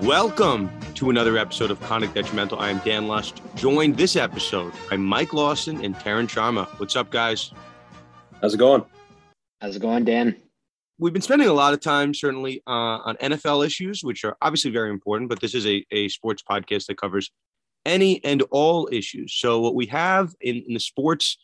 Welcome 0.00 0.70
to 0.94 1.10
another 1.10 1.36
episode 1.36 1.70
of 1.70 1.78
Conduct 1.82 2.14
Detrimental. 2.14 2.58
I 2.58 2.70
am 2.70 2.78
Dan 2.78 3.08
Lust, 3.08 3.42
joined 3.56 3.98
this 3.98 4.16
episode 4.16 4.72
by 4.88 4.96
Mike 4.96 5.34
Lawson 5.34 5.84
and 5.84 5.94
Tarun 5.94 6.28
Sharma. 6.28 6.66
What's 6.80 6.96
up, 6.96 7.10
guys? 7.10 7.52
How's 8.40 8.54
it 8.54 8.56
going? 8.56 8.86
How's 9.60 9.76
it 9.76 9.82
going, 9.82 10.06
Dan? 10.06 10.34
We've 10.98 11.12
been 11.12 11.20
spending 11.20 11.48
a 11.48 11.52
lot 11.52 11.74
of 11.74 11.80
time, 11.80 12.14
certainly, 12.14 12.62
uh, 12.66 12.70
on 13.04 13.16
NFL 13.16 13.66
issues, 13.66 14.02
which 14.02 14.24
are 14.24 14.34
obviously 14.40 14.70
very 14.70 14.88
important, 14.88 15.28
but 15.28 15.40
this 15.40 15.54
is 15.54 15.66
a, 15.66 15.84
a 15.90 16.08
sports 16.08 16.42
podcast 16.42 16.86
that 16.86 16.96
covers 16.96 17.30
any 17.84 18.24
and 18.24 18.40
all 18.50 18.88
issues. 18.90 19.34
So, 19.34 19.60
what 19.60 19.74
we 19.74 19.84
have 19.86 20.34
in, 20.40 20.64
in 20.66 20.72
the 20.72 20.80
sports 20.80 21.36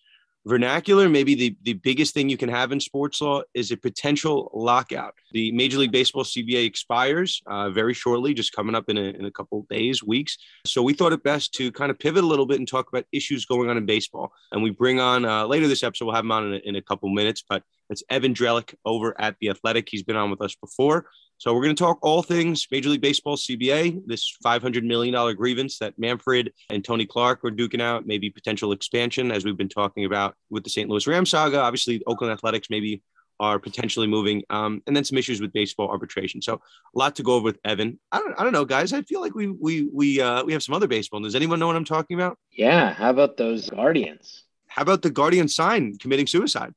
vernacular, 0.47 1.09
maybe 1.09 1.35
the, 1.35 1.57
the 1.63 1.75
biggest 1.75 2.15
thing 2.15 2.29
you 2.29 2.37
can 2.37 2.49
have 2.49 2.73
in 2.73 2.81
sports 2.81 3.21
law 3.21 3.43
is 3.55 3.71
a 3.71 3.77
potential 3.77 4.51
lockout. 4.55 5.15
The 5.33 5.53
Major 5.53 5.79
League 5.79 5.93
Baseball 5.93 6.25
CBA 6.25 6.65
expires 6.65 7.43
uh, 7.47 7.71
very 7.71 7.95
shortly, 7.95 8.35
just 8.35 8.53
coming 8.53 8.75
up 8.75 8.89
in 8.89 8.97
a, 8.97 9.03
in 9.03 9.27
a 9.27 9.31
couple 9.31 9.67
days, 9.69 10.03
weeks. 10.03 10.39
So 10.67 10.83
we 10.83 10.95
thought 10.95 11.13
it 11.13 11.23
best 11.23 11.53
to 11.55 11.71
kind 11.73 11.91
of 11.91 11.99
pivot 11.99 12.25
a 12.25 12.27
little 12.27 12.47
bit 12.47 12.59
and 12.59 12.67
talk 12.67 12.89
about 12.89 13.05
issues 13.13 13.45
going 13.45 13.69
on 13.69 13.77
in 13.77 13.87
baseball. 13.87 14.33
And 14.53 14.63
we 14.63 14.71
bring 14.71 15.01
on 15.01 15.25
uh, 15.25 15.47
later 15.47 15.69
this 15.69 15.83
episode, 15.83 16.07
we'll 16.07 16.15
have 16.15 16.25
him 16.25 16.33
on 16.33 16.47
in 16.47 16.55
a, 16.55 16.69
in 16.69 16.77
a 16.77 16.83
couple 16.83 17.09
minutes, 17.11 17.45
but 17.49 17.63
it's 17.91 18.03
Evan 18.11 18.35
Drellich 18.35 18.75
over 18.85 19.19
at 19.21 19.37
The 19.41 19.51
Athletic. 19.51 19.89
He's 19.91 20.03
been 20.03 20.17
on 20.17 20.31
with 20.31 20.43
us 20.43 20.55
before. 20.55 21.07
So 21.39 21.55
we're 21.55 21.63
going 21.63 21.77
to 21.77 21.81
talk 21.81 22.01
all 22.03 22.21
things 22.23 22.67
Major 22.69 22.89
League 22.89 23.01
Baseball 23.01 23.37
CBA, 23.37 24.03
this 24.07 24.37
$500 24.45 24.83
million 24.83 25.37
grievance 25.37 25.79
that 25.79 25.97
Manfred 25.97 26.53
and 26.69 26.85
Tony 26.85 27.07
Clark 27.07 27.45
were 27.45 27.53
duking 27.53 27.81
out, 27.81 28.09
maybe 28.09 28.29
potential 28.29 28.73
expansion, 28.73 29.31
as 29.31 29.45
we've 29.45 29.57
been 29.57 29.69
talking 29.69 30.05
about 30.05 30.35
with 30.51 30.65
the 30.65 30.71
St. 30.71 30.91
Louis 30.91 31.07
Rams 31.07 31.31
saga. 31.31 31.61
Obviously, 31.61 32.03
Oakland 32.09 32.33
Athletics 32.33 32.67
maybe 32.71 33.03
are 33.39 33.61
potentially 33.61 34.09
moving, 34.09 34.43
um, 34.51 34.83
and 34.89 34.97
then 34.97 35.05
some 35.05 35.17
issues 35.17 35.41
with 35.41 35.53
baseball 35.53 35.89
arbitration. 35.89 36.43
So 36.43 36.55
a 36.55 36.99
lot 36.99 37.15
to 37.15 37.23
go 37.23 37.35
over 37.35 37.45
with 37.45 37.59
Evan. 37.65 38.01
I 38.11 38.19
don't, 38.19 38.35
I 38.37 38.43
don't 38.43 38.53
know, 38.53 38.65
guys. 38.65 38.93
I 38.93 39.03
feel 39.03 39.21
like 39.21 39.37
we 39.37 39.47
we 39.47 39.89
we 39.93 40.21
uh, 40.21 40.43
we 40.43 40.53
have 40.53 40.63
some 40.65 40.75
other 40.75 40.89
baseball. 40.89 41.21
Does 41.21 41.37
anyone 41.37 41.61
know 41.61 41.69
what 41.69 41.77
I'm 41.77 41.85
talking 41.85 42.19
about? 42.19 42.37
Yeah. 42.51 42.93
How 42.93 43.11
about 43.11 43.37
those 43.37 43.71
Guardians? 43.71 44.43
How 44.67 44.83
about 44.83 45.03
the 45.03 45.11
Guardian 45.11 45.47
sign 45.47 45.99
committing 45.99 46.27
suicide? 46.27 46.75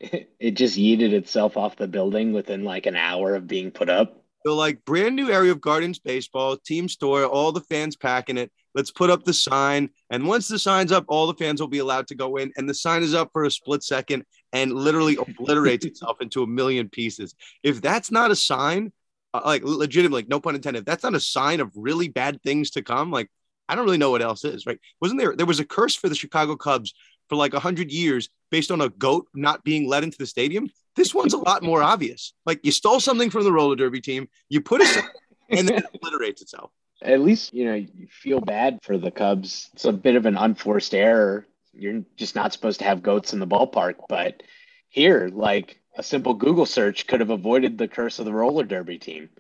it 0.41 0.51
just 0.53 0.77
yeeted 0.77 1.13
itself 1.13 1.57
off 1.57 1.77
the 1.77 1.89
building 1.89 2.33
within 2.33 2.65
like 2.65 2.87
an 2.87 2.97
hour 2.97 3.35
of 3.35 3.47
being 3.47 3.71
put 3.71 3.89
up. 3.89 4.23
So, 4.45 4.57
like, 4.57 4.85
brand 4.85 5.15
new 5.15 5.31
area 5.31 5.53
of 5.53 5.61
Guardians 5.61 6.01
baseball, 6.01 6.57
team 6.57 6.89
store, 6.89 7.25
all 7.25 7.53
the 7.53 7.61
fans 7.61 7.95
packing 7.95 8.37
it. 8.37 8.51
Let's 8.75 8.91
put 8.91 9.09
up 9.09 9.25
the 9.25 9.33
sign. 9.33 9.91
And 10.11 10.27
once 10.27 10.49
the 10.49 10.59
sign's 10.59 10.91
up, 10.91 11.05
all 11.07 11.29
the 11.29 11.35
fans 11.35 11.61
will 11.61 11.69
be 11.69 11.79
allowed 11.79 12.09
to 12.09 12.17
go 12.17 12.37
in. 12.37 12.53
And 12.57 12.69
the 12.69 12.75
sign 12.75 13.03
is 13.03 13.15
up 13.15 13.31
for 13.33 13.45
a 13.45 13.51
split 13.51 13.85
second 13.85 14.25
and 14.53 14.73
literally 14.73 15.17
obliterates 15.17 15.85
itself 15.85 16.21
into 16.21 16.43
a 16.43 16.47
million 16.47 16.89
pieces. 16.89 17.35
If 17.63 17.81
that's 17.81 18.11
not 18.11 18.33
a 18.33 18.37
sign, 18.37 18.93
uh, 19.33 19.43
like, 19.45 19.63
legitimately, 19.65 20.27
no 20.29 20.41
pun 20.41 20.57
intended, 20.57 20.81
if 20.81 20.87
that's 20.87 21.05
not 21.05 21.15
a 21.15 21.21
sign 21.21 21.61
of 21.61 21.71
really 21.77 22.09
bad 22.09 22.43
things 22.43 22.71
to 22.71 22.83
come, 22.83 23.13
like, 23.13 23.31
I 23.69 23.77
don't 23.77 23.85
really 23.85 23.99
know 23.99 24.11
what 24.11 24.23
else 24.23 24.45
is, 24.45 24.67
right? 24.67 24.79
Wasn't 25.01 25.21
there, 25.21 25.37
there 25.37 25.47
was 25.47 25.61
a 25.61 25.65
curse 25.65 25.95
for 25.95 26.09
the 26.09 26.17
Chicago 26.17 26.57
Cubs 26.57 26.95
for 27.33 27.37
like 27.37 27.55
100 27.55 27.91
years 27.91 28.29
based 28.51 28.71
on 28.71 28.83
a 28.83 28.91
goat 28.91 29.27
not 29.33 29.65
being 29.65 29.89
let 29.89 30.05
into 30.05 30.19
the 30.19 30.27
stadium. 30.27 30.69
This 30.97 31.15
one's 31.15 31.33
a 31.33 31.39
lot 31.39 31.63
more 31.63 31.83
obvious. 31.83 32.35
Like 32.45 32.61
you 32.63 32.71
stole 32.71 33.01
something 33.01 33.31
from 33.31 33.45
the 33.45 33.53
roller 33.53 33.75
derby 33.75 34.03
team, 34.03 34.29
you 34.51 34.61
put 34.61 34.83
it, 34.83 35.03
and 35.49 35.67
then 35.67 35.79
it 35.79 35.87
obliterates 35.95 36.43
itself. 36.43 36.71
At 37.01 37.21
least, 37.21 37.55
you 37.55 37.65
know, 37.65 37.75
you 37.75 38.07
feel 38.11 38.39
bad 38.39 38.81
for 38.83 38.99
the 38.99 39.11
Cubs. 39.11 39.71
It's 39.73 39.87
a 39.87 39.95
bit 39.95 40.17
of 40.17 40.27
an 40.27 40.37
unforced 40.37 40.95
error. 40.95 41.47
You're 41.73 42.03
just 42.19 42.35
not 42.35 42.53
supposed 42.53 42.81
to 42.81 42.85
have 42.85 43.03
goats 43.03 43.33
in 43.33 43.41
the 43.41 43.47
ballpark. 43.47 43.95
But 44.11 44.43
here, 44.91 45.31
like 45.33 45.81
a 45.97 46.03
simple 46.03 46.35
Google 46.35 46.67
search 46.67 47.07
could 47.07 47.21
have 47.21 47.31
avoided 47.31 47.79
the 47.79 47.89
curse 47.89 48.19
of 48.19 48.27
the 48.27 48.35
roller 48.35 48.65
derby 48.65 48.99
team. 48.99 49.31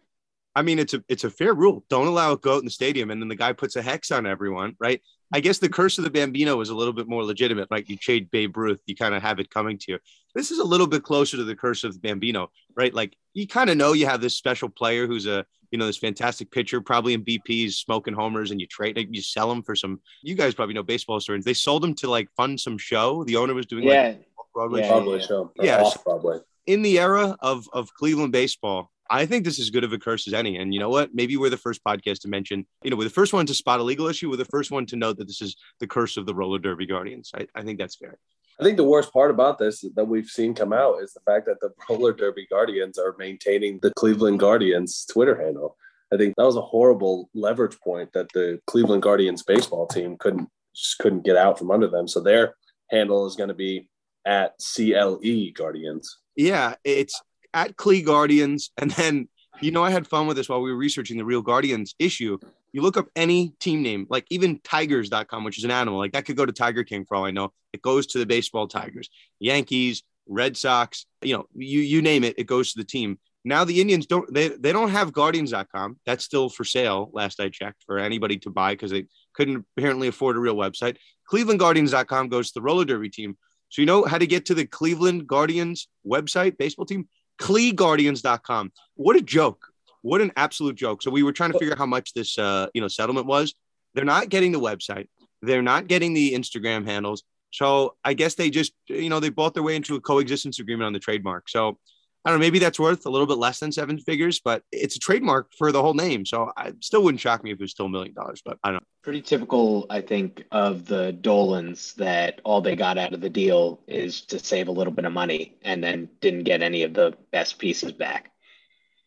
I 0.54 0.62
mean, 0.62 0.78
it's 0.78 0.94
a 0.94 1.04
it's 1.10 1.24
a 1.24 1.30
fair 1.30 1.52
rule. 1.52 1.84
Don't 1.90 2.06
allow 2.06 2.32
a 2.32 2.38
goat 2.38 2.60
in 2.60 2.64
the 2.64 2.70
stadium, 2.70 3.10
and 3.10 3.20
then 3.20 3.28
the 3.28 3.36
guy 3.36 3.52
puts 3.52 3.76
a 3.76 3.82
hex 3.82 4.10
on 4.10 4.24
everyone, 4.24 4.76
right? 4.78 5.02
I 5.32 5.40
guess 5.40 5.58
the 5.58 5.68
curse 5.68 5.98
of 5.98 6.04
the 6.04 6.10
Bambino 6.10 6.60
is 6.60 6.68
a 6.68 6.74
little 6.74 6.92
bit 6.92 7.08
more 7.08 7.24
legitimate. 7.24 7.70
Like 7.70 7.88
you 7.88 7.96
trade 7.96 8.30
Babe 8.30 8.56
Ruth, 8.56 8.80
you 8.86 8.94
kind 8.94 9.14
of 9.14 9.22
have 9.22 9.38
it 9.40 9.50
coming 9.50 9.78
to 9.78 9.92
you. 9.92 9.98
This 10.34 10.50
is 10.50 10.58
a 10.58 10.64
little 10.64 10.86
bit 10.86 11.02
closer 11.02 11.36
to 11.36 11.44
the 11.44 11.56
curse 11.56 11.84
of 11.84 11.94
the 11.94 12.00
Bambino, 12.00 12.50
right? 12.76 12.92
Like 12.92 13.16
you 13.34 13.46
kind 13.46 13.70
of 13.70 13.76
know 13.76 13.92
you 13.92 14.06
have 14.06 14.20
this 14.20 14.36
special 14.36 14.68
player 14.68 15.06
who's 15.06 15.26
a 15.26 15.44
you 15.70 15.78
know 15.78 15.86
this 15.86 15.96
fantastic 15.96 16.50
pitcher, 16.50 16.80
probably 16.80 17.14
in 17.14 17.24
BP's 17.24 17.78
smoking 17.78 18.14
homers, 18.14 18.50
and 18.50 18.60
you 18.60 18.66
trade 18.66 18.98
you 19.10 19.22
sell 19.22 19.50
him 19.50 19.62
for 19.62 19.74
some. 19.74 20.00
You 20.22 20.34
guys 20.34 20.54
probably 20.54 20.74
know 20.74 20.82
baseball 20.82 21.18
stories. 21.18 21.44
They 21.44 21.54
sold 21.54 21.82
him 21.82 21.94
to 21.96 22.10
like 22.10 22.28
fund 22.36 22.60
some 22.60 22.76
show. 22.78 23.24
The 23.24 23.36
owner 23.36 23.54
was 23.54 23.66
doing 23.66 23.84
yeah. 23.84 24.02
like 24.02 24.26
Broadway, 24.54 24.82
yeah, 24.82 24.88
Broadway 24.88 25.18
yeah. 25.18 25.26
show. 25.26 25.52
Yeah, 25.56 25.90
Broadway. 26.04 26.38
In 26.66 26.82
the 26.82 26.98
era 26.98 27.36
of 27.40 27.66
of 27.72 27.92
Cleveland 27.94 28.32
baseball, 28.32 28.91
I 29.12 29.26
think 29.26 29.44
this 29.44 29.58
is 29.58 29.66
as 29.66 29.70
good 29.70 29.84
of 29.84 29.92
a 29.92 29.98
curse 29.98 30.26
as 30.26 30.32
any. 30.32 30.56
And 30.56 30.72
you 30.72 30.80
know 30.80 30.88
what? 30.88 31.14
Maybe 31.14 31.36
we're 31.36 31.50
the 31.50 31.58
first 31.58 31.84
podcast 31.84 32.20
to 32.20 32.28
mention, 32.28 32.66
you 32.82 32.90
know, 32.90 32.96
we're 32.96 33.04
the 33.04 33.10
first 33.10 33.34
one 33.34 33.44
to 33.44 33.52
spot 33.52 33.78
a 33.78 33.82
legal 33.82 34.06
issue. 34.08 34.30
We're 34.30 34.36
the 34.38 34.46
first 34.46 34.70
one 34.70 34.86
to 34.86 34.96
note 34.96 35.18
that 35.18 35.26
this 35.26 35.42
is 35.42 35.54
the 35.80 35.86
curse 35.86 36.16
of 36.16 36.24
the 36.24 36.34
roller 36.34 36.58
derby 36.58 36.86
guardians. 36.86 37.30
I, 37.34 37.46
I 37.54 37.60
think 37.60 37.78
that's 37.78 37.94
fair. 37.94 38.16
I 38.58 38.64
think 38.64 38.78
the 38.78 38.84
worst 38.84 39.12
part 39.12 39.30
about 39.30 39.58
this 39.58 39.84
that 39.96 40.08
we've 40.08 40.28
seen 40.28 40.54
come 40.54 40.72
out 40.72 41.02
is 41.02 41.12
the 41.12 41.20
fact 41.20 41.44
that 41.44 41.60
the 41.60 41.72
roller 41.90 42.14
derby 42.14 42.46
guardians 42.48 42.98
are 42.98 43.14
maintaining 43.18 43.80
the 43.82 43.92
Cleveland 43.92 44.40
Guardians 44.40 45.04
Twitter 45.04 45.38
handle. 45.38 45.76
I 46.10 46.16
think 46.16 46.34
that 46.36 46.46
was 46.46 46.56
a 46.56 46.62
horrible 46.62 47.28
leverage 47.34 47.78
point 47.80 48.14
that 48.14 48.32
the 48.32 48.60
Cleveland 48.66 49.02
Guardians 49.02 49.42
baseball 49.42 49.86
team 49.86 50.16
couldn't 50.18 50.48
just 50.74 50.96
couldn't 50.98 51.24
get 51.24 51.36
out 51.36 51.58
from 51.58 51.70
under 51.70 51.88
them. 51.88 52.08
So 52.08 52.20
their 52.20 52.54
handle 52.90 53.26
is 53.26 53.36
going 53.36 53.48
to 53.48 53.54
be 53.54 53.90
at 54.24 54.54
CLE 54.58 55.52
Guardians. 55.54 56.18
Yeah, 56.34 56.76
it's 56.82 57.20
at 57.54 57.76
Clee 57.76 58.02
Guardians. 58.02 58.70
And 58.76 58.90
then, 58.92 59.28
you 59.60 59.70
know, 59.70 59.84
I 59.84 59.90
had 59.90 60.06
fun 60.06 60.26
with 60.26 60.36
this 60.36 60.48
while 60.48 60.60
we 60.60 60.70
were 60.70 60.76
researching 60.76 61.16
the 61.16 61.24
Real 61.24 61.42
Guardians 61.42 61.94
issue. 61.98 62.38
You 62.72 62.82
look 62.82 62.96
up 62.96 63.08
any 63.14 63.54
team 63.60 63.82
name, 63.82 64.06
like 64.08 64.26
even 64.30 64.60
tigers.com, 64.60 65.44
which 65.44 65.58
is 65.58 65.64
an 65.64 65.70
animal, 65.70 65.98
like 65.98 66.12
that 66.12 66.24
could 66.24 66.36
go 66.36 66.46
to 66.46 66.52
Tiger 66.52 66.84
King 66.84 67.04
for 67.04 67.16
all 67.16 67.24
I 67.24 67.30
know. 67.30 67.52
It 67.72 67.82
goes 67.82 68.06
to 68.08 68.18
the 68.18 68.26
baseball 68.26 68.66
Tigers, 68.66 69.10
Yankees, 69.40 70.02
Red 70.26 70.56
Sox, 70.56 71.06
you 71.20 71.36
know, 71.36 71.46
you, 71.54 71.80
you 71.80 72.00
name 72.00 72.24
it, 72.24 72.38
it 72.38 72.44
goes 72.44 72.72
to 72.72 72.78
the 72.78 72.84
team. 72.84 73.18
Now 73.44 73.64
the 73.64 73.80
Indians 73.80 74.06
don't 74.06 74.32
they, 74.32 74.48
they 74.48 74.72
don't 74.72 74.90
have 74.90 75.12
guardians.com. 75.12 75.98
That's 76.06 76.24
still 76.24 76.48
for 76.48 76.64
sale, 76.64 77.10
last 77.12 77.40
I 77.40 77.48
checked, 77.48 77.82
for 77.84 77.98
anybody 77.98 78.38
to 78.38 78.50
buy 78.50 78.74
because 78.74 78.92
they 78.92 79.06
couldn't 79.34 79.66
apparently 79.76 80.08
afford 80.08 80.36
a 80.36 80.40
real 80.40 80.56
website. 80.56 80.96
Clevelandguardians.com 81.30 82.28
goes 82.28 82.48
to 82.48 82.54
the 82.54 82.62
roller 82.62 82.84
derby 82.84 83.10
team. 83.10 83.36
So 83.68 83.82
you 83.82 83.86
know 83.86 84.04
how 84.04 84.18
to 84.18 84.26
get 84.26 84.46
to 84.46 84.54
the 84.54 84.66
Cleveland 84.66 85.26
Guardians 85.26 85.88
website, 86.06 86.58
baseball 86.58 86.84
team? 86.84 87.08
CleeGuardians.com. 87.40 88.72
What 88.94 89.16
a 89.16 89.22
joke. 89.22 89.68
What 90.02 90.20
an 90.20 90.32
absolute 90.36 90.74
joke. 90.76 91.02
So 91.02 91.10
we 91.10 91.22
were 91.22 91.32
trying 91.32 91.52
to 91.52 91.58
figure 91.58 91.72
out 91.72 91.78
how 91.78 91.86
much 91.86 92.12
this 92.12 92.38
uh, 92.38 92.68
you 92.74 92.80
know 92.80 92.88
settlement 92.88 93.26
was. 93.26 93.54
They're 93.94 94.04
not 94.04 94.28
getting 94.28 94.52
the 94.52 94.60
website. 94.60 95.08
They're 95.42 95.62
not 95.62 95.86
getting 95.86 96.14
the 96.14 96.32
Instagram 96.32 96.86
handles. 96.86 97.24
So 97.52 97.96
I 98.02 98.14
guess 98.14 98.34
they 98.34 98.48
just, 98.48 98.72
you 98.88 99.10
know, 99.10 99.20
they 99.20 99.28
bought 99.28 99.54
their 99.54 99.62
way 99.62 99.76
into 99.76 99.94
a 99.94 100.00
coexistence 100.00 100.58
agreement 100.58 100.86
on 100.86 100.92
the 100.92 100.98
trademark. 100.98 101.48
So 101.48 101.78
I 102.24 102.30
don't 102.30 102.38
know, 102.38 102.44
maybe 102.44 102.60
that's 102.60 102.78
worth 102.78 103.04
a 103.04 103.10
little 103.10 103.26
bit 103.26 103.38
less 103.38 103.58
than 103.58 103.72
seven 103.72 103.98
figures, 103.98 104.40
but 104.44 104.62
it's 104.70 104.94
a 104.94 105.00
trademark 105.00 105.52
for 105.58 105.72
the 105.72 105.82
whole 105.82 105.94
name. 105.94 106.24
So 106.24 106.52
I 106.56 106.72
still 106.80 107.02
wouldn't 107.02 107.20
shock 107.20 107.42
me 107.42 107.50
if 107.50 107.56
it 107.58 107.60
was 107.60 107.72
still 107.72 107.86
a 107.86 107.88
million 107.88 108.14
dollars, 108.14 108.42
but 108.44 108.58
I 108.62 108.68
don't 108.68 108.76
know. 108.76 108.86
Pretty 109.02 109.22
typical, 109.22 109.86
I 109.90 110.02
think, 110.02 110.44
of 110.52 110.86
the 110.86 111.12
Dolans 111.12 111.94
that 111.94 112.40
all 112.44 112.60
they 112.60 112.76
got 112.76 112.96
out 112.96 113.12
of 113.12 113.20
the 113.20 113.28
deal 113.28 113.80
is 113.88 114.20
to 114.22 114.38
save 114.38 114.68
a 114.68 114.72
little 114.72 114.92
bit 114.92 115.04
of 115.04 115.12
money 115.12 115.56
and 115.62 115.82
then 115.82 116.08
didn't 116.20 116.44
get 116.44 116.62
any 116.62 116.84
of 116.84 116.94
the 116.94 117.16
best 117.32 117.58
pieces 117.58 117.90
back. 117.90 118.30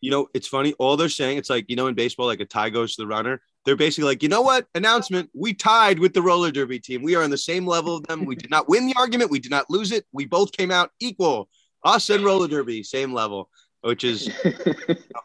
You 0.02 0.10
know, 0.10 0.28
it's 0.34 0.46
funny. 0.46 0.74
All 0.74 0.98
they're 0.98 1.08
saying, 1.08 1.38
it's 1.38 1.48
like, 1.48 1.64
you 1.68 1.76
know, 1.76 1.86
in 1.86 1.94
baseball, 1.94 2.26
like 2.26 2.40
a 2.40 2.44
tie 2.44 2.68
goes 2.68 2.96
to 2.96 3.02
the 3.02 3.06
runner. 3.06 3.40
They're 3.64 3.76
basically 3.76 4.08
like, 4.08 4.22
you 4.22 4.28
know 4.28 4.42
what? 4.42 4.66
Announcement. 4.74 5.30
We 5.34 5.54
tied 5.54 5.98
with 5.98 6.12
the 6.12 6.20
roller 6.20 6.52
derby 6.52 6.78
team. 6.80 7.02
We 7.02 7.16
are 7.16 7.22
on 7.22 7.30
the 7.30 7.38
same 7.38 7.66
level 7.66 7.96
of 7.96 8.06
them. 8.06 8.26
We 8.26 8.36
did 8.36 8.50
not 8.50 8.68
win 8.68 8.86
the 8.86 8.94
argument. 8.96 9.30
We 9.30 9.40
did 9.40 9.50
not 9.50 9.70
lose 9.70 9.90
it. 9.90 10.04
We 10.12 10.26
both 10.26 10.52
came 10.52 10.70
out 10.70 10.90
equal 11.00 11.48
us 11.86 12.10
and 12.10 12.24
roller 12.24 12.48
derby 12.48 12.82
same 12.82 13.12
level 13.14 13.48
which 13.86 14.04
is 14.04 14.28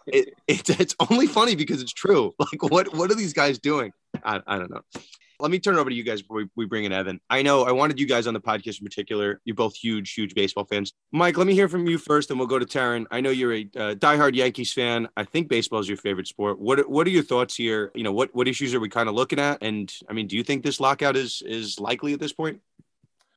it, 0.07 0.33
it, 0.47 0.69
it's 0.79 0.95
only 1.09 1.27
funny 1.27 1.55
because 1.55 1.81
it's 1.81 1.93
true. 1.93 2.33
Like 2.39 2.63
what 2.71 2.93
what 2.93 3.11
are 3.11 3.15
these 3.15 3.33
guys 3.33 3.59
doing? 3.59 3.91
I, 4.23 4.41
I 4.45 4.57
don't 4.57 4.69
know. 4.69 4.81
Let 5.39 5.49
me 5.49 5.57
turn 5.57 5.75
it 5.75 5.79
over 5.79 5.89
to 5.89 5.95
you 5.95 6.03
guys 6.03 6.21
before 6.21 6.37
we, 6.37 6.49
we 6.55 6.65
bring 6.65 6.83
in 6.83 6.91
evan. 6.91 7.19
I 7.29 7.41
know 7.41 7.63
i 7.63 7.71
wanted 7.71 7.99
you 7.99 8.05
guys 8.05 8.27
on 8.27 8.33
the 8.33 8.41
podcast 8.41 8.79
in 8.79 8.85
particular 8.85 9.41
you're 9.45 9.55
both 9.55 9.75
huge 9.75 10.13
huge 10.13 10.35
baseball 10.35 10.65
fans. 10.65 10.93
Mike 11.11 11.37
let 11.37 11.47
me 11.47 11.53
hear 11.53 11.69
from 11.69 11.87
you 11.87 11.97
first 11.97 12.29
and 12.29 12.37
we'll 12.39 12.47
go 12.47 12.59
to 12.59 12.65
Tarun. 12.65 13.05
i 13.09 13.21
know 13.21 13.29
you're 13.29 13.53
a 13.53 13.61
uh, 13.75 13.95
diehard 13.95 14.35
yankees 14.35 14.73
fan. 14.73 15.07
I 15.15 15.23
think 15.23 15.47
baseball 15.47 15.79
is 15.79 15.87
your 15.87 15.97
favorite 15.97 16.27
sport. 16.27 16.59
What 16.59 16.89
what 16.89 17.07
are 17.07 17.11
your 17.11 17.23
thoughts 17.23 17.55
here? 17.55 17.91
You 17.95 18.03
know 18.03 18.11
what 18.11 18.35
what 18.35 18.47
issues 18.47 18.75
are 18.75 18.79
we 18.79 18.89
kind 18.89 19.07
of 19.07 19.15
looking 19.15 19.39
at? 19.39 19.59
And 19.61 19.91
i 20.09 20.13
mean 20.13 20.27
do 20.27 20.35
you 20.35 20.43
think 20.43 20.63
this 20.63 20.79
lockout 20.79 21.15
is 21.15 21.41
is 21.45 21.79
likely 21.79 22.13
at 22.13 22.19
this 22.19 22.33
point 22.33 22.59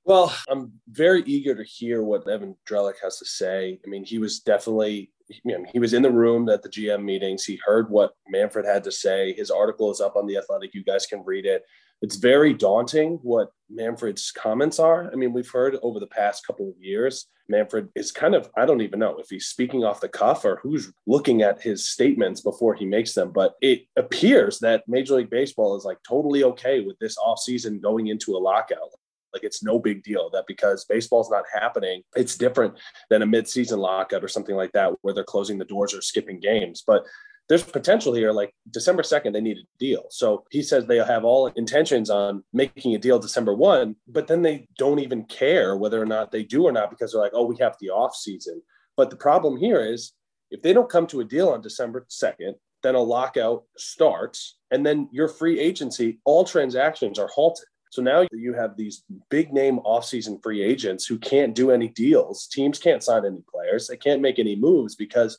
Well, 0.05 0.37
I'm 0.51 0.73
very 0.89 1.23
eager 1.23 1.55
to 1.55 1.65
hear 1.65 2.03
what 2.03 2.29
Evan 2.29 2.57
Drellich 2.69 3.01
has 3.03 3.19
to 3.19 3.25
say. 3.25 3.81
I 3.85 3.89
mean, 3.89 4.05
he 4.05 4.19
was 4.19 4.41
definitely, 4.41 5.13
you 5.29 5.59
know, 5.59 5.65
he 5.73 5.79
was 5.79 5.95
in 5.95 6.03
the 6.03 6.11
room 6.11 6.49
at 6.51 6.63
the 6.63 6.69
GM 6.69 7.03
meetings. 7.03 7.45
He 7.45 7.59
heard 7.65 7.89
what 7.89 8.13
Manfred 8.29 8.67
had 8.67 8.85
to 8.85 8.93
say. 8.93 9.33
His 9.33 9.51
article 9.51 9.91
is 9.91 10.03
up 10.03 10.17
on 10.17 10.27
the 10.27 10.37
Athletic. 10.37 10.75
You 10.75 10.85
guys 10.85 11.07
can 11.07 11.25
read 11.25 11.47
it. 11.47 11.63
It's 12.03 12.17
very 12.17 12.53
daunting 12.53 13.19
what 13.23 13.51
Manfred's 13.71 14.31
comments 14.31 14.79
are. 14.79 15.11
I 15.11 15.15
mean, 15.15 15.33
we've 15.33 15.51
heard 15.51 15.79
over 15.83 15.99
the 16.01 16.07
past 16.07 16.47
couple 16.47 16.69
of 16.69 16.75
years, 16.79 17.29
Manfred 17.49 17.89
is 17.95 18.13
kind 18.13 18.35
of, 18.35 18.51
I 18.59 18.67
don't 18.67 18.83
even 18.83 18.99
know 18.99 19.17
if 19.19 19.31
he's 19.31 19.47
speaking 19.47 19.85
off 19.85 20.03
the 20.03 20.09
cuff 20.09 20.45
or 20.45 20.61
who's 20.63 20.93
looking 21.07 21.41
at 21.41 21.63
his 21.63 21.89
statements 21.89 22.43
before 22.43 22.75
he 22.75 22.85
makes 22.85 23.15
them, 23.15 23.33
but 23.33 23.55
it 23.63 23.87
appears 23.97 24.59
that 24.59 24.85
Major 24.87 25.15
League 25.15 25.31
Baseball 25.31 25.77
is 25.77 25.85
like 25.85 25.99
totally 26.07 26.45
okay 26.45 26.81
with 26.81 26.99
this 26.99 27.17
offseason 27.17 27.81
going 27.81 28.09
into 28.09 28.37
a 28.37 28.39
lockout. 28.39 28.91
Like 29.35 29.45
it's 29.45 29.63
no 29.63 29.79
big 29.79 30.03
deal 30.03 30.31
that 30.31 30.47
because 30.47 30.85
baseball's 30.85 31.31
not 31.31 31.45
happening, 31.53 32.03
it's 32.17 32.37
different 32.37 32.75
than 33.11 33.23
a 33.23 33.27
midseason 33.27 33.79
lockout 33.79 34.25
or 34.25 34.29
something 34.29 34.57
like 34.57 34.73
that 34.73 34.93
where 35.03 35.13
they're 35.13 35.25
closing 35.25 35.59
the 35.59 35.65
doors 35.65 35.93
or 35.93 36.01
skipping 36.01 36.41
games. 36.41 36.83
But 36.87 37.05
there's 37.49 37.63
potential 37.63 38.15
here. 38.15 38.33
Like 38.33 38.55
December 38.71 39.03
2nd, 39.03 39.33
they 39.33 39.41
need 39.41 39.59
a 39.59 39.79
deal. 39.79 40.07
So 40.11 40.45
he 40.51 40.63
says 40.63 40.87
they 40.87 40.97
have 40.97 41.25
all 41.25 41.49
intentions 41.49 42.09
on 42.09 42.43
making 42.53 42.95
a 42.95 42.99
deal 42.99 43.19
December 43.19 43.55
1, 43.55 43.97
but 44.09 44.27
then 44.27 44.43
they 44.43 44.67
don't 44.79 45.01
even 45.01 45.25
care 45.25 45.77
whether 45.77 46.01
or 46.01 46.07
not 46.07 46.31
they 46.31 46.43
do 46.45 46.65
or 46.65 46.73
not 46.73 46.91
because 46.91 47.13
they're 47.13 47.21
like, 47.21 47.35
oh, 47.35 47.45
we 47.45 47.57
have 47.61 47.77
the 47.81 47.91
off 47.91 48.15
season. 48.15 48.63
But 48.97 49.11
the 49.11 49.17
problem 49.17 49.57
here 49.57 49.85
is 49.85 50.13
if 50.51 50.63
they 50.63 50.73
don't 50.73 50.91
come 50.91 51.07
to 51.09 51.21
a 51.21 51.25
deal 51.25 51.49
on 51.51 51.61
December 51.61 52.07
2nd, 52.09 52.55
then 52.83 52.95
a 52.95 53.01
lockout 53.01 53.65
starts, 53.79 54.59
and 54.71 54.85
then 54.85 55.09
your 55.11 55.27
free 55.27 55.59
agency, 55.59 56.21
all 56.25 56.45
transactions 56.45 57.19
are 57.19 57.29
halted. 57.29 57.65
So 57.95 58.03
now 58.03 58.27
you 58.33 58.55
have 58.55 58.77
these 58.77 59.05
big 59.31 59.53
name 59.53 59.79
offseason 59.87 60.43
free 60.43 60.65
agents 60.65 61.07
who 61.07 61.17
can't 61.17 61.55
do 61.55 61.71
any 61.71 61.87
deals. 61.87 62.49
Teams 62.49 62.77
can't 62.77 63.05
sign 63.05 63.25
any 63.25 63.45
players. 63.49 63.87
They 63.87 63.97
can't 63.97 64.21
make 64.21 64.41
any 64.41 64.57
moves 64.57 64.97
because 64.97 65.39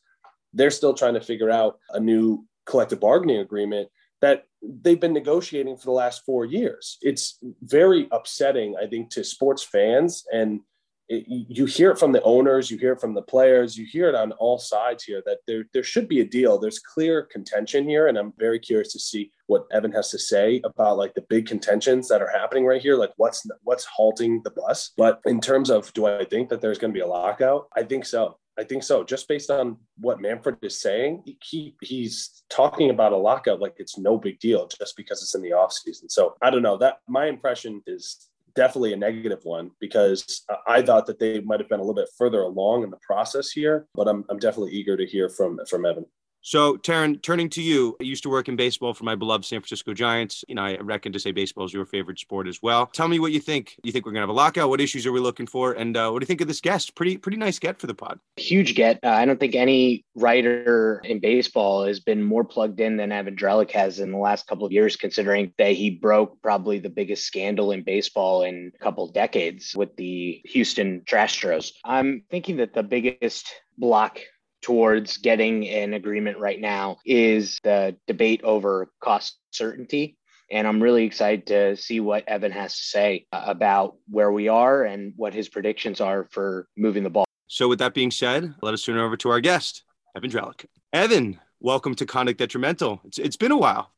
they're 0.54 0.72
still 0.72 0.94
trying 0.94 1.16
to 1.16 1.20
figure 1.20 1.50
out 1.50 1.80
a 1.90 2.00
new 2.00 2.46
collective 2.66 3.02
bargaining 3.02 3.40
agreement 3.40 3.90
that 4.22 4.46
they've 4.64 5.02
been 5.02 5.12
negotiating 5.12 5.76
for 5.76 5.84
the 5.84 5.92
last 5.92 6.24
four 6.26 6.46
years. 6.46 6.98
It's 7.02 7.40
very 7.62 8.08
upsetting, 8.14 8.78
I 8.82 8.88
think, 8.88 9.10
to 9.10 9.26
sports 9.26 9.62
fans. 9.62 10.24
And 10.32 10.62
it, 11.08 11.26
you 11.28 11.66
hear 11.66 11.92
it 11.92 12.00
from 12.00 12.12
the 12.12 12.22
owners, 12.24 12.72
you 12.72 12.78
hear 12.78 12.94
it 12.94 13.02
from 13.02 13.14
the 13.14 13.22
players, 13.22 13.78
you 13.78 13.86
hear 13.86 14.10
it 14.10 14.16
on 14.16 14.32
all 14.34 14.58
sides 14.58 15.04
here 15.04 15.22
that 15.26 15.40
there, 15.48 15.66
there 15.74 15.84
should 15.84 16.08
be 16.08 16.22
a 16.22 16.26
deal. 16.26 16.58
There's 16.58 16.80
clear 16.80 17.24
contention 17.24 17.88
here. 17.88 18.08
And 18.08 18.18
I'm 18.18 18.34
very 18.38 18.60
curious 18.60 18.92
to 18.94 19.00
see 19.00 19.32
what 19.48 19.68
Evan 19.72 19.92
has 19.92 20.10
to 20.12 20.20
say 20.20 20.62
about 20.64 20.98
like 20.98 21.14
the 21.14 21.26
big 21.30 21.48
contentions 21.48 22.08
that 22.08 22.22
are 22.22 22.32
happening 22.32 22.66
right 22.66 22.82
here. 22.82 22.96
Like 22.96 23.14
what's, 23.18 23.46
what's 23.64 23.86
halting 23.86 24.42
the 24.44 24.52
bus. 24.52 24.92
But 24.98 25.22
in 25.26 25.40
terms 25.40 25.70
of, 25.70 25.94
do 25.94 26.08
I 26.08 26.26
think 26.26 26.50
that 26.50 26.62
there's 26.62 26.80
going 26.80 26.92
to 26.92 26.98
be 26.98 27.04
a 27.04 27.08
lockout? 27.08 27.68
I 27.76 27.84
think 27.84 28.06
so. 28.06 28.38
I 28.58 28.64
think 28.64 28.84
so. 28.84 29.04
Just 29.04 29.28
based 29.28 29.52
on 29.52 29.78
what 29.98 30.22
Manfred 30.22 30.58
is 30.62 30.80
saying, 30.80 31.24
he 31.44 31.76
he's 31.82 32.44
talking 32.50 32.90
about 32.90 33.12
a 33.12 33.18
lockout 33.18 33.60
like 33.60 33.76
it's 33.80 33.98
no 33.98 34.18
big 34.18 34.40
deal 34.40 34.70
just 34.80 34.96
because 34.96 35.22
it's 35.22 35.36
in 35.36 35.42
the 35.42 35.52
off 35.52 35.74
season. 35.74 36.08
So 36.08 36.36
I 36.42 36.50
don't 36.52 36.62
know. 36.62 36.78
That 36.78 37.00
my 37.06 37.26
impression 37.26 37.82
is 37.86 38.30
definitely 38.56 38.94
a 38.94 38.98
negative 38.98 39.40
one 39.44 39.72
because 39.80 40.44
I 40.68 40.82
thought 40.82 41.06
that 41.08 41.20
they 41.20 41.42
might 41.42 41.60
have 41.60 41.70
been 41.70 41.80
a 41.80 41.84
little 41.84 41.96
bit 41.96 42.10
further 42.18 42.42
along 42.42 42.84
in 42.84 42.90
the 42.90 43.00
process 43.06 43.52
here. 43.52 43.88
But 43.94 44.08
I'm 44.08 44.26
I'm 44.30 44.40
definitely 44.40 44.72
eager 44.72 44.98
to 44.98 45.06
hear 45.06 45.30
from 45.30 45.60
from 45.70 45.86
Evan. 45.86 46.06
So, 46.46 46.78
Tarun, 46.78 47.24
turning 47.24 47.50
to 47.50 47.62
you, 47.64 47.98
I 48.00 48.04
used 48.04 48.22
to 48.22 48.30
work 48.30 48.48
in 48.48 48.56
baseball 48.56 48.94
for 48.94 49.04
my 49.04 49.16
beloved 49.16 49.46
San 49.46 49.62
Francisco 49.62 49.96
Giants. 49.96 50.46
You 50.48 50.54
know, 50.54 50.64
I 50.64 50.76
reckon 50.76 51.12
to 51.14 51.20
say 51.20 51.32
baseball 51.32 51.66
is 51.66 51.74
your 51.74 51.88
favorite 51.88 52.20
sport 52.20 52.48
as 52.48 52.62
well. 52.62 52.86
Tell 52.86 53.08
me 53.08 53.18
what 53.18 53.32
you 53.32 53.40
think. 53.40 53.76
You 53.84 53.92
think 53.92 54.06
we're 54.06 54.12
gonna 54.12 54.22
have 54.22 54.30
a 54.30 54.34
lockout? 54.34 54.70
What 54.70 54.80
issues 54.80 55.08
are 55.08 55.12
we 55.12 55.20
looking 55.20 55.48
for? 55.48 55.74
And 55.74 55.98
uh, 55.98 56.12
what 56.12 56.20
do 56.20 56.24
you 56.24 56.28
think 56.28 56.42
of 56.42 56.48
this 56.48 56.62
guest? 56.62 56.94
Pretty, 56.94 57.18
pretty 57.18 57.40
nice 57.40 57.58
get 57.58 57.80
for 57.80 57.88
the 57.88 57.96
pod. 57.96 58.20
Huge 58.38 58.76
get. 58.76 59.00
Uh, 59.04 59.08
I 59.08 59.26
don't 59.26 59.40
think 59.40 59.56
any 59.56 60.06
writer 60.14 61.02
in 61.04 61.20
baseball 61.20 61.84
has 61.84 62.00
been 62.00 62.22
more 62.22 62.44
plugged 62.44 62.80
in 62.80 62.98
than 62.98 63.12
Evan 63.12 63.36
has 63.74 64.00
in 64.00 64.12
the 64.12 64.20
last 64.20 64.46
couple 64.46 64.68
of 64.68 64.72
years, 64.72 64.98
considering 64.98 65.52
that 65.58 65.72
he 65.72 65.90
broke 65.90 66.40
probably 66.44 66.78
the 66.78 66.92
biggest 66.92 67.26
scandal 67.26 67.72
in 67.72 67.82
baseball 67.82 68.44
in 68.44 68.72
a 68.80 68.84
couple 68.84 69.08
decades 69.08 69.74
with 69.76 69.96
the 69.96 70.44
Houston 70.46 71.02
Trashtros. 71.08 71.72
I'm 71.84 72.22
thinking 72.30 72.58
that 72.58 72.76
the 72.76 72.84
biggest 72.84 73.52
block 73.80 74.20
towards 74.66 75.18
getting 75.18 75.70
an 75.70 75.94
agreement 75.94 76.40
right 76.40 76.60
now 76.60 76.98
is 77.06 77.60
the 77.64 77.96
debate 78.08 78.42
over 78.44 78.90
cost 79.00 79.38
certainty. 79.52 80.18
And 80.50 80.68
I'm 80.68 80.82
really 80.82 81.04
excited 81.04 81.46
to 81.48 81.78
see 81.78 82.00
what 82.00 82.28
Evan 82.28 82.52
has 82.52 82.76
to 82.76 82.84
say 82.84 83.28
uh, 83.32 83.44
about 83.46 83.98
where 84.10 84.32
we 84.32 84.48
are 84.48 84.84
and 84.84 85.14
what 85.18 85.36
his 85.36 85.50
predictions 85.50 86.02
are 86.02 86.28
for 86.32 86.68
moving 86.76 87.04
the 87.04 87.12
ball. 87.12 87.26
So, 87.46 87.68
with 87.68 87.78
that 87.78 87.94
being 87.94 88.10
said, 88.10 88.56
let 88.64 88.74
us 88.74 88.84
turn 88.84 88.98
it 88.98 89.04
over 89.04 89.16
to 89.18 89.30
our 89.30 89.40
guest, 89.40 89.84
Evan 90.18 90.32
Drellich. 90.32 90.66
Evan, 90.92 91.40
welcome 91.60 91.94
to 91.94 92.08
Conduct 92.08 92.40
Detrimental. 92.40 93.02
It's, 93.06 93.20
it's 93.20 93.38
been 93.38 93.52
a 93.52 93.58
while. 93.58 93.92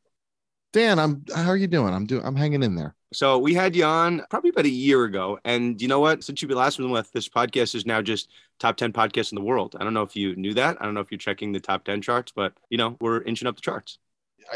Dan, 0.73 0.99
I'm. 0.99 1.23
How 1.33 1.47
are 1.47 1.57
you 1.57 1.67
doing? 1.67 1.93
I'm 1.93 2.05
doing. 2.05 2.25
I'm 2.25 2.35
hanging 2.35 2.61
in 2.61 2.75
there. 2.75 2.93
So 3.13 3.37
we 3.37 3.53
had 3.53 3.75
you 3.75 3.85
on 3.85 4.23
probably 4.29 4.49
about 4.49 4.65
a 4.65 4.69
year 4.69 5.05
ago, 5.05 5.39
and 5.45 5.81
you 5.81 5.87
know 5.87 5.99
what? 5.99 6.23
Since 6.23 6.41
you've 6.41 6.49
been 6.49 6.57
last 6.57 6.79
one 6.79 6.91
with, 6.91 7.11
this 7.13 7.29
podcast 7.29 7.73
is 7.73 7.85
now 7.85 8.01
just 8.01 8.29
top 8.59 8.75
ten 8.75 8.91
podcasts 8.91 9.31
in 9.31 9.37
the 9.37 9.43
world. 9.43 9.75
I 9.79 9.83
don't 9.83 9.93
know 9.93 10.01
if 10.01 10.15
you 10.15 10.35
knew 10.35 10.53
that. 10.55 10.77
I 10.81 10.85
don't 10.85 10.93
know 10.93 10.99
if 10.99 11.11
you're 11.11 11.17
checking 11.17 11.51
the 11.53 11.59
top 11.59 11.85
ten 11.85 12.01
charts, 12.01 12.33
but 12.35 12.53
you 12.69 12.77
know 12.77 12.97
we're 12.99 13.21
inching 13.21 13.47
up 13.47 13.55
the 13.55 13.61
charts. 13.61 13.99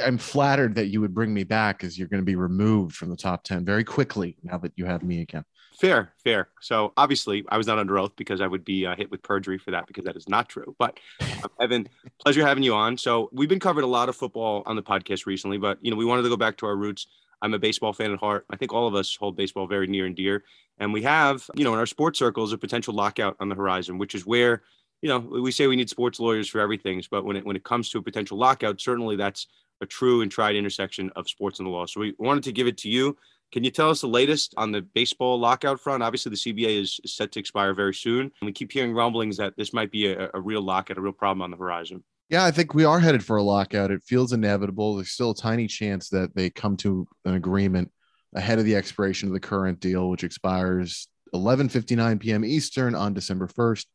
I'm 0.06 0.18
flattered 0.18 0.76
that 0.76 0.88
you 0.88 1.02
would 1.02 1.14
bring 1.14 1.34
me 1.34 1.44
back, 1.44 1.84
as 1.84 1.98
you're 1.98 2.08
going 2.08 2.22
to 2.22 2.26
be 2.26 2.36
removed 2.36 2.96
from 2.96 3.10
the 3.10 3.16
top 3.16 3.44
ten 3.44 3.64
very 3.64 3.86
quickly 3.86 4.38
now 4.44 4.58
that 4.58 4.74
you 4.76 4.86
have 4.86 5.02
me 5.04 5.22
again. 5.22 5.46
Fair, 5.80 6.14
fair. 6.24 6.50
So 6.60 6.94
obviously, 6.98 7.44
I 7.50 7.58
was 7.58 7.68
not 7.68 7.80
under 7.80 7.98
oath 7.98 8.12
because 8.16 8.42
I 8.42 8.48
would 8.48 8.66
be 8.66 8.86
uh, 8.86 8.96
hit 8.96 9.10
with 9.10 9.24
perjury 9.24 9.58
for 9.58 9.72
that 9.72 9.88
because 9.88 10.04
that 10.04 10.16
is 10.16 10.28
not 10.28 10.50
true. 10.50 10.76
But 10.78 11.00
uh, 11.22 11.48
Evan, 11.60 11.88
pleasure 12.20 12.46
having 12.46 12.64
you 12.64 12.76
on. 12.76 12.98
So 12.98 13.30
we've 13.32 13.50
been 13.50 13.60
covering 13.60 13.86
a 13.86 13.90
lot 13.90 14.10
of 14.10 14.16
football 14.16 14.62
on 14.66 14.76
the 14.76 14.84
podcast 14.84 15.26
recently, 15.26 15.58
but 15.58 15.80
you 15.82 15.90
know 15.90 15.98
we 15.98 16.06
wanted 16.06 16.24
to 16.24 16.30
go 16.30 16.38
back 16.38 16.58
to 16.58 16.66
our 16.66 16.76
roots. 16.76 17.08
I'm 17.42 17.54
a 17.54 17.60
baseball 17.60 17.94
fan 17.94 18.12
at 18.12 18.20
heart. 18.20 18.46
I 18.50 18.56
think 18.56 18.74
all 18.74 18.88
of 18.88 18.96
us 18.96 19.16
hold 19.16 19.36
baseball 19.36 19.68
very 19.68 19.88
near 19.88 20.06
and 20.06 20.16
dear, 20.16 20.44
and 20.78 20.94
we 20.94 21.02
have 21.04 21.50
you 21.56 21.64
know 21.64 21.74
in 21.74 21.80
our 21.80 21.86
sports 21.86 22.20
circles 22.20 22.54
a 22.54 22.58
potential 22.58 22.94
lockout 22.94 23.36
on 23.40 23.50
the 23.50 23.56
horizon, 23.56 23.98
which 23.98 24.16
is 24.16 24.26
where 24.26 24.64
you 25.02 25.10
know 25.10 25.20
we 25.20 25.52
say 25.52 25.68
we 25.68 25.76
need 25.76 25.90
sports 25.90 26.20
lawyers 26.20 26.48
for 26.48 26.60
everything, 26.60 27.04
but 27.10 27.26
when 27.26 27.36
it 27.36 27.46
when 27.46 27.56
it 27.56 27.64
comes 27.64 27.90
to 27.90 28.00
a 28.00 28.02
potential 28.02 28.38
lockout, 28.38 28.80
certainly 28.82 29.16
that's 29.16 29.48
a 29.82 29.86
true 29.86 30.22
and 30.22 30.32
tried 30.32 30.56
intersection 30.56 31.12
of 31.16 31.28
sports 31.28 31.60
and 31.60 31.66
the 31.66 31.72
law. 31.72 31.86
So 31.86 32.02
we 32.02 32.14
wanted 32.20 32.44
to 32.44 32.52
give 32.52 32.68
it 32.68 32.78
to 32.80 32.90
you 32.90 33.18
can 33.52 33.66
you 33.66 33.72
tell 33.72 33.90
us 33.90 34.02
the 34.02 34.08
latest 34.08 34.54
on 34.56 34.72
the 34.72 34.82
baseball 34.82 35.38
lockout 35.38 35.80
front? 35.80 36.02
Obviously, 36.02 36.30
the 36.30 36.36
CBA 36.38 36.82
is, 36.82 37.00
set 37.06 37.34
to 37.34 37.40
expire 37.40 37.74
very 37.74 37.94
soon. 37.94 38.32
And 38.40 38.46
we 38.46 38.54
keep 38.54 38.72
hearing 38.72 38.94
rumblings 38.94 39.38
that 39.38 39.58
this 39.58 39.74
might 39.74 39.92
be 39.92 40.08
a, 40.08 40.30
a 40.34 40.40
real 40.40 40.62
lockout, 40.62 40.98
a 40.98 41.02
real 41.02 41.12
problem 41.12 41.42
on 41.42 41.52
the 41.52 41.58
horizon. 41.58 42.04
Yeah, 42.32 42.46
I 42.46 42.52
think 42.52 42.74
we 42.74 42.86
are 42.86 42.98
headed 42.98 43.26
for 43.26 43.36
a 43.36 43.44
lockout. 43.44 43.92
It 43.92 44.04
feels 44.06 44.32
inevitable. 44.32 44.96
There's 44.96 45.12
still 45.12 45.32
a 45.32 45.36
tiny 45.36 45.68
chance 45.68 46.08
that 46.10 46.34
they 46.34 46.50
come 46.50 46.78
to 46.78 47.06
an 47.26 47.36
agreement 47.36 47.92
ahead 48.34 48.58
of 48.58 48.64
the 48.64 48.78
expiration 48.78 49.28
of 49.28 49.34
the 49.34 49.40
current 49.42 49.82
deal, 49.82 50.10
which 50.10 50.24
expires 50.24 51.10
11:59 51.36 52.22
p.m. 52.22 52.46
Eastern 52.46 52.96
on 52.96 53.14
December 53.14 53.48
1st. 53.48 53.86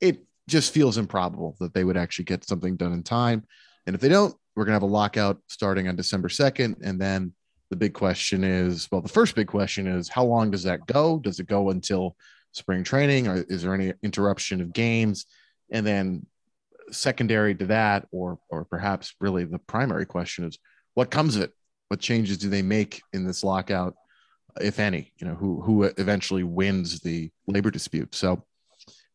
It 0.00 0.24
just 0.48 0.74
feels 0.74 0.98
improbable 0.98 1.56
that 1.60 1.72
they 1.72 1.84
would 1.84 1.96
actually 1.96 2.24
get 2.24 2.44
something 2.44 2.76
done 2.76 2.92
in 2.92 3.04
time. 3.04 3.44
And 3.86 3.94
if 3.94 4.00
they 4.00 4.08
don't, 4.08 4.34
we're 4.56 4.64
going 4.64 4.72
to 4.72 4.76
have 4.76 4.82
a 4.82 4.86
lockout 4.86 5.38
starting 5.46 5.86
on 5.86 5.94
December 5.94 6.28
2nd 6.28 6.74
and 6.82 7.00
then 7.00 7.32
the 7.70 7.76
big 7.76 7.94
question 7.94 8.42
is 8.42 8.88
well 8.90 9.00
the 9.00 9.08
first 9.08 9.36
big 9.36 9.46
question 9.46 9.86
is 9.86 10.08
how 10.08 10.24
long 10.24 10.50
does 10.50 10.64
that 10.64 10.84
go 10.86 11.20
does 11.20 11.38
it 11.38 11.46
go 11.46 11.70
until 11.70 12.16
spring 12.50 12.82
training 12.82 13.28
or 13.28 13.44
is 13.48 13.62
there 13.62 13.74
any 13.74 13.92
interruption 14.02 14.60
of 14.60 14.72
games 14.72 15.26
and 15.70 15.86
then 15.86 16.26
secondary 16.90 17.54
to 17.54 17.66
that 17.66 18.06
or 18.10 18.38
or 18.48 18.64
perhaps 18.64 19.14
really 19.20 19.44
the 19.44 19.58
primary 19.58 20.06
question 20.06 20.44
is 20.44 20.58
what 20.94 21.10
comes 21.10 21.36
of 21.36 21.42
it 21.42 21.52
what 21.88 22.00
changes 22.00 22.38
do 22.38 22.48
they 22.48 22.62
make 22.62 23.02
in 23.12 23.24
this 23.26 23.44
lockout 23.44 23.94
if 24.60 24.78
any 24.78 25.12
you 25.18 25.26
know 25.26 25.34
who 25.34 25.60
who 25.60 25.84
eventually 25.84 26.42
wins 26.42 27.00
the 27.00 27.30
labor 27.46 27.70
dispute 27.70 28.14
so 28.14 28.36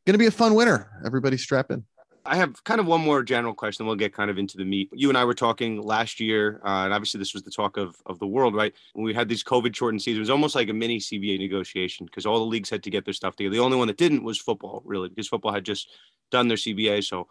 going 0.05 0.13
to 0.13 0.17
be 0.17 0.27
a 0.27 0.31
fun 0.31 0.53
winter 0.53 0.89
everybody 1.05 1.37
strap 1.37 1.71
in 1.71 1.83
I 2.27 2.35
have 2.35 2.63
kind 2.63 2.79
of 2.79 2.87
one 2.87 3.01
more 3.01 3.21
general 3.21 3.53
question. 3.53 3.85
We'll 3.85 3.95
get 3.95 4.13
kind 4.13 4.31
of 4.31 4.39
into 4.39 4.57
the 4.57 4.65
meat. 4.65 4.89
You 4.91 5.09
and 5.09 5.17
I 5.17 5.23
were 5.25 5.35
talking 5.35 5.81
last 5.81 6.19
year, 6.19 6.59
uh, 6.65 6.85
and 6.85 6.93
obviously 6.93 7.19
this 7.19 7.33
was 7.33 7.43
the 7.43 7.51
talk 7.51 7.77
of, 7.77 7.95
of 8.07 8.17
the 8.17 8.25
world, 8.25 8.55
right? 8.55 8.73
When 8.93 9.05
we 9.05 9.13
had 9.13 9.29
these 9.29 9.43
COVID 9.43 9.75
shortened 9.75 10.01
seasons, 10.01 10.17
it 10.17 10.21
was 10.21 10.29
almost 10.31 10.55
like 10.55 10.69
a 10.69 10.73
mini 10.73 10.97
CBA 10.97 11.37
negotiation 11.37 12.05
because 12.05 12.25
all 12.25 12.39
the 12.39 12.45
leagues 12.45 12.69
had 12.69 12.81
to 12.83 12.89
get 12.89 13.05
their 13.05 13.13
stuff 13.13 13.35
together. 13.35 13.53
The 13.53 13.61
only 13.61 13.77
one 13.77 13.87
that 13.87 13.97
didn't 13.97 14.23
was 14.23 14.39
football, 14.39 14.81
really, 14.85 15.09
because 15.09 15.27
football 15.27 15.53
had 15.53 15.63
just 15.63 15.89
done 16.31 16.47
their 16.47 16.57
CBA. 16.57 17.03
So 17.03 17.27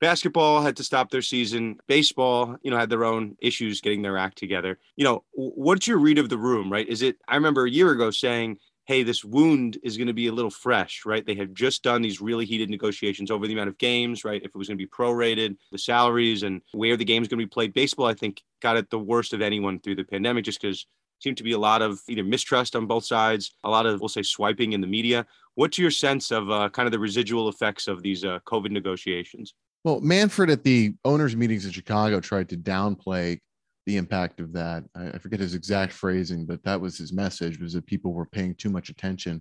basketball 0.00 0.62
had 0.62 0.76
to 0.76 0.84
stop 0.84 1.10
their 1.10 1.22
season. 1.22 1.78
Baseball, 1.86 2.56
you 2.62 2.70
know, 2.70 2.78
had 2.78 2.90
their 2.90 3.04
own 3.04 3.36
issues 3.40 3.80
getting 3.80 4.02
their 4.02 4.18
act 4.18 4.38
together. 4.38 4.78
You 4.96 5.04
know, 5.04 5.24
what's 5.32 5.86
your 5.86 5.98
read 5.98 6.18
of 6.18 6.28
the 6.28 6.38
room, 6.38 6.70
right? 6.70 6.88
Is 6.88 7.02
it, 7.02 7.16
I 7.28 7.34
remember 7.34 7.64
a 7.64 7.70
year 7.70 7.90
ago 7.90 8.10
saying, 8.10 8.58
hey, 8.86 9.02
this 9.02 9.24
wound 9.24 9.78
is 9.82 9.96
going 9.96 10.06
to 10.06 10.12
be 10.12 10.28
a 10.28 10.32
little 10.32 10.50
fresh, 10.50 11.02
right? 11.04 11.26
They 11.26 11.34
have 11.34 11.52
just 11.52 11.82
done 11.82 12.02
these 12.02 12.20
really 12.20 12.44
heated 12.44 12.70
negotiations 12.70 13.32
over 13.32 13.46
the 13.46 13.52
amount 13.52 13.68
of 13.68 13.78
games, 13.78 14.24
right? 14.24 14.40
If 14.40 14.50
it 14.50 14.56
was 14.56 14.68
going 14.68 14.78
to 14.78 14.84
be 14.84 14.88
prorated, 14.88 15.56
the 15.72 15.78
salaries, 15.78 16.44
and 16.44 16.62
where 16.72 16.96
the 16.96 17.04
game 17.04 17.22
is 17.22 17.28
going 17.28 17.40
to 17.40 17.44
be 17.44 17.50
played. 17.50 17.74
Baseball, 17.74 18.06
I 18.06 18.14
think, 18.14 18.42
got 18.62 18.76
it 18.76 18.88
the 18.90 18.98
worst 18.98 19.32
of 19.32 19.42
anyone 19.42 19.80
through 19.80 19.96
the 19.96 20.04
pandemic 20.04 20.44
just 20.44 20.60
because 20.60 20.86
seemed 21.18 21.36
to 21.38 21.42
be 21.42 21.52
a 21.52 21.58
lot 21.58 21.82
of 21.82 22.00
either 22.08 22.22
mistrust 22.22 22.76
on 22.76 22.86
both 22.86 23.04
sides, 23.04 23.56
a 23.64 23.70
lot 23.70 23.86
of, 23.86 24.00
we'll 24.00 24.08
say, 24.08 24.22
swiping 24.22 24.72
in 24.72 24.80
the 24.80 24.86
media. 24.86 25.26
What's 25.54 25.78
your 25.78 25.90
sense 25.90 26.30
of 26.30 26.50
uh, 26.50 26.68
kind 26.68 26.86
of 26.86 26.92
the 26.92 26.98
residual 26.98 27.48
effects 27.48 27.88
of 27.88 28.02
these 28.02 28.24
uh, 28.24 28.38
COVID 28.46 28.70
negotiations? 28.70 29.54
Well, 29.86 30.00
Manfred 30.00 30.50
at 30.50 30.64
the 30.64 30.94
owners' 31.04 31.36
meetings 31.36 31.64
in 31.64 31.70
Chicago 31.70 32.18
tried 32.18 32.48
to 32.48 32.56
downplay 32.56 33.38
the 33.86 33.98
impact 33.98 34.40
of 34.40 34.52
that. 34.54 34.82
I, 34.96 35.16
forget 35.18 35.38
his 35.38 35.54
exact 35.54 35.92
phrasing, 35.92 36.44
but 36.44 36.60
that 36.64 36.80
was 36.80 36.98
his 36.98 37.12
message: 37.12 37.60
was 37.60 37.74
that 37.74 37.86
people 37.86 38.12
were 38.12 38.26
paying 38.26 38.56
too 38.56 38.68
much 38.68 38.88
attention 38.88 39.40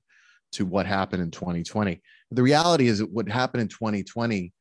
to 0.51 0.63
what 0.63 0.85
happened 0.85 1.23
in 1.23 1.31
2020. 1.31 1.99
The 2.29 2.43
reality 2.43 2.89
is 2.89 2.99
that 2.99 3.11
what 3.11 3.27
happened 3.27 3.61
in 3.61 3.69
2020, 3.69 4.53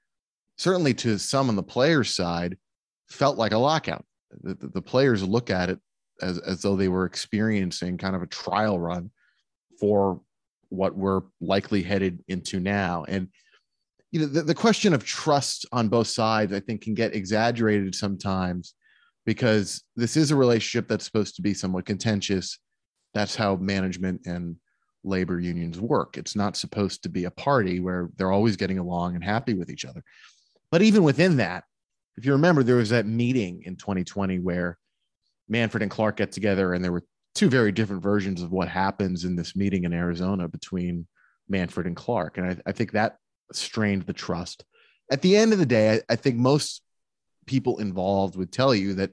certainly 0.56 0.94
to 0.94 1.18
some 1.18 1.50
on 1.50 1.54
the 1.54 1.62
players' 1.62 2.16
side, 2.16 2.56
felt 3.10 3.36
like 3.36 3.52
a 3.52 3.58
lockout. 3.58 4.06
The, 4.42 4.54
the, 4.54 4.68
the 4.68 4.82
players 4.82 5.22
look 5.22 5.50
at 5.50 5.68
it 5.68 5.80
as, 6.22 6.38
as 6.38 6.62
though 6.62 6.76
they 6.76 6.88
were 6.88 7.04
experiencing 7.04 7.98
kind 7.98 8.16
of 8.16 8.22
a 8.22 8.26
trial 8.26 8.80
run 8.80 9.10
for 9.78 10.22
what 10.70 10.96
we're 10.96 11.20
likely 11.42 11.82
headed 11.82 12.24
into 12.26 12.58
now. 12.58 13.04
And 13.06 13.28
you 14.14 14.20
know, 14.20 14.26
the, 14.26 14.42
the 14.42 14.54
question 14.54 14.94
of 14.94 15.04
trust 15.04 15.66
on 15.72 15.88
both 15.88 16.06
sides, 16.06 16.52
I 16.52 16.60
think, 16.60 16.82
can 16.82 16.94
get 16.94 17.16
exaggerated 17.16 17.96
sometimes 17.96 18.74
because 19.26 19.82
this 19.96 20.16
is 20.16 20.30
a 20.30 20.36
relationship 20.36 20.86
that's 20.86 21.04
supposed 21.04 21.34
to 21.34 21.42
be 21.42 21.52
somewhat 21.52 21.84
contentious. 21.84 22.60
That's 23.12 23.34
how 23.34 23.56
management 23.56 24.20
and 24.24 24.54
labor 25.02 25.40
unions 25.40 25.80
work. 25.80 26.16
It's 26.16 26.36
not 26.36 26.56
supposed 26.56 27.02
to 27.02 27.08
be 27.08 27.24
a 27.24 27.30
party 27.32 27.80
where 27.80 28.08
they're 28.14 28.30
always 28.30 28.54
getting 28.54 28.78
along 28.78 29.16
and 29.16 29.24
happy 29.24 29.52
with 29.52 29.68
each 29.68 29.84
other. 29.84 30.04
But 30.70 30.82
even 30.82 31.02
within 31.02 31.38
that, 31.38 31.64
if 32.16 32.24
you 32.24 32.30
remember, 32.30 32.62
there 32.62 32.76
was 32.76 32.90
that 32.90 33.06
meeting 33.06 33.64
in 33.64 33.74
2020 33.74 34.38
where 34.38 34.78
Manfred 35.48 35.82
and 35.82 35.90
Clark 35.90 36.18
get 36.18 36.30
together, 36.30 36.72
and 36.72 36.84
there 36.84 36.92
were 36.92 37.02
two 37.34 37.48
very 37.48 37.72
different 37.72 38.04
versions 38.04 38.42
of 38.42 38.52
what 38.52 38.68
happens 38.68 39.24
in 39.24 39.34
this 39.34 39.56
meeting 39.56 39.82
in 39.82 39.92
Arizona 39.92 40.46
between 40.46 41.08
Manfred 41.48 41.88
and 41.88 41.96
Clark. 41.96 42.38
And 42.38 42.46
I, 42.46 42.56
I 42.64 42.70
think 42.70 42.92
that 42.92 43.16
strained 43.52 44.02
the 44.02 44.12
trust. 44.12 44.64
At 45.10 45.22
the 45.22 45.36
end 45.36 45.52
of 45.52 45.58
the 45.58 45.66
day, 45.66 45.94
I, 45.94 46.00
I 46.12 46.16
think 46.16 46.36
most 46.36 46.82
people 47.46 47.78
involved 47.78 48.36
would 48.36 48.52
tell 48.52 48.74
you 48.74 48.94
that 48.94 49.12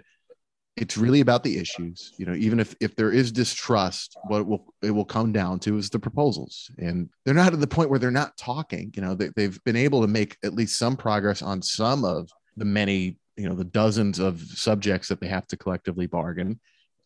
it's 0.78 0.98
really 0.98 1.20
about 1.20 1.44
the 1.44 1.58
issues. 1.58 2.14
You 2.18 2.26
know 2.26 2.34
even 2.34 2.60
if 2.60 2.76
if 2.80 2.96
there 2.96 3.12
is 3.12 3.32
distrust 3.32 4.18
what 4.28 4.42
it 4.42 4.48
will 4.48 4.74
it 4.82 4.92
will 4.92 5.06
come 5.06 5.32
down 5.32 5.60
to 5.62 5.78
is 5.78 5.90
the 5.90 6.00
proposals. 6.00 6.72
And 6.78 7.10
they're 7.26 7.34
not 7.34 7.54
at 7.54 7.60
the 7.60 7.68
point 7.68 7.90
where 7.90 8.00
they're 8.00 8.12
not 8.12 8.38
talking 8.38 8.92
you 8.96 9.02
know 9.02 9.14
they, 9.16 9.30
they've 9.36 9.62
been 9.64 9.76
able 9.76 10.02
to 10.02 10.08
make 10.08 10.38
at 10.44 10.54
least 10.54 10.78
some 10.78 10.96
progress 10.96 11.42
on 11.42 11.62
some 11.62 12.06
of 12.06 12.30
the 12.58 12.66
many 12.66 13.18
you 13.36 13.48
know 13.48 13.56
the 13.56 13.64
dozens 13.64 14.20
of 14.20 14.42
subjects 14.42 15.08
that 15.10 15.20
they 15.20 15.28
have 15.28 15.48
to 15.48 15.58
collectively 15.58 16.08
bargain. 16.08 16.60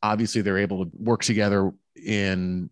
Obviously 0.04 0.42
they're 0.42 0.60
able 0.60 0.86
to 0.86 0.92
work 0.94 1.24
together 1.24 1.72
in 1.96 2.70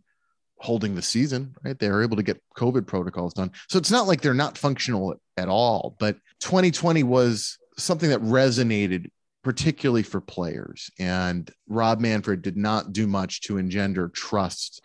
holding 0.64 0.96
the 0.96 1.02
season 1.02 1.54
right? 1.64 1.78
They're 1.78 2.04
able 2.04 2.18
to 2.18 2.24
get 2.24 2.42
covid 2.58 2.88
protocols 2.88 3.34
done. 3.34 3.52
So 3.70 3.78
it's 3.78 3.92
not 3.92 4.08
like 4.08 4.22
they're 4.22 4.34
not 4.34 4.58
functional 4.58 5.16
at 5.38 5.50
all 5.50 5.96
but 6.00 6.18
2020 6.40 7.04
was 7.04 7.58
something 7.78 8.10
that 8.10 8.22
resonated 8.22 9.10
particularly 9.44 10.04
for 10.04 10.22
players. 10.22 10.90
And 11.00 11.50
rob 11.68 12.00
manfred 12.00 12.42
did 12.42 12.56
not 12.56 12.94
do 12.94 13.08
much 13.08 13.42
to 13.42 13.58
engender 13.58 14.08
trust 14.08 14.82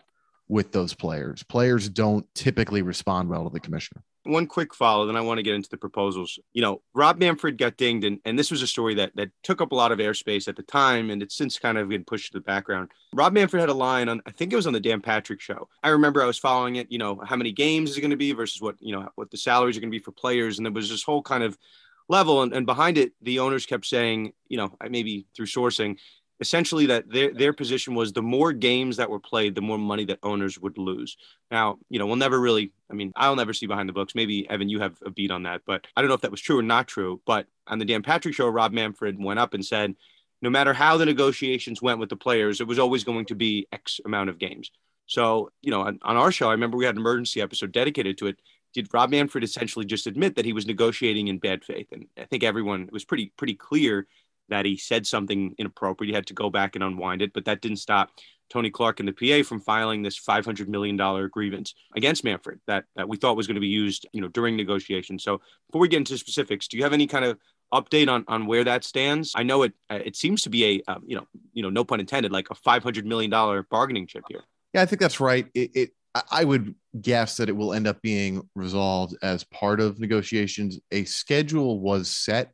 with 0.49 0.71
those 0.71 0.93
players. 0.93 1.43
Players 1.43 1.87
don't 1.87 2.25
typically 2.35 2.81
respond 2.81 3.29
well 3.29 3.45
to 3.45 3.49
the 3.51 3.59
commissioner 3.59 4.03
one 4.29 4.47
quick 4.47 4.73
follow, 4.73 5.05
then 5.05 5.15
I 5.15 5.21
want 5.21 5.37
to 5.37 5.43
get 5.43 5.55
into 5.55 5.69
the 5.69 5.77
proposals. 5.77 6.39
You 6.53 6.61
know, 6.61 6.81
Rob 6.93 7.17
Manfred 7.17 7.57
got 7.57 7.77
dinged, 7.77 8.05
and, 8.05 8.19
and 8.25 8.37
this 8.37 8.51
was 8.51 8.61
a 8.61 8.67
story 8.67 8.95
that 8.95 9.15
that 9.15 9.31
took 9.43 9.61
up 9.61 9.71
a 9.71 9.75
lot 9.75 9.91
of 9.91 9.99
airspace 9.99 10.47
at 10.47 10.55
the 10.55 10.63
time, 10.63 11.09
and 11.09 11.21
it's 11.21 11.35
since 11.35 11.59
kind 11.59 11.77
of 11.77 11.89
been 11.89 12.05
pushed 12.05 12.31
to 12.31 12.37
the 12.37 12.43
background. 12.43 12.89
Rob 13.13 13.33
Manfred 13.33 13.59
had 13.59 13.69
a 13.69 13.73
line 13.73 14.09
on, 14.09 14.21
I 14.25 14.31
think 14.31 14.53
it 14.53 14.55
was 14.55 14.67
on 14.67 14.73
the 14.73 14.79
Dan 14.79 15.01
Patrick 15.01 15.41
show. 15.41 15.67
I 15.83 15.89
remember 15.89 16.21
I 16.21 16.27
was 16.27 16.37
following 16.37 16.77
it. 16.77 16.91
You 16.91 16.99
know, 16.99 17.21
how 17.23 17.35
many 17.35 17.51
games 17.51 17.91
is 17.91 17.97
it 17.97 18.01
going 18.01 18.11
to 18.11 18.17
be 18.17 18.31
versus 18.31 18.61
what 18.61 18.75
you 18.79 18.93
know 18.93 19.09
what 19.15 19.31
the 19.31 19.37
salaries 19.37 19.77
are 19.77 19.81
going 19.81 19.91
to 19.91 19.97
be 19.97 20.03
for 20.03 20.11
players, 20.11 20.57
and 20.57 20.65
there 20.65 20.73
was 20.73 20.89
this 20.89 21.03
whole 21.03 21.21
kind 21.21 21.43
of 21.43 21.57
level, 22.09 22.41
and, 22.41 22.53
and 22.53 22.65
behind 22.65 22.97
it, 22.97 23.13
the 23.21 23.39
owners 23.39 23.65
kept 23.65 23.85
saying, 23.85 24.33
you 24.47 24.57
know, 24.57 24.75
maybe 24.89 25.27
through 25.35 25.45
sourcing, 25.45 25.97
essentially 26.39 26.85
that 26.87 27.09
their 27.09 27.33
their 27.33 27.53
position 27.53 27.95
was 27.95 28.13
the 28.13 28.21
more 28.21 28.53
games 28.53 28.97
that 28.97 29.09
were 29.09 29.19
played, 29.19 29.55
the 29.55 29.61
more 29.61 29.77
money 29.77 30.05
that 30.05 30.19
owners 30.23 30.59
would 30.59 30.77
lose. 30.77 31.17
Now, 31.51 31.77
you 31.89 31.99
know, 31.99 32.05
we'll 32.05 32.15
never 32.15 32.39
really. 32.39 32.71
I 32.89 32.93
mean, 32.93 33.11
I'll 33.15 33.35
never 33.35 33.53
see 33.53 33.67
behind 33.67 33.89
the 33.89 33.93
books. 33.93 34.15
Maybe 34.15 34.49
Evan, 34.49 34.69
you 34.69 34.79
have 34.79 34.97
a 35.05 35.09
beat 35.09 35.31
on 35.31 35.43
that, 35.43 35.61
but 35.65 35.85
I 35.95 36.01
don't 36.01 36.07
know 36.07 36.15
if 36.15 36.21
that 36.21 36.31
was 36.31 36.41
true 36.41 36.59
or 36.59 36.63
not 36.63 36.87
true. 36.87 37.21
But 37.25 37.47
on 37.67 37.79
the 37.79 37.85
Dan 37.85 38.01
Patrick 38.01 38.33
show, 38.33 38.47
Rob 38.47 38.71
Manfred 38.71 39.21
went 39.21 39.39
up 39.39 39.53
and 39.53 39.65
said, 39.65 39.95
no 40.41 40.49
matter 40.49 40.73
how 40.73 40.97
the 40.97 41.05
negotiations 41.05 41.81
went 41.81 41.99
with 41.99 42.09
the 42.09 42.15
players, 42.15 42.61
it 42.61 42.67
was 42.67 42.79
always 42.79 43.03
going 43.03 43.25
to 43.25 43.35
be 43.35 43.67
X 43.71 43.99
amount 44.05 44.29
of 44.29 44.39
games. 44.39 44.71
So, 45.05 45.51
you 45.61 45.71
know, 45.71 45.81
on, 45.81 45.99
on 46.03 46.17
our 46.17 46.31
show, 46.31 46.49
I 46.49 46.53
remember 46.53 46.77
we 46.77 46.85
had 46.85 46.95
an 46.95 47.01
emergency 47.01 47.41
episode 47.41 47.71
dedicated 47.71 48.17
to 48.19 48.27
it. 48.27 48.39
Did 48.73 48.87
Rob 48.93 49.09
Manfred 49.09 49.43
essentially 49.43 49.85
just 49.85 50.05
admit 50.05 50.35
that 50.35 50.45
he 50.45 50.53
was 50.53 50.67
negotiating 50.67 51.27
in 51.27 51.39
bad 51.39 51.63
faith? 51.65 51.87
And 51.91 52.05
I 52.17 52.25
think 52.25 52.43
everyone 52.43 52.89
was 52.91 53.03
pretty 53.03 53.33
pretty 53.35 53.55
clear 53.55 54.07
that 54.49 54.65
he 54.65 54.77
said 54.77 55.07
something 55.07 55.55
inappropriate. 55.57 56.09
He 56.09 56.15
had 56.15 56.27
to 56.27 56.33
go 56.33 56.49
back 56.49 56.75
and 56.75 56.83
unwind 56.83 57.21
it, 57.21 57.33
but 57.33 57.45
that 57.45 57.61
didn't 57.61 57.77
stop 57.77 58.11
Tony 58.49 58.69
Clark 58.69 58.99
and 58.99 59.07
the 59.07 59.13
PA 59.13 59.47
from 59.47 59.61
filing 59.61 60.01
this 60.01 60.19
$500 60.19 60.67
million 60.67 60.97
grievance 61.29 61.75
against 61.95 62.23
Manfred 62.23 62.59
that, 62.67 62.85
that 62.95 63.07
we 63.07 63.17
thought 63.17 63.37
was 63.37 63.47
going 63.47 63.55
to 63.55 63.61
be 63.61 63.67
used, 63.67 64.07
you 64.11 64.21
know, 64.21 64.27
during 64.29 64.55
negotiations. 64.55 65.23
So 65.23 65.41
before 65.67 65.81
we 65.81 65.87
get 65.87 65.97
into 65.97 66.17
specifics, 66.17 66.67
do 66.67 66.77
you 66.77 66.83
have 66.83 66.93
any 66.93 67.07
kind 67.07 67.25
of 67.25 67.37
update 67.73 68.09
on, 68.09 68.25
on 68.27 68.47
where 68.47 68.63
that 68.63 68.83
stands? 68.83 69.33
I 69.35 69.43
know 69.43 69.63
it 69.63 69.73
uh, 69.89 69.99
it 70.03 70.15
seems 70.15 70.41
to 70.43 70.49
be 70.49 70.81
a 70.87 70.91
um, 70.91 71.03
you 71.05 71.15
know 71.15 71.27
you 71.53 71.61
know 71.61 71.69
no 71.69 71.83
pun 71.83 71.99
intended 71.99 72.31
like 72.31 72.49
a 72.49 72.55
$500 72.55 73.03
million 73.05 73.29
bargaining 73.69 74.07
chip 74.07 74.23
here. 74.27 74.43
Yeah, 74.73 74.81
I 74.81 74.85
think 74.85 74.99
that's 74.99 75.19
right. 75.19 75.47
It, 75.53 75.71
it 75.75 75.89
I 76.31 76.43
would 76.43 76.73
guess 76.99 77.37
that 77.37 77.49
it 77.49 77.55
will 77.55 77.73
end 77.73 77.87
up 77.87 78.01
being 78.01 78.47
resolved 78.55 79.15
as 79.21 79.43
part 79.43 79.79
of 79.79 79.99
negotiations. 79.99 80.79
A 80.91 81.03
schedule 81.05 81.79
was 81.79 82.09
set 82.09 82.51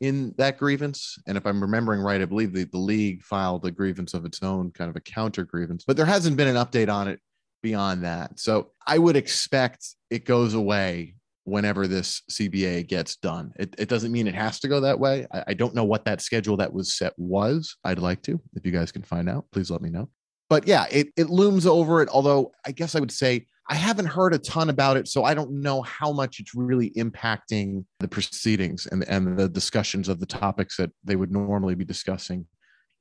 in 0.00 0.34
that 0.38 0.58
grievance. 0.58 1.18
And 1.26 1.36
if 1.36 1.46
I'm 1.46 1.60
remembering 1.60 2.00
right, 2.00 2.20
I 2.20 2.24
believe 2.24 2.52
the, 2.52 2.64
the 2.64 2.78
league 2.78 3.22
filed 3.22 3.64
a 3.66 3.70
grievance 3.70 4.14
of 4.14 4.24
its 4.24 4.42
own, 4.42 4.70
kind 4.70 4.90
of 4.90 4.96
a 4.96 5.00
counter 5.00 5.44
grievance, 5.44 5.84
but 5.84 5.96
there 5.96 6.06
hasn't 6.06 6.36
been 6.36 6.48
an 6.48 6.56
update 6.56 6.92
on 6.92 7.08
it 7.08 7.20
beyond 7.62 8.04
that. 8.04 8.38
So 8.38 8.70
I 8.86 8.98
would 8.98 9.16
expect 9.16 9.96
it 10.10 10.24
goes 10.24 10.54
away 10.54 11.14
whenever 11.44 11.88
this 11.88 12.22
CBA 12.30 12.86
gets 12.86 13.16
done. 13.16 13.52
It, 13.58 13.74
it 13.78 13.88
doesn't 13.88 14.12
mean 14.12 14.28
it 14.28 14.34
has 14.34 14.60
to 14.60 14.68
go 14.68 14.80
that 14.80 15.00
way. 15.00 15.26
I, 15.32 15.44
I 15.48 15.54
don't 15.54 15.74
know 15.74 15.84
what 15.84 16.04
that 16.04 16.20
schedule 16.20 16.56
that 16.58 16.72
was 16.72 16.96
set 16.96 17.14
was. 17.16 17.76
I'd 17.84 17.98
like 17.98 18.22
to. 18.22 18.40
If 18.54 18.64
you 18.66 18.72
guys 18.72 18.92
can 18.92 19.02
find 19.02 19.28
out, 19.28 19.46
please 19.50 19.70
let 19.70 19.82
me 19.82 19.90
know. 19.90 20.10
But 20.50 20.66
yeah, 20.66 20.86
it, 20.90 21.08
it 21.16 21.28
looms 21.28 21.66
over 21.66 22.02
it. 22.02 22.08
Although 22.08 22.52
I 22.64 22.72
guess 22.72 22.94
I 22.94 23.00
would 23.00 23.12
say 23.12 23.46
I 23.70 23.74
haven't 23.74 24.06
heard 24.06 24.32
a 24.32 24.38
ton 24.38 24.70
about 24.70 24.96
it, 24.96 25.08
so 25.08 25.24
I 25.24 25.34
don't 25.34 25.62
know 25.62 25.82
how 25.82 26.10
much 26.10 26.40
it's 26.40 26.54
really 26.54 26.90
impacting 26.92 27.84
the 28.00 28.08
proceedings 28.08 28.86
and, 28.86 29.06
and 29.08 29.36
the 29.36 29.48
discussions 29.48 30.08
of 30.08 30.20
the 30.20 30.26
topics 30.26 30.78
that 30.78 30.90
they 31.04 31.16
would 31.16 31.30
normally 31.30 31.74
be 31.74 31.84
discussing 31.84 32.46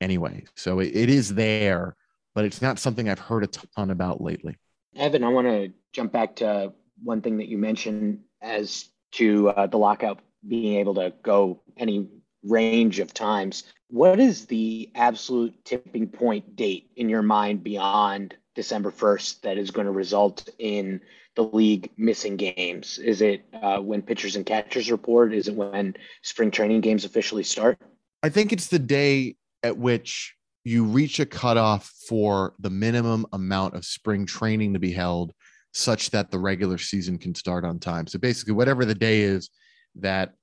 anyway. 0.01 0.43
So 0.55 0.79
it, 0.79 0.93
it 0.93 1.09
is 1.09 1.33
there, 1.33 1.95
but 2.35 2.43
it's 2.43 2.61
not 2.61 2.79
something 2.79 3.07
I've 3.07 3.19
heard 3.19 3.45
a 3.45 3.47
ton 3.47 3.91
about 3.91 4.19
lately. 4.21 4.57
Evan, 4.95 5.23
I 5.23 5.29
want 5.29 5.47
to 5.47 5.71
jump 5.93 6.11
back 6.11 6.35
to 6.37 6.73
one 7.01 7.21
thing 7.21 7.37
that 7.37 7.47
you 7.47 7.57
mentioned 7.57 8.19
as 8.41 8.89
to 9.13 9.49
uh, 9.49 9.67
the 9.67 9.77
lockout 9.77 10.19
being 10.47 10.79
able 10.79 10.95
to 10.95 11.13
go 11.23 11.61
any 11.77 12.09
range 12.43 12.99
of 12.99 13.13
times. 13.13 13.63
What 13.89 14.19
is 14.19 14.45
the 14.45 14.91
absolute 14.95 15.63
tipping 15.63 16.07
point 16.07 16.55
date 16.55 16.89
in 16.97 17.07
your 17.07 17.21
mind 17.21 17.63
beyond 17.63 18.35
December 18.57 18.91
1st 18.91 19.41
that 19.41 19.59
is 19.59 19.69
going 19.69 19.85
to 19.85 19.91
result 19.91 20.49
in 20.57 20.99
the 21.35 21.43
league 21.43 21.91
missing 21.95 22.35
games? 22.35 22.97
Is 22.97 23.21
it 23.21 23.45
uh, 23.53 23.77
when 23.77 24.01
pitchers 24.01 24.35
and 24.35 24.43
catchers 24.43 24.89
report? 24.89 25.31
Is 25.31 25.47
it 25.47 25.53
when 25.53 25.95
spring 26.23 26.49
training 26.49 26.81
games 26.81 27.05
officially 27.05 27.43
start? 27.43 27.77
I 28.23 28.29
think 28.29 28.51
it's 28.51 28.67
the 28.67 28.79
day 28.79 29.35
at 29.61 29.77
which 29.77 30.35
you 30.63 30.85
reach 30.85 31.19
a 31.19 31.25
cutoff 31.27 31.93
for 32.09 32.55
the 32.57 32.71
minimum 32.71 33.27
amount 33.31 33.75
of 33.75 33.85
spring 33.85 34.25
training 34.25 34.73
to 34.73 34.79
be 34.79 34.91
held 34.91 35.33
such 35.73 36.09
that 36.09 36.31
the 36.31 36.39
regular 36.39 36.79
season 36.79 37.19
can 37.19 37.35
start 37.35 37.63
on 37.63 37.77
time. 37.77 38.07
So 38.07 38.17
basically, 38.17 38.53
whatever 38.53 38.85
the 38.85 38.95
day 38.95 39.21
is 39.21 39.51
that 39.97 40.33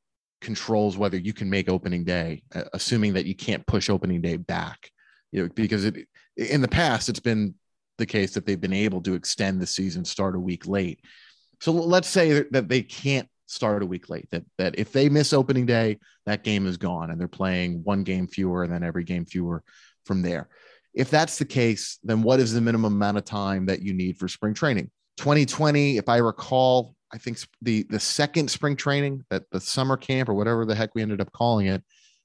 controls 0.40 0.97
whether 0.97 1.16
you 1.16 1.33
can 1.33 1.50
make 1.50 1.68
opening 1.68 2.04
day, 2.04 2.44
assuming 2.73 3.14
that 3.14 3.26
you 3.26 3.35
can't 3.35 3.66
push 3.66 3.90
opening 3.90 4.21
day 4.21 4.37
back. 4.37 4.88
You 5.33 5.42
know, 5.42 5.49
because 5.52 5.85
it 5.85 6.06
in 6.37 6.61
the 6.61 6.68
past 6.68 7.09
it's 7.09 7.18
been 7.18 7.56
the 7.98 8.06
case 8.06 8.34
that 8.34 8.46
they've 8.46 8.60
been 8.60 8.72
able 8.72 9.00
to 9.02 9.14
extend 9.14 9.60
the 9.60 9.66
season, 9.66 10.04
start 10.04 10.36
a 10.36 10.40
week 10.40 10.66
late. 10.66 11.00
So 11.60 11.72
let's 11.72 12.08
say 12.08 12.44
that 12.50 12.68
they 12.68 12.82
can't 12.82 13.28
start 13.46 13.82
a 13.82 13.86
week 13.86 14.10
late. 14.10 14.28
That 14.30 14.44
that 14.58 14.78
if 14.78 14.92
they 14.92 15.08
miss 15.08 15.32
opening 15.32 15.66
day, 15.66 15.98
that 16.26 16.44
game 16.44 16.66
is 16.66 16.76
gone, 16.76 17.10
and 17.10 17.20
they're 17.20 17.28
playing 17.28 17.82
one 17.84 18.02
game 18.02 18.26
fewer, 18.26 18.64
and 18.64 18.72
then 18.72 18.82
every 18.82 19.04
game 19.04 19.24
fewer 19.24 19.62
from 20.04 20.22
there. 20.22 20.48
If 20.92 21.10
that's 21.10 21.38
the 21.38 21.44
case, 21.44 21.98
then 22.04 22.22
what 22.22 22.40
is 22.40 22.52
the 22.52 22.60
minimum 22.60 22.94
amount 22.94 23.18
of 23.18 23.24
time 23.24 23.66
that 23.66 23.82
you 23.82 23.94
need 23.94 24.18
for 24.18 24.28
spring 24.28 24.54
training? 24.54 24.90
2020, 25.16 25.96
if 25.96 26.08
I 26.08 26.18
recall, 26.18 26.94
I 27.12 27.18
think 27.18 27.38
the 27.62 27.86
the 27.90 28.00
second 28.00 28.50
spring 28.50 28.76
training, 28.76 29.24
that 29.30 29.44
the 29.50 29.60
summer 29.60 29.96
camp 29.96 30.28
or 30.28 30.34
whatever 30.34 30.64
the 30.64 30.74
heck 30.74 30.94
we 30.94 31.02
ended 31.02 31.20
up 31.20 31.32
calling 31.32 31.66
it, 31.66 31.82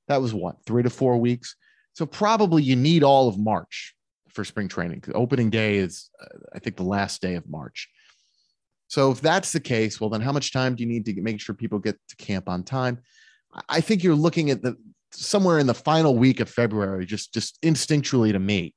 that 0.07 0.21
was 0.21 0.33
what 0.33 0.63
three 0.65 0.83
to 0.83 0.89
four 0.89 1.17
weeks. 1.17 1.55
So 1.93 2.05
probably 2.05 2.63
you 2.63 2.75
need 2.75 3.03
all 3.03 3.27
of 3.27 3.37
March 3.37 3.93
for 4.39 4.45
spring 4.45 4.69
training. 4.69 5.03
Opening 5.13 5.49
day 5.49 5.75
is, 5.75 6.09
uh, 6.21 6.37
I 6.53 6.59
think, 6.59 6.77
the 6.77 6.83
last 6.83 7.21
day 7.21 7.35
of 7.35 7.49
March. 7.49 7.89
So 8.87 9.11
if 9.11 9.19
that's 9.19 9.51
the 9.51 9.59
case, 9.59 9.99
well, 9.99 10.09
then 10.09 10.21
how 10.21 10.31
much 10.31 10.53
time 10.53 10.75
do 10.75 10.83
you 10.83 10.89
need 10.89 11.05
to 11.05 11.21
make 11.21 11.41
sure 11.41 11.53
people 11.53 11.77
get 11.77 11.97
to 12.07 12.15
camp 12.15 12.47
on 12.47 12.63
time? 12.63 12.99
I 13.67 13.81
think 13.81 14.01
you're 14.01 14.15
looking 14.15 14.49
at 14.49 14.61
the 14.61 14.77
somewhere 15.11 15.59
in 15.59 15.67
the 15.67 15.73
final 15.73 16.15
week 16.15 16.39
of 16.39 16.49
February, 16.49 17.05
just 17.05 17.33
just 17.33 17.61
instinctually 17.63 18.31
to 18.31 18.39
me, 18.39 18.73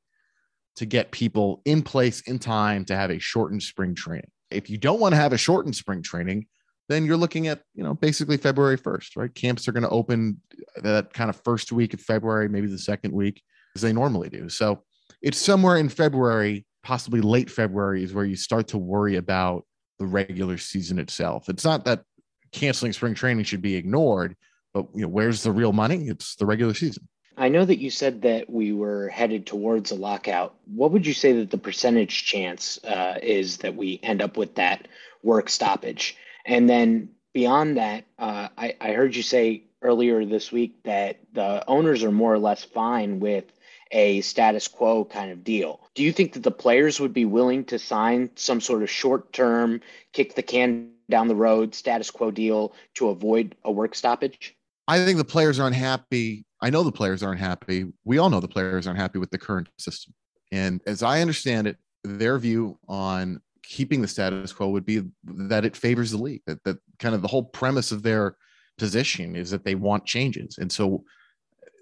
to 0.77 0.85
get 0.85 1.13
people 1.13 1.63
in 1.65 1.83
place 1.83 2.23
in 2.23 2.41
time 2.41 2.85
to 2.87 2.97
have 2.97 3.11
a 3.11 3.21
shortened 3.21 3.63
spring 3.63 3.95
training. 3.95 4.31
If 4.51 4.69
you 4.69 4.79
don't 4.79 4.99
want 4.99 5.13
to 5.13 5.21
have 5.21 5.33
a 5.33 5.39
shortened 5.39 5.77
spring 5.77 6.03
training, 6.03 6.47
then 6.89 7.07
you're 7.07 7.17
looking 7.17 7.47
at 7.47 7.63
you 7.75 7.85
know 7.85 7.95
basically 7.95 8.37
February 8.37 8.79
1st, 8.79 9.17
right? 9.17 9.35
Camps 9.35 9.69
are 9.69 9.73
going 9.73 9.85
to 9.85 9.91
open 9.91 10.41
that 10.83 11.13
kind 11.15 11.31
of 11.31 11.41
first 11.45 11.71
week 11.71 11.95
of 11.95 12.01
February, 12.01 12.49
maybe 12.49 12.67
the 12.67 12.79
second 12.79 13.13
week, 13.13 13.41
as 13.77 13.83
they 13.83 13.93
normally 13.93 14.29
do. 14.29 14.49
So 14.49 14.83
it's 15.21 15.39
somewhere 15.39 15.77
in 15.77 15.89
February, 15.89 16.65
possibly 16.83 17.21
late 17.21 17.51
February, 17.51 18.03
is 18.03 18.15
where 18.15 18.25
you 18.25 18.37
start 18.37 18.69
to 18.69 18.79
worry 18.79 19.17
about 19.17 19.67
the 19.99 20.07
regular 20.07 20.59
season 20.59 20.99
itself. 20.99 21.49
It's 21.49 21.65
not 21.65 21.85
that 21.85 22.05
canceling 22.53 22.93
spring 22.93 23.15
training 23.15 23.45
should 23.45 23.63
be 23.63 23.77
ignored, 23.77 24.37
but 24.73 24.87
you 24.95 25.03
know, 25.03 25.09
where's 25.09 25.43
the 25.43 25.53
real 25.53 25.73
money? 25.73 26.09
It's 26.09 26.37
the 26.37 26.47
regular 26.47 26.75
season. 26.75 27.09
I 27.37 27.49
know 27.49 27.65
that 27.65 27.81
you 27.81 27.91
said 27.91 28.23
that 28.23 28.51
we 28.51 28.73
were 28.73 29.09
headed 29.09 29.47
towards 29.47 29.91
a 29.91 29.95
lockout. 29.95 30.55
What 30.67 30.91
would 30.93 31.07
you 31.07 31.15
say 31.15 31.33
that 31.33 31.51
the 31.51 31.59
percentage 31.59 32.25
chance 32.25 32.83
uh, 32.85 33.19
is 33.23 33.59
that 33.59 33.75
we 33.75 34.01
end 34.03 34.21
up 34.21 34.37
with 34.37 34.55
that 34.57 34.87
work 35.23 35.49
stoppage? 35.49 36.17
And 36.45 36.69
then 36.69 37.09
beyond 37.33 37.79
that, 37.79 38.05
uh, 38.19 38.49
I, 38.59 38.77
I 38.81 38.93
heard 38.93 39.17
you 39.17 39.23
say 39.23 39.65
earlier 39.81 40.25
this 40.27 40.53
week 40.53 40.83
that 40.85 41.21
the 41.33 41.65
owners 41.69 42.05
are 42.05 42.13
more 42.13 42.35
or 42.35 42.39
less 42.39 42.65
fine 42.65 43.19
with 43.19 43.45
a 43.93 44.21
status 44.23 44.67
quo 44.67 45.05
kind 45.05 45.31
of 45.31 45.45
deal. 45.45 45.81
Do 45.95 46.03
you 46.03 46.13
think 46.13 46.33
that 46.33 46.43
the 46.43 46.51
players 46.51 46.99
would 46.99 47.13
be 47.13 47.25
willing 47.25 47.65
to 47.67 47.79
sign 47.79 48.31
some 48.35 48.61
sort 48.61 48.83
of 48.83 48.91
short 48.91 49.33
term, 49.33 49.81
kick 50.13 50.35
the 50.35 50.43
can 50.43 50.91
down 51.11 51.29
the 51.29 51.35
road 51.35 51.75
status 51.75 52.11
quo 52.11 52.31
deal 52.31 52.75
to 52.95 53.09
avoid 53.09 53.55
a 53.65 53.71
work 53.71 53.95
stoppage? 53.95 54.57
I 54.89 55.05
think 55.05 55.19
the 55.19 55.25
players 55.25 55.61
are 55.61 55.67
unhappy. 55.67 56.45
I 56.61 56.71
know 56.71 56.83
the 56.83 56.93
players 56.93 57.23
aren't 57.23 57.41
happy. 57.41 57.87
We 58.05 58.19
all 58.19 58.31
know 58.31 58.41
the 58.41 58.49
players 58.49 58.87
aren't 58.87 58.99
happy 58.99 59.19
with 59.19 59.31
the 59.31 59.39
current 59.39 59.69
system. 59.79 60.15
And 60.51 60.81
as 60.87 61.03
I 61.03 61.21
understand 61.21 61.67
it, 61.67 61.77
their 62.05 62.39
view 62.39 62.79
on 62.89 63.41
keeping 63.63 64.03
the 64.03 64.09
status 64.09 64.53
quo 64.53 64.69
would 64.69 64.85
be 64.85 65.03
that 65.25 65.65
it 65.65 65.77
favors 65.77 66.11
the 66.11 66.19
league, 66.19 66.43
that, 66.47 66.63
that 66.65 66.79
kind 66.99 67.15
of 67.15 67.23
the 67.23 67.29
whole 67.29 67.45
premise 67.45 67.93
of 67.93 68.03
their 68.03 68.37
position 68.77 69.37
is 69.37 69.51
that 69.51 69.65
they 69.65 69.75
want 69.75 70.05
changes. 70.05 70.59
And 70.59 70.71
so 70.71 71.05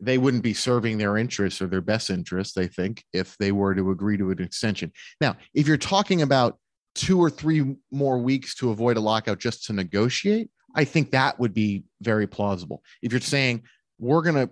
they 0.00 0.18
wouldn't 0.18 0.42
be 0.42 0.54
serving 0.54 0.98
their 0.98 1.16
interests 1.16 1.60
or 1.60 1.66
their 1.66 1.80
best 1.80 2.10
interests, 2.10 2.54
they 2.54 2.66
think, 2.66 3.04
if 3.12 3.36
they 3.38 3.52
were 3.52 3.74
to 3.74 3.90
agree 3.90 4.16
to 4.16 4.30
an 4.30 4.42
extension. 4.42 4.92
Now, 5.20 5.36
if 5.54 5.66
you're 5.66 5.76
talking 5.76 6.22
about 6.22 6.58
two 6.94 7.18
or 7.18 7.30
three 7.30 7.76
more 7.90 8.18
weeks 8.18 8.54
to 8.56 8.70
avoid 8.70 8.96
a 8.96 9.00
lockout 9.00 9.38
just 9.38 9.66
to 9.66 9.72
negotiate, 9.72 10.50
I 10.74 10.84
think 10.84 11.10
that 11.10 11.38
would 11.38 11.54
be 11.54 11.84
very 12.00 12.26
plausible. 12.26 12.82
If 13.02 13.12
you're 13.12 13.20
saying 13.20 13.62
we're 13.98 14.22
going 14.22 14.46
to 14.46 14.50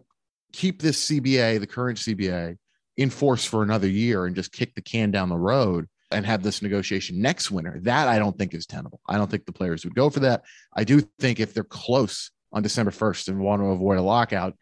keep 0.52 0.82
this 0.82 1.08
CBA, 1.08 1.60
the 1.60 1.66
current 1.66 1.98
CBA, 1.98 2.56
in 2.96 3.10
force 3.10 3.44
for 3.44 3.62
another 3.62 3.88
year 3.88 4.26
and 4.26 4.34
just 4.34 4.52
kick 4.52 4.74
the 4.74 4.82
can 4.82 5.10
down 5.10 5.28
the 5.28 5.36
road 5.36 5.86
and 6.10 6.26
have 6.26 6.42
this 6.42 6.62
negotiation 6.62 7.20
next 7.20 7.50
winter, 7.50 7.78
that 7.82 8.08
I 8.08 8.18
don't 8.18 8.36
think 8.36 8.54
is 8.54 8.66
tenable. 8.66 9.00
I 9.08 9.16
don't 9.16 9.30
think 9.30 9.46
the 9.46 9.52
players 9.52 9.84
would 9.84 9.94
go 9.94 10.10
for 10.10 10.20
that. 10.20 10.42
I 10.74 10.84
do 10.84 11.00
think 11.18 11.38
if 11.38 11.54
they're 11.54 11.64
close 11.64 12.30
on 12.52 12.62
December 12.62 12.90
1st 12.90 13.28
and 13.28 13.40
want 13.40 13.62
to 13.62 13.66
avoid 13.66 13.98
a 13.98 14.02
lockout, 14.02 14.54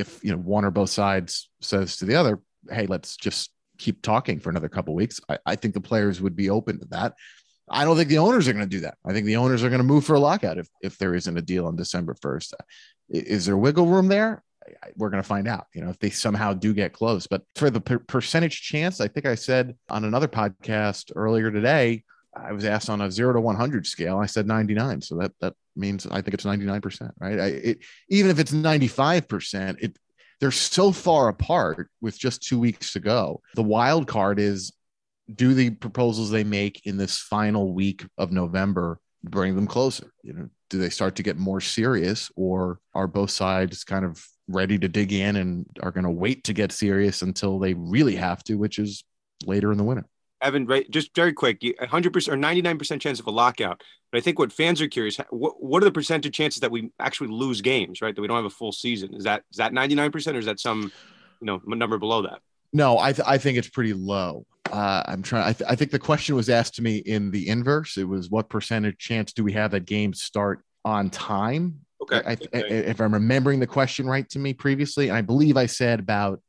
if 0.00 0.22
you 0.24 0.32
know 0.32 0.38
one 0.38 0.64
or 0.64 0.70
both 0.70 0.90
sides 0.90 1.48
says 1.60 1.96
to 1.98 2.04
the 2.04 2.16
other, 2.16 2.40
"Hey, 2.70 2.86
let's 2.86 3.16
just 3.16 3.50
keep 3.78 4.02
talking 4.02 4.40
for 4.40 4.50
another 4.50 4.68
couple 4.68 4.94
weeks," 4.94 5.20
I, 5.28 5.38
I 5.46 5.56
think 5.56 5.74
the 5.74 5.80
players 5.80 6.20
would 6.20 6.36
be 6.36 6.50
open 6.50 6.80
to 6.80 6.86
that. 6.86 7.14
I 7.70 7.84
don't 7.84 7.96
think 7.96 8.08
the 8.08 8.18
owners 8.18 8.48
are 8.48 8.52
going 8.52 8.64
to 8.64 8.76
do 8.76 8.80
that. 8.80 8.98
I 9.06 9.12
think 9.12 9.26
the 9.26 9.36
owners 9.36 9.62
are 9.62 9.68
going 9.68 9.80
to 9.80 9.84
move 9.84 10.04
for 10.04 10.14
a 10.14 10.20
lockout 10.20 10.58
if 10.58 10.68
if 10.82 10.98
there 10.98 11.14
isn't 11.14 11.36
a 11.36 11.42
deal 11.42 11.66
on 11.66 11.76
December 11.76 12.16
first. 12.20 12.54
Is 13.08 13.46
there 13.46 13.56
wiggle 13.56 13.86
room 13.86 14.08
there? 14.08 14.42
We're 14.96 15.10
going 15.10 15.22
to 15.22 15.28
find 15.28 15.48
out. 15.48 15.66
You 15.74 15.82
know, 15.82 15.90
if 15.90 15.98
they 15.98 16.10
somehow 16.10 16.52
do 16.52 16.74
get 16.74 16.92
close, 16.92 17.26
but 17.26 17.42
for 17.54 17.70
the 17.70 17.80
per- 17.80 17.98
percentage 17.98 18.62
chance, 18.62 19.00
I 19.00 19.08
think 19.08 19.26
I 19.26 19.34
said 19.34 19.76
on 19.88 20.04
another 20.04 20.28
podcast 20.28 21.12
earlier 21.14 21.50
today. 21.50 22.04
I 22.34 22.52
was 22.52 22.64
asked 22.64 22.88
on 22.88 23.00
a 23.00 23.10
zero 23.10 23.32
to 23.32 23.40
100 23.40 23.86
scale. 23.86 24.18
I 24.18 24.26
said 24.26 24.46
99. 24.46 25.02
So 25.02 25.16
that, 25.16 25.32
that 25.40 25.54
means 25.76 26.06
I 26.06 26.22
think 26.22 26.34
it's 26.34 26.44
99%, 26.44 27.10
right? 27.18 27.40
I, 27.40 27.46
it, 27.46 27.78
even 28.08 28.30
if 28.30 28.38
it's 28.38 28.52
95%, 28.52 29.82
it, 29.82 29.96
they're 30.40 30.50
so 30.50 30.92
far 30.92 31.28
apart 31.28 31.90
with 32.00 32.18
just 32.18 32.42
two 32.42 32.58
weeks 32.58 32.92
to 32.92 33.00
go. 33.00 33.40
The 33.54 33.62
wild 33.62 34.06
card 34.06 34.38
is 34.38 34.72
do 35.32 35.54
the 35.54 35.70
proposals 35.70 36.30
they 36.30 36.44
make 36.44 36.86
in 36.86 36.96
this 36.96 37.18
final 37.18 37.72
week 37.72 38.04
of 38.18 38.32
November 38.32 38.98
bring 39.22 39.54
them 39.54 39.66
closer? 39.66 40.12
You 40.22 40.32
know, 40.32 40.48
do 40.70 40.78
they 40.78 40.90
start 40.90 41.16
to 41.16 41.22
get 41.22 41.36
more 41.36 41.60
serious 41.60 42.30
or 42.36 42.78
are 42.94 43.06
both 43.06 43.30
sides 43.30 43.84
kind 43.84 44.04
of 44.04 44.24
ready 44.48 44.78
to 44.78 44.88
dig 44.88 45.12
in 45.12 45.36
and 45.36 45.66
are 45.82 45.90
going 45.90 46.04
to 46.04 46.10
wait 46.10 46.44
to 46.44 46.52
get 46.52 46.72
serious 46.72 47.22
until 47.22 47.58
they 47.58 47.74
really 47.74 48.16
have 48.16 48.42
to, 48.44 48.54
which 48.54 48.78
is 48.78 49.04
later 49.46 49.72
in 49.72 49.78
the 49.78 49.84
winter? 49.84 50.06
Evan, 50.42 50.66
right, 50.66 50.90
just 50.90 51.14
very 51.14 51.32
quick, 51.32 51.60
100% 51.60 52.06
or 52.28 52.36
99% 52.36 53.00
chance 53.00 53.20
of 53.20 53.26
a 53.26 53.30
lockout. 53.30 53.82
But 54.10 54.18
I 54.18 54.20
think 54.20 54.38
what 54.38 54.52
fans 54.52 54.80
are 54.80 54.88
curious, 54.88 55.18
what, 55.30 55.62
what 55.62 55.82
are 55.82 55.84
the 55.84 55.92
percentage 55.92 56.34
chances 56.34 56.60
that 56.60 56.70
we 56.70 56.90
actually 56.98 57.28
lose 57.28 57.60
games, 57.60 58.00
right? 58.00 58.14
That 58.14 58.20
we 58.20 58.26
don't 58.26 58.36
have 58.36 58.44
a 58.44 58.50
full 58.50 58.72
season? 58.72 59.14
Is 59.14 59.24
that 59.24 59.44
is 59.50 59.58
that 59.58 59.72
99% 59.72 60.34
or 60.34 60.38
is 60.38 60.46
that 60.46 60.58
some, 60.58 60.90
you 61.40 61.46
know, 61.46 61.60
number 61.64 61.98
below 61.98 62.22
that? 62.22 62.40
No, 62.72 62.98
I, 62.98 63.12
th- 63.12 63.26
I 63.26 63.38
think 63.38 63.58
it's 63.58 63.68
pretty 63.68 63.92
low. 63.92 64.46
Uh, 64.70 65.02
I'm 65.06 65.22
trying. 65.22 65.44
I, 65.44 65.52
th- 65.52 65.68
I 65.70 65.74
think 65.74 65.90
the 65.90 65.98
question 65.98 66.36
was 66.36 66.48
asked 66.48 66.74
to 66.76 66.82
me 66.82 66.98
in 66.98 67.30
the 67.30 67.48
inverse. 67.48 67.96
It 67.96 68.08
was 68.08 68.30
what 68.30 68.48
percentage 68.48 68.98
chance 68.98 69.32
do 69.32 69.42
we 69.42 69.52
have 69.52 69.72
that 69.72 69.84
games 69.84 70.22
start 70.22 70.62
on 70.84 71.10
time? 71.10 71.80
Okay. 72.02 72.22
I, 72.24 72.32
I, 72.56 72.58
if 72.58 73.00
I'm 73.00 73.12
remembering 73.12 73.60
the 73.60 73.66
question 73.66 74.06
right 74.06 74.28
to 74.30 74.38
me 74.38 74.54
previously, 74.54 75.10
I 75.10 75.22
believe 75.22 75.56
I 75.56 75.66
said 75.66 76.00
about 76.00 76.40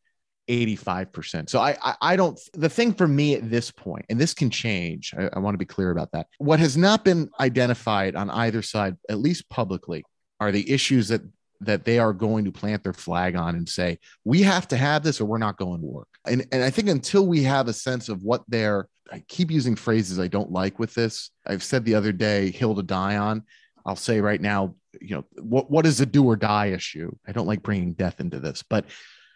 85%. 0.47 1.49
So 1.49 1.59
I, 1.59 1.77
I, 1.81 1.95
I 2.01 2.15
don't 2.15 2.39
the 2.53 2.69
thing 2.69 2.93
for 2.93 3.07
me 3.07 3.35
at 3.35 3.49
this 3.49 3.71
point, 3.71 4.05
and 4.09 4.19
this 4.19 4.33
can 4.33 4.49
change. 4.49 5.13
I, 5.17 5.29
I 5.33 5.39
want 5.39 5.53
to 5.53 5.59
be 5.59 5.65
clear 5.65 5.91
about 5.91 6.11
that. 6.11 6.27
What 6.37 6.59
has 6.59 6.77
not 6.77 7.05
been 7.05 7.29
identified 7.39 8.15
on 8.15 8.29
either 8.29 8.61
side, 8.61 8.97
at 9.09 9.19
least 9.19 9.49
publicly, 9.49 10.03
are 10.39 10.51
the 10.51 10.69
issues 10.71 11.07
that 11.09 11.21
that 11.61 11.85
they 11.85 11.99
are 11.99 12.11
going 12.11 12.43
to 12.43 12.51
plant 12.51 12.83
their 12.83 12.93
flag 12.93 13.35
on 13.35 13.55
and 13.55 13.69
say, 13.69 13.99
we 14.25 14.41
have 14.41 14.67
to 14.67 14.75
have 14.75 15.03
this 15.03 15.21
or 15.21 15.25
we're 15.25 15.37
not 15.37 15.57
going 15.57 15.79
to 15.79 15.87
work. 15.87 16.07
And 16.25 16.45
and 16.51 16.63
I 16.63 16.69
think 16.69 16.89
until 16.89 17.25
we 17.27 17.43
have 17.43 17.67
a 17.67 17.73
sense 17.73 18.09
of 18.09 18.23
what 18.23 18.43
they're 18.47 18.87
I 19.11 19.23
keep 19.27 19.51
using 19.51 19.75
phrases 19.75 20.19
I 20.19 20.27
don't 20.27 20.51
like 20.51 20.79
with 20.79 20.93
this. 20.93 21.31
I've 21.45 21.63
said 21.63 21.83
the 21.83 21.95
other 21.95 22.11
day, 22.11 22.49
hill 22.49 22.75
to 22.75 22.83
die 22.83 23.17
on. 23.17 23.43
I'll 23.85 23.95
say 23.95 24.21
right 24.21 24.39
now, 24.39 24.75
you 24.99 25.15
know, 25.15 25.25
what, 25.41 25.69
what 25.69 25.85
is 25.85 25.99
a 26.01 26.05
do 26.05 26.23
or 26.25 26.35
die 26.35 26.67
issue? 26.67 27.11
I 27.27 27.31
don't 27.31 27.47
like 27.47 27.63
bringing 27.63 27.93
death 27.93 28.19
into 28.19 28.39
this, 28.39 28.63
but 28.63 28.85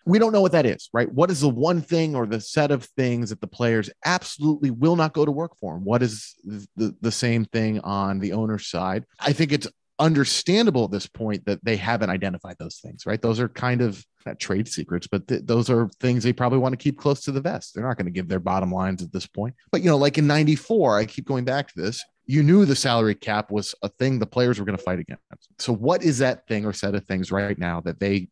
we 0.05 0.19
don't 0.19 0.31
know 0.31 0.41
what 0.41 0.51
that 0.51 0.65
is, 0.65 0.89
right? 0.93 1.11
What 1.11 1.31
is 1.31 1.41
the 1.41 1.49
one 1.49 1.81
thing 1.81 2.15
or 2.15 2.25
the 2.25 2.39
set 2.39 2.71
of 2.71 2.83
things 2.83 3.31
that 3.31 3.41
the 3.41 3.47
players 3.47 3.89
absolutely 4.05 4.69
will 4.71 4.95
not 4.95 5.13
go 5.13 5.25
to 5.25 5.31
work 5.31 5.57
for? 5.57 5.77
What 5.77 6.03
is 6.03 6.35
the, 6.45 6.95
the 7.01 7.11
same 7.11 7.45
thing 7.45 7.79
on 7.79 8.19
the 8.19 8.33
owner's 8.33 8.67
side? 8.67 9.05
I 9.19 9.33
think 9.33 9.51
it's 9.51 9.67
understandable 9.97 10.85
at 10.85 10.91
this 10.91 11.07
point 11.07 11.45
that 11.45 11.63
they 11.63 11.77
haven't 11.77 12.09
identified 12.09 12.57
those 12.59 12.77
things, 12.77 13.05
right? 13.05 13.21
Those 13.21 13.39
are 13.39 13.47
kind 13.47 13.81
of 13.81 14.05
not 14.25 14.39
trade 14.39 14.67
secrets, 14.67 15.07
but 15.07 15.27
th- 15.27 15.43
those 15.45 15.69
are 15.69 15.89
things 15.99 16.23
they 16.23 16.33
probably 16.33 16.59
want 16.59 16.73
to 16.73 16.83
keep 16.83 16.97
close 16.97 17.21
to 17.21 17.31
the 17.31 17.41
vest. 17.41 17.73
They're 17.73 17.87
not 17.87 17.97
going 17.97 18.05
to 18.05 18.11
give 18.11 18.27
their 18.27 18.39
bottom 18.39 18.71
lines 18.71 19.01
at 19.01 19.11
this 19.11 19.27
point. 19.27 19.55
But, 19.71 19.81
you 19.81 19.89
know, 19.89 19.97
like 19.97 20.17
in 20.17 20.27
94, 20.27 20.99
I 20.99 21.05
keep 21.05 21.25
going 21.25 21.45
back 21.45 21.67
to 21.69 21.81
this. 21.81 22.03
You 22.25 22.43
knew 22.43 22.65
the 22.65 22.75
salary 22.75 23.15
cap 23.15 23.51
was 23.51 23.75
a 23.83 23.89
thing 23.89 24.17
the 24.17 24.25
players 24.25 24.59
were 24.59 24.65
going 24.65 24.77
to 24.77 24.83
fight 24.83 24.99
against. 24.99 25.21
So, 25.59 25.73
what 25.73 26.03
is 26.03 26.17
that 26.19 26.47
thing 26.47 26.65
or 26.65 26.73
set 26.73 26.95
of 26.95 27.05
things 27.05 27.31
right 27.31 27.57
now 27.57 27.81
that 27.81 27.99
they 27.99 28.29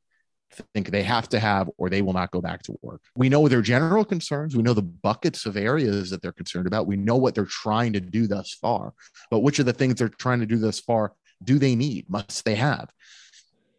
think 0.73 0.89
they 0.89 1.03
have 1.03 1.29
to 1.29 1.39
have 1.39 1.69
or 1.77 1.89
they 1.89 2.01
will 2.01 2.13
not 2.13 2.31
go 2.31 2.41
back 2.41 2.63
to 2.63 2.77
work. 2.81 3.01
We 3.15 3.29
know 3.29 3.47
their 3.47 3.61
general 3.61 4.05
concerns. 4.05 4.55
We 4.55 4.63
know 4.63 4.73
the 4.73 4.81
buckets 4.81 5.45
of 5.45 5.57
areas 5.57 6.09
that 6.09 6.21
they're 6.21 6.31
concerned 6.31 6.67
about. 6.67 6.87
We 6.87 6.97
know 6.97 7.15
what 7.17 7.35
they're 7.35 7.45
trying 7.45 7.93
to 7.93 7.99
do 7.99 8.27
thus 8.27 8.53
far. 8.53 8.93
But 9.29 9.39
which 9.39 9.59
of 9.59 9.65
the 9.65 9.73
things 9.73 9.95
they're 9.95 10.09
trying 10.09 10.39
to 10.39 10.45
do 10.45 10.57
thus 10.57 10.79
far 10.79 11.13
do 11.43 11.59
they 11.59 11.75
need? 11.75 12.09
Must 12.09 12.45
they 12.45 12.55
have? 12.55 12.89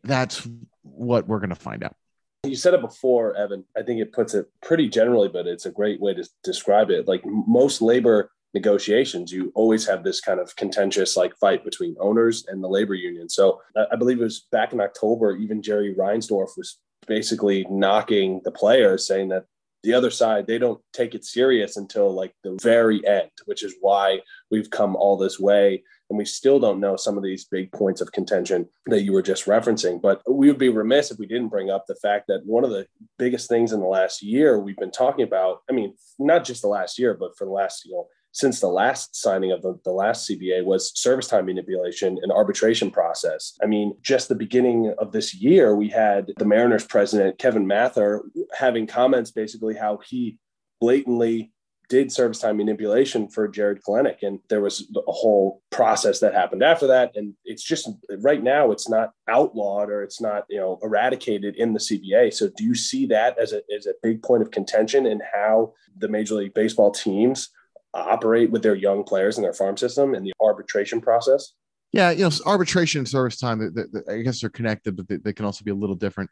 That's 0.03 0.47
what 0.83 1.27
we're 1.27 1.39
going 1.39 1.51
to 1.51 1.57
find 1.57 1.83
out. 1.83 1.97
You 2.45 2.57
said 2.57 2.75
it 2.75 2.83
before, 2.83 3.35
Evan. 3.37 3.65
I 3.77 3.83
think 3.83 4.01
it 4.01 4.13
puts 4.13 4.35
it 4.35 4.47
pretty 4.63 4.89
generally, 4.89 5.29
but 5.29 5.47
it's 5.47 5.65
a 5.65 5.71
great 5.71 6.01
way 6.01 6.13
to 6.13 6.29
describe 6.43 6.91
it. 6.91 7.09
Like 7.09 7.23
most 7.25 7.81
labor 7.81 8.31
negotiations, 8.55 9.33
you 9.33 9.53
always 9.55 9.87
have 9.87 10.05
this 10.05 10.21
kind 10.21 10.41
of 10.41 10.55
contentious 10.57 11.17
like 11.17 11.37
fight 11.37 11.65
between 11.65 11.97
owners 12.01 12.47
and 12.49 12.63
the 12.63 12.69
labor 12.69 12.95
union. 12.95 13.29
So 13.29 13.61
I 13.93 13.97
believe 13.97 14.21
it 14.21 14.25
was 14.25 14.47
back 14.53 14.73
in 14.73 14.81
October, 14.81 15.37
even 15.37 15.61
Jerry 15.61 15.95
Reinsdorf 15.95 16.57
was 16.57 16.79
basically 17.07 17.67
knocking 17.69 18.41
the 18.45 18.53
players, 18.53 19.07
saying 19.07 19.29
that 19.29 19.45
the 19.83 19.93
other 19.93 20.11
side, 20.11 20.47
they 20.47 20.57
don't 20.57 20.81
take 20.95 21.15
it 21.15 21.27
serious 21.27 21.77
until 21.77 22.11
like 22.11 22.33
the 22.43 22.59
very 22.63 23.07
end, 23.07 23.31
which 23.45 23.63
is 23.63 23.75
why 23.81 24.21
we've 24.51 24.71
come 24.71 24.97
all 24.97 25.19
this 25.19 25.39
way. 25.39 25.83
And 26.09 26.19
we 26.19 26.25
still 26.25 26.59
don't 26.59 26.81
know 26.81 26.97
some 26.97 27.17
of 27.17 27.23
these 27.23 27.45
big 27.45 27.71
points 27.73 28.01
of 28.01 28.13
contention 28.13 28.67
that 28.87 29.03
you 29.03 29.13
were 29.13 29.23
just 29.23 29.45
referencing. 29.45 30.01
But 30.01 30.23
we 30.31 30.49
would 30.49 30.59
be 30.59 30.71
remiss 30.71 31.11
if 31.11 31.19
we 31.19 31.27
didn't 31.27 31.49
bring 31.49 31.71
up 31.71 31.87
the 31.87 31.97
fact 31.97 32.27
that 32.29 32.47
one 32.47 32.65
of 32.65 32.71
the 32.71 32.87
biggest 33.19 33.49
things 33.49 33.73
in 33.73 33.81
the 33.81 33.87
last 33.87 34.23
year 34.23 34.59
we've 34.59 34.77
been 34.77 34.91
talking 34.91 35.25
about, 35.25 35.59
I 35.69 35.73
mean, 35.73 35.95
not 36.19 36.45
just 36.45 36.63
the 36.63 36.69
last 36.69 36.99
year, 36.99 37.15
but 37.15 37.37
for 37.37 37.45
the 37.45 37.53
last, 37.53 37.85
you 37.85 37.93
know, 37.93 38.07
since 38.35 38.59
the 38.61 38.69
last 38.69 39.15
signing 39.15 39.53
of 39.53 39.63
the, 39.63 39.79
the 39.85 39.93
last 39.93 40.29
CBA 40.29 40.65
was 40.65 40.93
service 40.99 41.29
time 41.29 41.47
manipulation 41.47 42.19
and 42.21 42.33
arbitration 42.33 42.91
process. 42.91 43.57
I 43.63 43.67
mean, 43.67 43.97
just 44.03 44.29
the 44.29 44.35
beginning 44.35 44.93
of 44.99 45.13
this 45.13 45.33
year, 45.33 45.77
we 45.77 45.89
had 45.89 46.33
the 46.37 46.45
Mariners 46.45 46.85
president, 46.85 47.39
Kevin 47.39 47.67
Mather, 47.67 48.23
having 48.53 48.89
comments 48.89 49.31
basically 49.31 49.77
how 49.77 49.99
he 50.05 50.39
blatantly 50.81 51.53
did 51.89 52.11
service 52.11 52.41
time 52.41 52.57
manipulation 52.57 53.29
for 53.29 53.47
Jarred 53.47 53.81
Kelenic. 53.87 54.23
And 54.23 54.41
there 54.49 54.61
was 54.61 54.91
a 54.97 55.13
whole 55.13 55.63
process 55.71 56.19
that 56.19 56.35
happened 56.35 56.63
after 56.65 56.89
that. 56.89 57.13
And 57.15 57.35
it's 57.45 57.63
just 57.63 57.89
right 58.19 58.43
now, 58.43 58.73
it's 58.73 58.89
not 58.89 59.13
outlawed 59.29 59.91
or 59.91 60.03
it's 60.03 60.21
not, 60.21 60.45
you 60.49 60.59
know, 60.59 60.81
eradicated 60.83 61.55
in 61.55 61.73
the 61.73 61.79
CBA. 61.79 62.35
So 62.35 62.51
do 62.57 62.65
you 62.65 62.75
see 62.75 63.07
that 63.07 63.39
as 63.39 63.53
a, 63.53 63.61
as 63.77 63.87
a 63.87 63.95
big 64.03 64.25
point 64.25 64.43
of 64.43 64.51
contention 64.51 65.07
in 65.07 65.21
how 65.33 65.75
the 65.97 66.09
Major 66.09 66.35
League 66.35 66.55
Baseball 66.55 66.91
teams 66.91 67.51
operate 67.95 68.51
with 68.51 68.63
their 68.63 68.75
young 68.75 69.05
players 69.05 69.37
in 69.37 69.43
their 69.43 69.53
farm 69.53 69.77
system 69.77 70.15
and 70.15 70.27
the 70.27 70.33
arbitration 70.41 71.01
process? 71.01 71.53
Yeah, 71.93 72.11
you 72.11 72.25
know, 72.25 72.31
arbitration 72.45 73.01
and 73.01 73.09
service 73.09 73.39
time, 73.39 73.73
I 74.09 74.19
guess 74.19 74.41
they're 74.41 74.51
connected, 74.51 74.97
but 74.97 75.09
they, 75.09 75.17
they 75.17 75.33
can 75.33 75.45
also 75.45 75.65
be 75.65 75.71
a 75.71 75.77
little 75.77 75.95
different. 75.95 76.29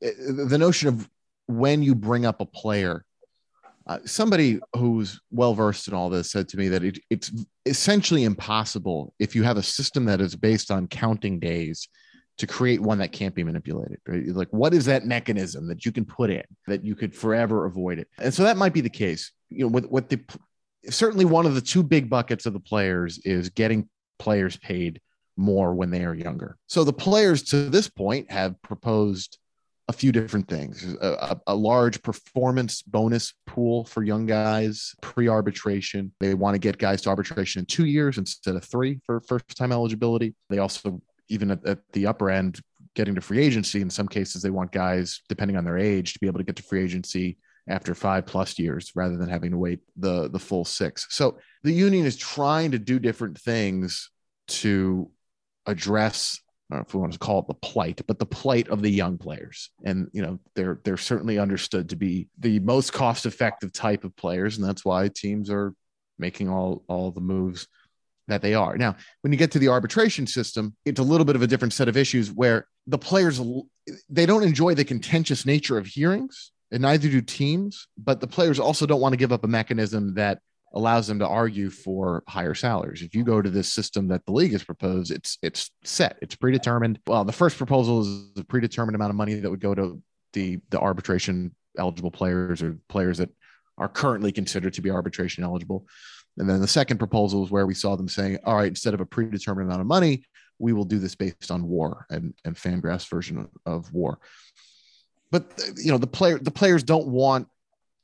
The 0.00 0.58
notion 0.58 0.88
of 0.88 1.08
when 1.46 1.82
you 1.82 1.94
bring 1.94 2.24
up 2.24 2.40
a 2.40 2.46
player, 2.46 3.04
uh, 3.86 3.98
somebody 4.04 4.60
who's 4.76 5.20
well 5.32 5.54
versed 5.54 5.88
in 5.88 5.94
all 5.94 6.08
this 6.08 6.30
said 6.30 6.48
to 6.50 6.56
me 6.56 6.68
that 6.68 6.84
it, 6.84 7.00
it's 7.10 7.32
essentially 7.66 8.22
impossible 8.22 9.12
if 9.18 9.34
you 9.34 9.42
have 9.42 9.56
a 9.56 9.62
system 9.62 10.04
that 10.04 10.20
is 10.20 10.36
based 10.36 10.70
on 10.70 10.86
counting 10.86 11.40
days 11.40 11.88
to 12.38 12.46
create 12.46 12.80
one 12.80 12.98
that 12.98 13.10
can't 13.10 13.34
be 13.34 13.42
manipulated. 13.42 13.98
Right? 14.06 14.26
Like, 14.28 14.52
what 14.52 14.72
is 14.72 14.84
that 14.84 15.04
mechanism 15.04 15.66
that 15.66 15.84
you 15.84 15.90
can 15.90 16.04
put 16.04 16.30
in 16.30 16.44
that 16.68 16.84
you 16.84 16.94
could 16.94 17.14
forever 17.14 17.66
avoid 17.66 17.98
it? 17.98 18.08
And 18.18 18.32
so 18.32 18.44
that 18.44 18.56
might 18.56 18.72
be 18.72 18.80
the 18.80 18.88
case. 18.88 19.32
You 19.50 19.64
know, 19.64 19.68
with 19.68 19.86
what 19.86 20.08
the 20.08 20.20
certainly 20.90 21.24
one 21.24 21.46
of 21.46 21.54
the 21.54 21.60
two 21.60 21.82
big 21.82 22.10
buckets 22.10 22.46
of 22.46 22.52
the 22.52 22.60
players 22.60 23.18
is 23.18 23.50
getting 23.50 23.88
players 24.18 24.56
paid 24.56 25.00
more 25.36 25.74
when 25.74 25.90
they 25.90 26.04
are 26.04 26.14
younger. 26.14 26.56
So 26.66 26.84
the 26.84 26.92
players 26.92 27.42
to 27.44 27.68
this 27.68 27.88
point 27.88 28.30
have 28.30 28.60
proposed 28.62 29.38
a 29.88 29.92
few 29.92 30.12
different 30.12 30.48
things 30.48 30.94
a, 31.00 31.36
a, 31.48 31.54
large 31.54 32.00
performance 32.02 32.82
bonus 32.82 33.34
pool 33.46 33.84
for 33.84 34.04
young 34.04 34.26
guys 34.26 34.94
pre 35.00 35.28
arbitration. 35.28 36.12
They 36.20 36.34
want 36.34 36.54
to 36.54 36.60
get 36.60 36.78
guys 36.78 37.02
to 37.02 37.10
arbitration 37.10 37.60
in 37.60 37.66
two 37.66 37.86
years 37.86 38.16
instead 38.16 38.54
of 38.54 38.64
three 38.64 39.00
for 39.04 39.20
first 39.20 39.56
time 39.56 39.72
eligibility. 39.72 40.34
They 40.48 40.58
also, 40.58 41.02
even 41.28 41.50
at, 41.50 41.66
at 41.66 41.80
the 41.92 42.06
upper 42.06 42.30
end, 42.30 42.60
getting 42.94 43.16
to 43.16 43.20
free 43.20 43.40
agency, 43.40 43.80
in 43.80 43.90
some 43.90 44.06
cases, 44.06 44.40
they 44.40 44.50
want 44.50 44.70
guys, 44.70 45.20
depending 45.28 45.56
on 45.56 45.64
their 45.64 45.78
age, 45.78 46.12
to 46.12 46.20
be 46.20 46.28
able 46.28 46.38
to 46.38 46.44
get 46.44 46.56
to 46.56 46.62
free 46.62 46.82
agency 46.82 47.38
after 47.68 47.94
five 47.94 48.26
plus 48.26 48.58
years 48.58 48.92
rather 48.94 49.16
than 49.16 49.28
having 49.28 49.52
to 49.52 49.58
wait 49.58 49.80
the 49.96 50.28
the 50.28 50.38
full 50.38 50.64
six. 50.64 51.06
So 51.10 51.38
the 51.62 51.72
union 51.72 52.04
is 52.04 52.16
trying 52.16 52.72
to 52.72 52.78
do 52.78 52.98
different 52.98 53.38
things 53.38 54.10
to 54.48 55.10
address 55.66 56.40
I 56.70 56.76
don't 56.76 56.80
know 56.80 56.88
if 56.88 56.94
we 56.94 57.00
want 57.00 57.12
to 57.12 57.18
call 57.18 57.40
it 57.40 57.48
the 57.48 57.54
plight, 57.54 58.00
but 58.06 58.18
the 58.18 58.24
plight 58.24 58.68
of 58.68 58.80
the 58.80 58.88
young 58.90 59.18
players. 59.18 59.70
And 59.84 60.08
you 60.12 60.22
know, 60.22 60.38
they're 60.54 60.80
they're 60.84 60.96
certainly 60.96 61.38
understood 61.38 61.90
to 61.90 61.96
be 61.96 62.28
the 62.38 62.60
most 62.60 62.94
cost-effective 62.94 63.74
type 63.74 64.04
of 64.04 64.16
players, 64.16 64.56
and 64.56 64.66
that's 64.66 64.84
why 64.84 65.08
teams 65.08 65.50
are 65.50 65.74
making 66.18 66.48
all 66.48 66.82
all 66.88 67.10
the 67.10 67.20
moves 67.20 67.68
that 68.28 68.40
they 68.40 68.54
are. 68.54 68.78
Now, 68.78 68.96
when 69.20 69.32
you 69.32 69.38
get 69.38 69.50
to 69.52 69.58
the 69.58 69.68
arbitration 69.68 70.26
system, 70.26 70.74
it's 70.86 71.00
a 71.00 71.02
little 71.02 71.26
bit 71.26 71.36
of 71.36 71.42
a 71.42 71.46
different 71.46 71.74
set 71.74 71.88
of 71.88 71.96
issues 71.96 72.32
where 72.32 72.66
the 72.86 72.98
players 72.98 73.38
they 74.08 74.24
don't 74.24 74.44
enjoy 74.44 74.74
the 74.74 74.84
contentious 74.84 75.44
nature 75.44 75.76
of 75.76 75.86
hearings 75.86 76.52
and 76.72 76.82
neither 76.82 77.08
do 77.08 77.20
teams, 77.20 77.86
but 77.98 78.20
the 78.20 78.26
players 78.26 78.58
also 78.58 78.86
don't 78.86 79.00
want 79.00 79.12
to 79.12 79.18
give 79.18 79.30
up 79.30 79.44
a 79.44 79.48
mechanism 79.48 80.14
that 80.14 80.40
allows 80.74 81.06
them 81.06 81.18
to 81.18 81.28
argue 81.28 81.68
for 81.68 82.24
higher 82.26 82.54
salaries. 82.54 83.02
If 83.02 83.14
you 83.14 83.24
go 83.24 83.42
to 83.42 83.50
this 83.50 83.70
system 83.70 84.08
that 84.08 84.24
the 84.24 84.32
league 84.32 84.52
has 84.52 84.64
proposed, 84.64 85.10
it's 85.10 85.38
it's 85.42 85.70
set, 85.84 86.16
it's 86.22 86.34
predetermined. 86.34 86.98
Well, 87.06 87.24
the 87.24 87.32
first 87.32 87.58
proposal 87.58 88.00
is 88.00 88.30
a 88.38 88.44
predetermined 88.44 88.96
amount 88.96 89.10
of 89.10 89.16
money 89.16 89.34
that 89.34 89.50
would 89.50 89.60
go 89.60 89.74
to 89.74 90.02
the 90.32 90.60
the 90.70 90.80
arbitration 90.80 91.54
eligible 91.78 92.10
players 92.10 92.62
or 92.62 92.78
players 92.88 93.18
that 93.18 93.30
are 93.76 93.88
currently 93.88 94.32
considered 94.32 94.72
to 94.74 94.82
be 94.82 94.90
arbitration 94.90 95.44
eligible. 95.44 95.86
And 96.38 96.48
then 96.48 96.62
the 96.62 96.68
second 96.68 96.96
proposal 96.96 97.44
is 97.44 97.50
where 97.50 97.66
we 97.66 97.74
saw 97.74 97.96
them 97.96 98.08
saying, 98.08 98.38
all 98.44 98.56
right, 98.56 98.68
instead 98.68 98.94
of 98.94 99.00
a 99.02 99.06
predetermined 99.06 99.68
amount 99.68 99.82
of 99.82 99.86
money, 99.86 100.24
we 100.58 100.72
will 100.72 100.84
do 100.84 100.98
this 100.98 101.14
based 101.14 101.50
on 101.50 101.68
war 101.68 102.06
and, 102.08 102.32
and 102.46 102.56
FanGraphs' 102.56 103.08
version 103.08 103.38
of, 103.38 103.50
of 103.66 103.92
war 103.92 104.18
but 105.32 105.44
you 105.76 105.90
know 105.90 105.98
the 105.98 106.06
player 106.06 106.38
the 106.38 106.52
players 106.52 106.84
don't 106.84 107.08
want 107.08 107.48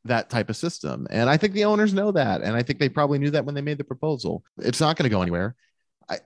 that 0.06 0.30
type 0.30 0.48
of 0.48 0.56
system. 0.56 1.06
And 1.10 1.30
i 1.30 1.36
think 1.36 1.52
the 1.52 1.66
owners 1.66 1.94
know 1.94 2.10
that. 2.10 2.40
And 2.42 2.56
i 2.56 2.62
think 2.62 2.80
they 2.80 2.88
probably 2.88 3.20
knew 3.20 3.30
that 3.30 3.44
when 3.44 3.54
they 3.54 3.60
made 3.60 3.78
the 3.78 3.84
proposal. 3.84 4.42
It's 4.58 4.80
not 4.80 4.96
going 4.96 5.04
to 5.04 5.14
go 5.14 5.22
anywhere. 5.22 5.54
I, 6.08 6.18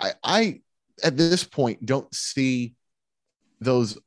I 0.00 0.10
i 0.24 0.60
at 1.04 1.16
this 1.16 1.44
point 1.44 1.84
don't 1.84 2.12
see 2.12 2.74
those 3.60 3.98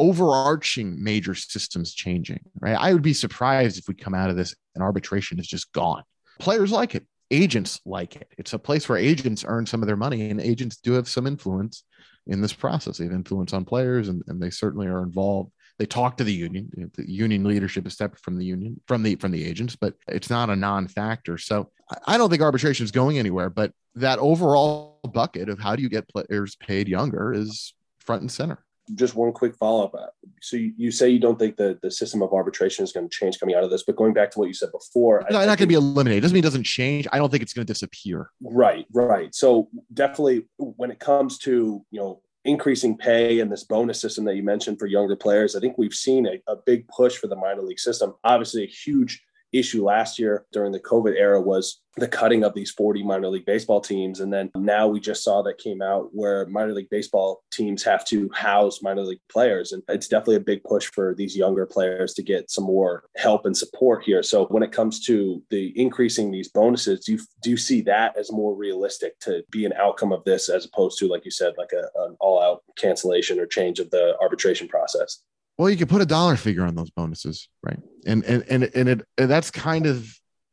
overarching 0.00 1.02
major 1.02 1.34
systems 1.34 1.94
changing 1.94 2.40
right? 2.60 2.76
I 2.78 2.92
would 2.92 3.02
be 3.02 3.14
surprised 3.14 3.78
if 3.78 3.86
we 3.86 3.94
come 3.94 4.14
out 4.14 4.30
of 4.30 4.36
this 4.36 4.54
and 4.74 4.82
arbitration 4.82 5.38
is 5.38 5.46
just 5.46 5.72
gone. 5.72 6.02
Players 6.40 6.72
like 6.72 6.94
it. 6.96 7.06
Agents 7.30 7.80
like 7.86 8.16
it. 8.16 8.28
It's 8.36 8.52
a 8.52 8.58
place 8.58 8.88
where 8.88 8.98
agents 8.98 9.44
earn 9.46 9.64
some 9.64 9.82
of 9.82 9.86
their 9.86 9.96
money 9.96 10.28
and 10.30 10.40
agents 10.40 10.78
do 10.78 10.92
have 10.92 11.08
some 11.08 11.26
influence 11.26 11.84
in 12.26 12.40
this 12.40 12.52
process. 12.52 12.98
They 12.98 13.04
have 13.04 13.12
influence 13.12 13.52
on 13.52 13.64
players 13.64 14.08
and, 14.08 14.22
and 14.26 14.42
they 14.42 14.50
certainly 14.50 14.88
are 14.88 15.02
involved 15.02 15.52
they 15.82 15.86
talk 15.86 16.16
to 16.16 16.22
the 16.22 16.32
union. 16.32 16.70
The 16.94 17.10
union 17.10 17.42
leadership 17.42 17.88
is 17.88 17.96
separate 17.96 18.20
from 18.20 18.38
the 18.38 18.44
union, 18.44 18.80
from 18.86 19.02
the 19.02 19.16
from 19.16 19.32
the 19.32 19.44
agents, 19.44 19.74
but 19.74 19.94
it's 20.06 20.30
not 20.30 20.48
a 20.48 20.54
non-factor. 20.54 21.38
So 21.38 21.70
I 22.06 22.16
don't 22.16 22.30
think 22.30 22.40
arbitration 22.40 22.84
is 22.84 22.92
going 22.92 23.18
anywhere. 23.18 23.50
But 23.50 23.72
that 23.96 24.20
overall 24.20 25.00
bucket 25.12 25.48
of 25.48 25.58
how 25.58 25.74
do 25.74 25.82
you 25.82 25.88
get 25.88 26.08
players 26.08 26.54
paid 26.54 26.86
younger 26.86 27.32
is 27.32 27.74
front 27.98 28.22
and 28.22 28.30
center. 28.30 28.64
Just 28.94 29.16
one 29.16 29.32
quick 29.32 29.56
follow 29.56 29.86
up. 29.86 30.14
So 30.40 30.56
you, 30.56 30.72
you 30.76 30.92
say 30.92 31.08
you 31.08 31.18
don't 31.18 31.36
think 31.36 31.56
that 31.56 31.82
the 31.82 31.90
system 31.90 32.22
of 32.22 32.32
arbitration 32.32 32.84
is 32.84 32.92
going 32.92 33.08
to 33.08 33.12
change 33.12 33.40
coming 33.40 33.56
out 33.56 33.64
of 33.64 33.70
this, 33.70 33.82
but 33.82 33.96
going 33.96 34.12
back 34.12 34.30
to 34.32 34.38
what 34.38 34.46
you 34.46 34.54
said 34.54 34.70
before, 34.70 35.26
no, 35.30 35.38
not 35.38 35.46
going 35.46 35.56
to 35.58 35.66
be 35.66 35.74
eliminated. 35.74 36.22
Doesn't 36.22 36.34
mean 36.34 36.44
it 36.44 36.46
doesn't 36.46 36.62
change. 36.62 37.08
I 37.12 37.18
don't 37.18 37.28
think 37.28 37.42
it's 37.42 37.54
going 37.54 37.66
to 37.66 37.72
disappear. 37.72 38.30
Right, 38.40 38.86
right. 38.92 39.34
So 39.34 39.68
definitely, 39.92 40.46
when 40.58 40.92
it 40.92 41.00
comes 41.00 41.38
to 41.38 41.84
you 41.90 42.00
know 42.00 42.22
increasing 42.44 42.96
pay 42.96 43.40
and 43.40 43.50
this 43.50 43.64
bonus 43.64 44.00
system 44.00 44.24
that 44.24 44.36
you 44.36 44.42
mentioned 44.42 44.78
for 44.78 44.86
younger 44.86 45.16
players, 45.16 45.54
I 45.54 45.60
think 45.60 45.78
we've 45.78 45.94
seen 45.94 46.26
a, 46.26 46.40
a 46.50 46.56
big 46.66 46.88
push 46.88 47.16
for 47.16 47.28
the 47.28 47.36
minor 47.36 47.62
league 47.62 47.78
system. 47.78 48.14
Obviously, 48.24 48.64
a 48.64 48.66
huge 48.66 49.22
issue 49.52 49.84
last 49.84 50.18
year 50.18 50.46
during 50.52 50.72
the 50.72 50.80
COVID 50.80 51.14
era 51.16 51.40
was 51.40 51.82
the 51.96 52.08
cutting 52.08 52.42
of 52.42 52.54
these 52.54 52.70
40 52.70 53.02
minor 53.02 53.28
league 53.28 53.44
baseball 53.44 53.80
teams. 53.80 54.20
And 54.20 54.32
then 54.32 54.50
now 54.56 54.88
we 54.88 54.98
just 54.98 55.22
saw 55.22 55.42
that 55.42 55.58
came 55.58 55.82
out 55.82 56.08
where 56.12 56.46
minor 56.46 56.72
league 56.72 56.88
baseball 56.90 57.42
teams 57.52 57.82
have 57.82 58.04
to 58.06 58.30
house 58.32 58.82
minor 58.82 59.02
league 59.02 59.20
players. 59.30 59.72
And 59.72 59.82
it's 59.88 60.08
definitely 60.08 60.36
a 60.36 60.40
big 60.40 60.64
push 60.64 60.86
for 60.86 61.14
these 61.14 61.36
younger 61.36 61.66
players 61.66 62.14
to 62.14 62.22
get 62.22 62.50
some 62.50 62.64
more 62.64 63.04
help 63.16 63.44
and 63.44 63.56
support 63.56 64.04
here. 64.04 64.22
So 64.22 64.46
when 64.46 64.62
it 64.62 64.72
comes 64.72 65.04
to 65.06 65.42
the 65.50 65.78
increasing 65.78 66.30
these 66.30 66.48
bonuses, 66.48 67.04
do 67.04 67.12
you, 67.12 67.20
do 67.42 67.50
you 67.50 67.58
see 67.58 67.82
that 67.82 68.16
as 68.16 68.32
more 68.32 68.54
realistic 68.54 69.18
to 69.20 69.44
be 69.50 69.66
an 69.66 69.74
outcome 69.74 70.12
of 70.12 70.24
this 70.24 70.48
as 70.48 70.64
opposed 70.64 70.98
to, 70.98 71.08
like 71.08 71.26
you 71.26 71.30
said, 71.30 71.54
like 71.58 71.72
a, 71.72 71.88
an 72.04 72.16
all 72.20 72.42
out 72.42 72.62
cancellation 72.76 73.38
or 73.38 73.46
change 73.46 73.80
of 73.80 73.90
the 73.90 74.16
arbitration 74.20 74.66
process? 74.66 75.22
Well, 75.58 75.70
you 75.70 75.76
could 75.76 75.88
put 75.88 76.02
a 76.02 76.06
dollar 76.06 76.36
figure 76.36 76.64
on 76.64 76.74
those 76.74 76.90
bonuses, 76.90 77.48
right? 77.62 77.78
And 78.06 78.24
and 78.24 78.44
and 78.48 78.64
and 78.74 78.88
it 78.88 79.06
and 79.18 79.30
that's 79.30 79.50
kind 79.50 79.86
of 79.86 80.12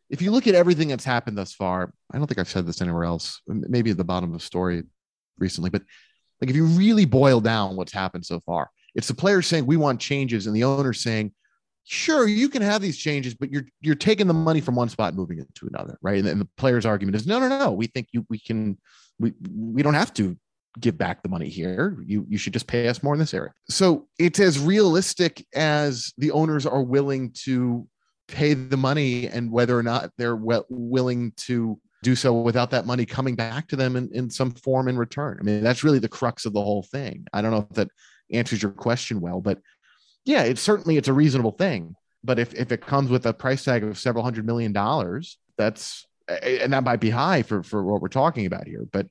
if 0.10 0.22
you 0.22 0.32
look 0.32 0.48
at 0.48 0.56
everything 0.56 0.88
that's 0.90 1.06
happened 1.06 1.38
thus 1.38 1.54
far. 1.54 1.94
I 2.12 2.18
don't 2.18 2.28
think 2.28 2.40
I've 2.40 2.50
said 2.50 2.66
this 2.66 2.82
anywhere 2.82 3.06
else. 3.06 3.42
Maybe 3.48 3.92
at 3.92 3.98
the 3.98 4.04
bottom 4.04 4.30
of 4.30 4.40
the 4.40 4.46
story 4.46 4.84
recently, 5.38 5.70
but 5.70 5.84
like 6.42 6.50
if 6.50 6.56
you 6.56 6.66
really 6.66 7.06
boil 7.06 7.40
down 7.42 7.76
what's 7.76 7.94
happened 7.94 8.26
so 8.26 8.40
far, 8.42 8.70
it's 8.96 9.08
the 9.08 9.14
players 9.14 9.48
saying 9.48 9.66
we 9.66 9.78
want 9.78 10.00
changes, 10.00 10.48
and 10.48 10.56
the 10.56 10.64
owners 10.64 11.02
saying, 11.02 11.34
sure, 11.84 12.28
you 12.28 12.50
can 12.50 12.62
have 12.62 12.82
these 12.82 12.98
changes, 12.98 13.34
but 13.34 13.52
you're 13.52 13.66
you're 13.82 13.96
taking 13.96 14.28
the 14.28 14.34
money 14.34 14.62
from 14.62 14.76
one 14.76 14.90
spot, 14.90 15.16
moving 15.16 15.40
it 15.40 15.54
to 15.56 15.68
another, 15.68 15.98
right? 16.02 16.20
And, 16.20 16.28
and 16.28 16.42
the 16.42 16.48
players' 16.58 16.86
argument 16.86 17.16
is, 17.16 17.26
no, 17.26 17.40
no, 17.40 17.48
no, 17.48 17.72
we 17.72 17.88
think 17.88 18.08
you 18.12 18.26
we 18.30 18.40
can 18.40 18.78
we 19.20 19.34
we 19.50 19.82
don't 19.82 19.96
have 19.96 20.14
to 20.16 20.38
give 20.80 20.98
back 20.98 21.24
the 21.24 21.30
money 21.30 21.50
here. 21.50 21.98
You 22.06 22.26
you 22.30 22.38
should 22.38 22.54
just 22.54 22.68
pay 22.68 22.88
us 22.88 23.04
more 23.04 23.14
in 23.14 23.20
this 23.20 23.34
area. 23.34 23.52
So 23.70 24.08
it's 24.18 24.40
as 24.40 24.60
realistic 24.60 25.46
as 25.56 26.14
the 26.18 26.32
owners 26.32 26.66
are 26.66 26.84
willing 26.84 27.32
to 27.46 27.88
pay 28.28 28.54
the 28.54 28.78
money 28.78 29.28
and 29.28 29.52
whether 29.52 29.78
or 29.78 29.84
not 29.84 30.12
they're 30.18 30.36
willing 30.36 31.34
to 31.36 31.80
do 32.02 32.16
so 32.16 32.34
without 32.42 32.72
that 32.72 32.86
money 32.86 33.06
coming 33.06 33.36
back 33.36 33.68
to 33.68 33.76
them 33.76 33.96
in, 33.96 34.10
in 34.14 34.30
some 34.30 34.52
form 34.52 34.88
in 34.88 34.98
return. 34.98 35.38
I 35.40 35.44
mean, 35.44 35.64
that's 35.64 35.84
really 35.84 36.00
the 36.00 36.08
crux 36.08 36.46
of 36.46 36.54
the 36.54 36.64
whole 36.64 36.84
thing. 36.84 37.26
I 37.34 37.42
don't 37.42 37.52
know 37.52 37.68
if 37.70 37.76
that 37.76 37.90
answers 38.32 38.62
your 38.62 38.72
question 38.72 39.20
well, 39.20 39.42
but 39.42 39.60
yeah, 40.26 40.44
it's 40.44 40.62
certainly 40.62 40.98
it's 40.98 41.08
a 41.08 41.14
reasonable 41.14 41.52
thing. 41.52 41.96
But 42.24 42.40
if, 42.40 42.54
if 42.54 42.72
it 42.72 42.86
comes 42.86 43.10
with 43.10 43.26
a 43.26 43.34
price 43.34 43.64
tag 43.64 43.84
of 43.84 43.98
several 43.98 44.24
hundred 44.24 44.46
million 44.46 44.74
dollars, 44.74 45.38
that's 45.58 46.06
and 46.28 46.74
that 46.74 46.84
might 46.84 47.00
be 47.00 47.10
high 47.10 47.42
for, 47.42 47.64
for 47.64 47.84
what 47.84 48.02
we're 48.02 48.08
talking 48.08 48.46
about 48.46 48.68
here. 48.68 48.86
But 48.92 49.08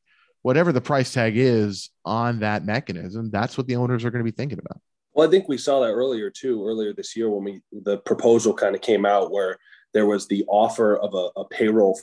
whatever 0.48 0.72
the 0.72 0.80
price 0.80 1.12
tag 1.12 1.36
is 1.36 1.90
on 2.06 2.40
that 2.40 2.64
mechanism, 2.64 3.28
that's 3.30 3.58
what 3.58 3.66
the 3.66 3.76
owners 3.76 4.02
are 4.02 4.10
going 4.10 4.24
to 4.24 4.32
be 4.32 4.34
thinking 4.34 4.58
about. 4.58 4.80
Well, 5.12 5.28
I 5.28 5.30
think 5.30 5.46
we 5.46 5.58
saw 5.58 5.80
that 5.80 5.92
earlier 5.92 6.30
too, 6.30 6.66
earlier 6.66 6.94
this 6.94 7.14
year 7.14 7.28
when 7.28 7.44
we 7.44 7.60
the 7.82 7.98
proposal 7.98 8.54
kind 8.54 8.74
of 8.74 8.80
came 8.80 9.04
out 9.04 9.30
where 9.30 9.58
there 9.92 10.06
was 10.06 10.26
the 10.26 10.46
offer 10.48 10.96
of 10.96 11.12
a, 11.12 11.38
a 11.38 11.44
payroll 11.50 12.00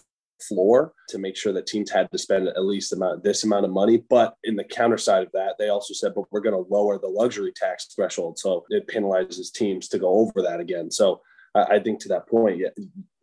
floor 0.48 0.94
to 1.10 1.18
make 1.18 1.36
sure 1.36 1.54
that 1.54 1.66
teams 1.66 1.90
had 1.90 2.08
to 2.12 2.20
spend 2.20 2.48
at 2.48 2.64
least 2.64 2.94
amount 2.94 3.24
this 3.24 3.44
amount 3.46 3.66
of 3.66 3.72
money. 3.72 4.04
But 4.12 4.36
in 4.44 4.56
the 4.56 4.64
counter 4.64 5.00
side 5.00 5.24
of 5.24 5.32
that, 5.34 5.56
they 5.58 5.70
also 5.70 5.96
said, 5.96 6.14
but 6.14 6.32
we're 6.32 6.42
going 6.42 6.54
to 6.54 6.72
lower 6.72 7.00
the 7.00 7.08
luxury 7.08 7.52
tax 7.52 7.88
threshold. 7.96 8.38
So 8.38 8.64
it 8.70 8.86
penalizes 8.86 9.52
teams 9.52 9.88
to 9.88 9.98
go 9.98 10.10
over 10.20 10.44
that 10.44 10.60
again. 10.60 10.92
So 10.92 11.20
I, 11.56 11.80
think 11.80 12.00
to 12.02 12.10
that 12.10 12.28
point, 12.28 12.62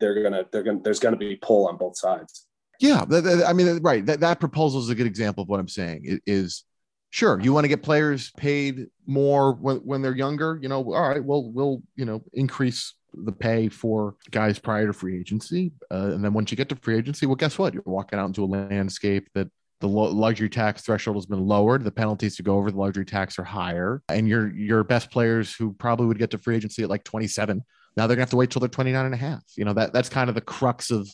they're 0.01 0.21
gonna 0.21 0.47
they're 0.51 0.65
gonna 0.65 0.81
there's 0.83 0.99
gonna 0.99 1.17
be 1.17 1.37
pull 1.37 1.69
on 1.69 1.77
both 1.77 1.97
sides. 1.97 2.49
Yeah, 2.83 3.05
I 3.47 3.53
mean, 3.53 3.79
right. 3.81 4.05
That, 4.05 4.21
that 4.21 4.41
proposal 4.41 4.81
is 4.81 4.89
a 4.89 4.95
good 4.95 5.07
example 5.07 5.43
of 5.43 5.49
what 5.49 5.61
I'm 5.61 5.69
saying. 5.69 6.03
It 6.05 6.23
is 6.27 6.65
sure 7.13 7.39
you 7.41 7.53
want 7.53 7.65
to 7.65 7.69
get 7.69 7.83
players 7.83 8.33
paid 8.39 8.87
more 9.07 9.53
when, 9.53 9.77
when 9.79 10.01
they're 10.01 10.17
younger 10.17 10.59
you 10.63 10.69
know 10.69 10.79
all 10.95 11.09
right 11.09 11.23
well 11.23 11.45
we'll 11.53 11.83
you 11.95 12.07
know 12.07 12.23
increase 12.33 12.95
the 13.13 13.31
pay 13.31 13.69
for 13.69 14.17
guys 14.31 14.59
prior 14.59 14.87
to 14.87 14.95
free 14.95 15.21
agency 15.21 15.73
uh, 15.91 16.11
and 16.15 16.25
then 16.25 16.33
once 16.33 16.51
you 16.51 16.57
get 16.57 16.71
to 16.71 16.77
free 16.77 16.97
agency 16.97 17.27
well 17.27 17.37
guess 17.37 17.59
what 17.59 17.75
you're 17.75 17.83
walking 17.85 18.19
out 18.19 18.27
into 18.27 18.43
a 18.43 18.47
landscape 18.47 19.29
that 19.35 19.47
the 19.81 19.89
luxury 19.89 20.49
tax 20.49 20.83
threshold 20.83 21.17
has 21.17 21.27
been 21.27 21.47
lowered 21.47 21.85
the 21.85 21.93
penalties 21.93 22.35
to 22.35 22.43
go 22.43 22.57
over 22.57 22.71
the 22.71 22.79
luxury 22.79 23.05
tax 23.05 23.39
are 23.39 23.45
higher 23.45 24.03
and 24.09 24.27
your 24.27 24.51
your 24.55 24.83
best 24.83 25.11
players 25.11 25.55
who 25.55 25.75
probably 25.75 26.07
would 26.07 26.19
get 26.19 26.31
to 26.31 26.39
free 26.39 26.57
agency 26.57 26.83
at 26.83 26.89
like 26.89 27.05
27 27.05 27.63
now 27.95 28.07
they're 28.07 28.17
gonna 28.17 28.23
have 28.23 28.31
to 28.31 28.37
wait 28.37 28.51
till 28.51 28.61
they're 28.61 28.69
29 28.71 29.05
and 29.05 29.15
a 29.15 29.19
half 29.19 29.43
you 29.55 29.67
know 29.67 29.75
that 29.75 29.93
that's 29.93 30.09
kind 30.09 30.31
of 30.31 30.35
the 30.35 30.41
crux 30.41 30.91
of 30.91 31.07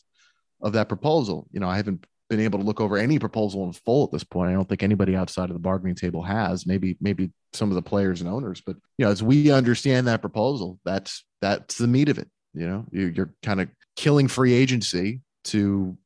of 0.61 0.73
that 0.73 0.89
proposal 0.89 1.49
you 1.53 1.61
know 1.61 1.69
i 1.69 1.77
haven't 1.77 2.05
been 2.29 2.41
able 2.41 2.59
to 2.59 2.65
look 2.65 2.81
over 2.81 2.99
any 2.99 3.19
proposal 3.19 3.65
in 3.65 3.73
full 3.73 4.05
at 4.05 4.13
this 4.13 4.25
point. 4.25 4.51
I 4.51 4.53
don't 4.53 4.69
think 4.69 4.83
anybody 4.83 5.17
outside 5.17 5.49
of 5.49 5.55
the 5.55 5.61
bargaining 5.61 5.95
table 5.95 6.23
has. 6.23 6.67
Maybe 6.67 6.97
maybe 7.01 7.31
some 7.53 7.71
of 7.71 7.75
the 7.75 7.83
players 7.83 8.21
and 8.21 8.29
owners, 8.29 8.61
but 8.61 8.77
you 8.99 9.05
know, 9.05 9.11
as 9.11 9.23
we 9.23 9.51
understand 9.51 10.07
that 10.07 10.21
proposal, 10.21 10.79
that's 10.85 11.25
that's 11.41 11.79
the 11.79 11.87
meat 11.87 12.09
of 12.09 12.19
it. 12.19 12.29
You 12.55 12.69
know, 12.69 12.87
you're, 12.91 13.33
kind 13.43 13.61
of 13.61 13.69
killing 13.97 14.27
free 14.27 14.53
agency 14.53 15.21
to 15.45 15.97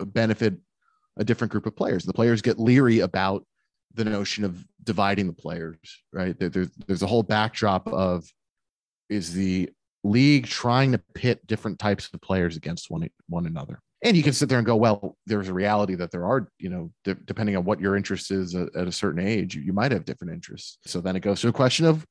benefit 0.00 0.54
a 1.16 1.24
different 1.24 1.50
group 1.50 1.66
of 1.66 1.76
players. 1.76 2.04
The 2.04 2.12
players 2.12 2.42
get 2.42 2.58
leery 2.58 3.00
about 3.00 3.46
the 3.94 4.04
notion 4.04 4.44
of 4.44 4.64
dividing 4.82 5.26
the 5.28 5.32
players, 5.32 5.78
right? 6.12 6.36
There's 6.38 6.70
there's 6.86 7.02
a 7.02 7.06
whole 7.06 7.22
backdrop 7.22 7.88
of 7.88 8.28
is 9.08 9.32
the 9.32 9.70
league 10.04 10.46
trying 10.46 10.92
to 10.92 10.98
pit 11.14 11.46
different 11.46 11.78
types 11.78 12.10
of 12.12 12.20
players 12.20 12.56
against 12.56 12.90
one 12.90 13.08
one 13.28 13.46
another 13.46 13.80
and 14.04 14.16
you 14.16 14.22
can 14.22 14.34
sit 14.34 14.48
there 14.48 14.58
and 14.58 14.66
go 14.66 14.76
well 14.76 15.16
there's 15.26 15.48
a 15.48 15.54
reality 15.54 15.96
that 15.96 16.12
there 16.12 16.24
are 16.24 16.48
you 16.58 16.68
know 16.68 16.92
de- 17.02 17.14
depending 17.14 17.56
on 17.56 17.64
what 17.64 17.80
your 17.80 17.96
interest 17.96 18.30
is 18.30 18.54
at, 18.54 18.68
at 18.76 18.86
a 18.86 18.92
certain 18.92 19.26
age 19.26 19.56
you, 19.56 19.62
you, 19.62 19.72
might 19.72 19.90
have 19.90 20.04
different 20.04 20.32
interests. 20.32 20.78
So 20.86 21.00
then 21.00 21.16
it 21.16 21.20
goes 21.20 21.40
to 21.40 21.48
a 21.48 21.52
question 21.52 21.86
of 21.86 22.06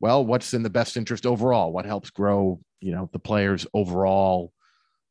well 0.00 0.26
what's 0.26 0.52
in 0.52 0.62
the 0.62 0.70
best 0.70 0.96
interest 0.96 1.24
overall? 1.24 1.72
What 1.72 1.86
helps 1.86 2.10
grow 2.10 2.60
you 2.80 2.92
know 2.92 3.08
the 3.12 3.18
players 3.18 3.66
overall 3.72 4.52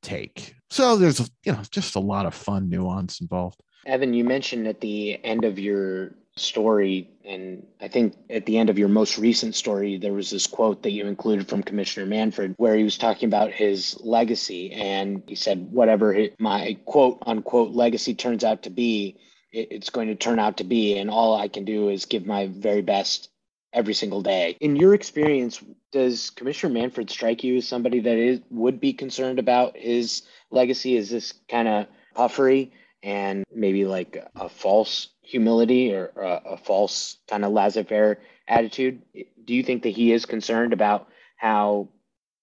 take? 0.04 0.54
So 0.69 0.98
there's 0.98 1.19
you 1.43 1.54
know 1.54 1.62
just 1.71 1.95
a 1.95 2.00
lot 2.00 2.26
of 2.26 2.36
fun 2.36 2.69
nuance 2.69 3.21
involved. 3.21 3.60
Evan 3.88 4.13
you 4.13 4.24
mentioned 4.24 4.67
at 4.67 4.82
the 4.82 5.24
end 5.24 5.45
of 5.45 5.58
your 5.58 6.15
story. 6.38 7.10
And 7.24 7.65
I 7.80 7.88
think 7.88 8.15
at 8.30 8.45
the 8.45 8.58
end 8.58 8.69
of 8.69 8.78
your 8.78 8.89
most 8.89 9.17
recent 9.17 9.56
story, 9.56 9.98
there 9.98 10.13
was 10.13 10.30
this 10.30 10.48
quote 10.48 10.84
that 10.84 10.91
you 10.91 11.08
included 11.08 11.48
from 11.48 11.63
Commissioner 11.63 12.06
Manfred 12.06 12.56
where 12.58 12.76
he 12.76 12.84
was 12.84 12.98
talking 12.98 13.28
about 13.28 13.52
his 13.52 13.98
legacy. 14.02 14.74
And 14.74 15.24
he 15.28 15.36
said, 15.36 15.71
whatever 15.71 16.28
my 16.38 16.78
quote 16.86 17.24
unquote 17.26 17.71
legacy 17.71 18.15
turns 18.15 18.43
out 18.43 18.63
to 18.63 18.69
be, 18.69 19.17
it's 19.52 19.89
going 19.89 20.10
to 20.10 20.15
turn 20.15 20.39
out 20.39 20.58
to 20.58 20.65
be. 20.65 20.98
And 20.98 21.10
all 21.10 21.36
I 21.36 21.48
can 21.48 21.63
do 21.63 21.89
is 21.89 22.06
give 22.06 22.26
my 22.26 22.48
very 22.48 22.82
best 22.82 23.30
every 23.71 23.93
single 23.93 24.21
day. 24.21 24.58
In 24.60 24.76
your 24.76 24.93
experience, 24.93 25.62
does 25.91 26.30
Commissioner 26.32 26.74
Manfred 26.74 27.10
strike 27.10 27.43
you 27.43 27.58
as 27.58 27.67
somebody 27.67 28.02
that 28.02 28.17
is 28.17 28.41
would 28.50 28.80
be 28.82 28.93
concerned 28.93 29.39
about 29.39 29.78
his 29.78 30.24
legacy? 30.52 30.98
Is 30.98 31.10
this 31.10 31.34
kind 31.50 31.67
of 31.67 31.88
puffery 32.13 32.71
and 33.04 33.45
maybe 33.54 33.86
like 33.86 34.17
a 34.36 34.50
false 34.50 35.10
humility 35.25 35.93
or 35.93 36.11
a, 36.15 36.53
a 36.53 36.57
false 36.57 37.17
kind 37.27 37.43
of 37.43 37.51
laissez-faire 37.51 38.19
attitude. 38.47 39.01
Do 39.43 39.53
you 39.53 39.63
think 39.63 39.83
that 39.83 39.89
he 39.89 40.11
is 40.11 40.25
concerned 40.25 40.73
about 40.73 41.09
how 41.38 41.89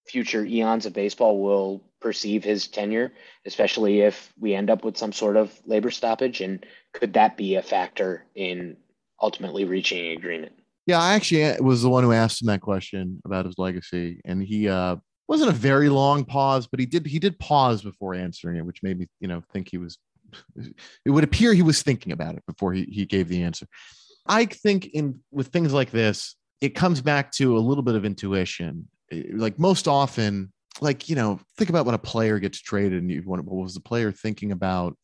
future 0.05 0.45
eons 0.45 0.85
of 0.85 0.93
baseball 0.93 1.41
will 1.41 1.81
perceive 2.01 2.43
his 2.43 2.67
tenure, 2.67 3.13
especially 3.45 4.01
if 4.01 4.33
we 4.39 4.53
end 4.53 4.69
up 4.69 4.83
with 4.83 4.97
some 4.97 5.13
sort 5.13 5.37
of 5.37 5.57
labor 5.65 5.91
stoppage? 5.91 6.41
And 6.41 6.65
could 6.93 7.13
that 7.13 7.37
be 7.37 7.55
a 7.55 7.61
factor 7.61 8.25
in 8.35 8.77
ultimately 9.21 9.65
reaching 9.65 10.05
an 10.05 10.17
agreement? 10.17 10.51
Yeah, 10.85 10.99
I 10.99 11.13
actually 11.13 11.61
was 11.61 11.81
the 11.81 11.89
one 11.89 12.03
who 12.03 12.11
asked 12.11 12.41
him 12.41 12.47
that 12.47 12.61
question 12.61 13.21
about 13.23 13.45
his 13.45 13.57
legacy, 13.57 14.19
and 14.25 14.43
he 14.43 14.67
uh, 14.67 14.97
wasn't 15.29 15.49
a 15.49 15.53
very 15.53 15.87
long 15.87 16.25
pause, 16.25 16.67
but 16.67 16.81
he 16.81 16.85
did 16.85 17.05
he 17.05 17.19
did 17.19 17.39
pause 17.39 17.81
before 17.81 18.13
answering 18.13 18.57
it, 18.57 18.65
which 18.65 18.83
made 18.83 18.99
me 18.99 19.07
you 19.21 19.29
know 19.29 19.41
think 19.53 19.69
he 19.71 19.77
was 19.77 19.97
it 20.55 21.09
would 21.09 21.23
appear 21.23 21.53
he 21.53 21.61
was 21.61 21.81
thinking 21.81 22.11
about 22.11 22.35
it 22.35 22.43
before 22.45 22.73
he, 22.73 22.83
he 22.83 23.05
gave 23.05 23.27
the 23.27 23.43
answer. 23.43 23.67
I 24.27 24.45
think 24.45 24.87
in 24.87 25.19
with 25.31 25.47
things 25.47 25.73
like 25.73 25.91
this, 25.91 26.35
it 26.61 26.75
comes 26.75 27.01
back 27.01 27.31
to 27.33 27.57
a 27.57 27.59
little 27.59 27.83
bit 27.83 27.95
of 27.95 28.05
intuition. 28.05 28.87
Eh, 29.11 29.23
like 29.33 29.59
most 29.59 29.87
often, 29.87 30.51
like 30.81 31.09
you 31.09 31.15
know, 31.15 31.39
think 31.57 31.69
about 31.69 31.85
when 31.85 31.95
a 31.95 31.99
player 31.99 32.39
gets 32.39 32.61
traded 32.61 33.01
and 33.01 33.11
you 33.11 33.21
what 33.25 33.43
was 33.45 33.73
the 33.73 33.81
player 33.81 34.11
thinking 34.11 34.51
about 34.51 34.95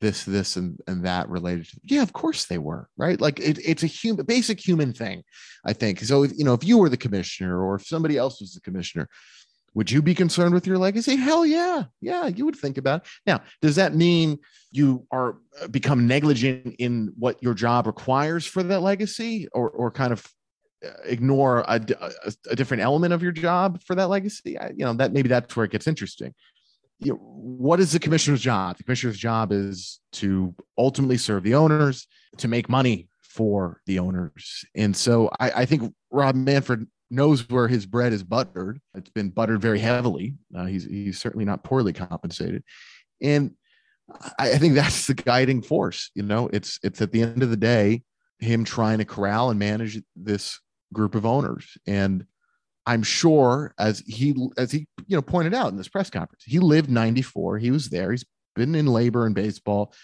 this, 0.00 0.24
this, 0.24 0.56
and 0.56 0.78
and 0.86 1.04
that 1.04 1.28
related 1.28 1.68
to 1.68 1.80
yeah, 1.84 2.02
of 2.02 2.12
course 2.12 2.46
they 2.46 2.58
were, 2.58 2.88
right? 2.96 3.20
Like 3.20 3.38
it, 3.40 3.58
it's 3.64 3.82
a 3.82 3.86
human 3.86 4.26
basic 4.26 4.58
human 4.58 4.92
thing, 4.92 5.22
I 5.64 5.74
think. 5.74 6.00
So 6.00 6.24
if 6.24 6.32
you 6.36 6.44
know, 6.44 6.54
if 6.54 6.64
you 6.64 6.78
were 6.78 6.88
the 6.88 6.96
commissioner 6.96 7.62
or 7.62 7.76
if 7.76 7.86
somebody 7.86 8.16
else 8.16 8.40
was 8.40 8.54
the 8.54 8.60
commissioner, 8.60 9.08
would 9.74 9.90
you 9.90 10.02
be 10.02 10.14
concerned 10.14 10.54
with 10.54 10.66
your 10.66 10.78
legacy? 10.78 11.16
Hell 11.16 11.46
yeah. 11.46 11.84
Yeah, 12.00 12.26
you 12.26 12.44
would 12.44 12.56
think 12.56 12.78
about 12.78 13.02
it. 13.02 13.08
Now, 13.26 13.40
does 13.60 13.76
that 13.76 13.94
mean 13.94 14.38
you 14.70 15.06
are 15.10 15.36
uh, 15.60 15.68
become 15.68 16.06
negligent 16.06 16.76
in 16.78 17.12
what 17.18 17.42
your 17.42 17.54
job 17.54 17.86
requires 17.86 18.46
for 18.46 18.62
that 18.62 18.80
legacy 18.80 19.48
or, 19.52 19.70
or 19.70 19.90
kind 19.90 20.12
of 20.12 20.26
uh, 20.84 20.90
ignore 21.04 21.60
a, 21.60 21.80
a, 22.00 22.32
a 22.50 22.56
different 22.56 22.82
element 22.82 23.12
of 23.12 23.22
your 23.22 23.32
job 23.32 23.82
for 23.82 23.94
that 23.94 24.08
legacy? 24.08 24.58
I, 24.58 24.70
you 24.70 24.84
know, 24.84 24.92
that 24.94 25.12
maybe 25.12 25.28
that's 25.28 25.56
where 25.56 25.64
it 25.64 25.72
gets 25.72 25.86
interesting. 25.86 26.34
You 27.00 27.12
know, 27.12 27.18
what 27.18 27.80
is 27.80 27.92
the 27.92 27.98
commissioner's 27.98 28.42
job? 28.42 28.76
The 28.76 28.84
commissioner's 28.84 29.18
job 29.18 29.52
is 29.52 30.00
to 30.12 30.54
ultimately 30.78 31.16
serve 31.16 31.42
the 31.42 31.54
owners, 31.54 32.06
to 32.36 32.46
make 32.46 32.68
money 32.68 33.08
for 33.22 33.80
the 33.86 33.98
owners. 33.98 34.64
And 34.76 34.94
so 34.94 35.30
I, 35.40 35.50
I 35.50 35.64
think 35.64 35.94
Rob 36.10 36.34
Manfred 36.34 36.86
knows 37.12 37.48
where 37.48 37.68
his 37.68 37.86
bread 37.86 38.12
is 38.12 38.24
buttered. 38.24 38.80
It's 38.94 39.10
been 39.10 39.28
buttered 39.28 39.60
very 39.60 39.78
heavily. 39.78 40.34
Uh, 40.56 40.64
he's 40.64 40.84
he's 40.84 41.20
certainly 41.20 41.44
not 41.44 41.62
poorly 41.62 41.92
compensated, 41.92 42.64
and 43.20 43.52
I, 44.38 44.52
I, 44.52 44.58
think 44.58 44.74
that's 44.74 45.06
the 45.06 45.14
guiding 45.14 45.62
force. 45.62 46.10
You 46.14 46.22
know, 46.22 46.48
it's 46.52 46.80
it's 46.82 47.00
at 47.00 47.12
the 47.12 47.22
end 47.22 47.42
of 47.42 47.50
the 47.50 47.56
day 47.56 48.02
him 48.38 48.64
trying 48.64 48.98
to 48.98 49.04
corral 49.04 49.50
and 49.50 49.58
manage 49.58 50.00
this 50.16 50.58
group 50.92 51.14
of 51.14 51.26
owners, 51.26 51.76
and 51.86 52.24
I'm 52.86 53.02
sure 53.02 53.74
as 53.78 54.00
he 54.06 54.34
as 54.56 54.72
he 54.72 54.88
you 55.06 55.16
know 55.16 55.22
pointed 55.22 55.54
out 55.54 55.70
in 55.70 55.76
this 55.76 55.88
press 55.88 56.10
conference, 56.10 56.44
he 56.44 56.58
lived 56.58 56.90
94. 56.90 57.58
He 57.58 57.70
was 57.70 57.90
there. 57.90 58.10
He's 58.10 58.24
been 58.56 58.74
in 58.74 58.86
labor 58.86 59.26
and 59.26 59.34
baseball 59.34 59.94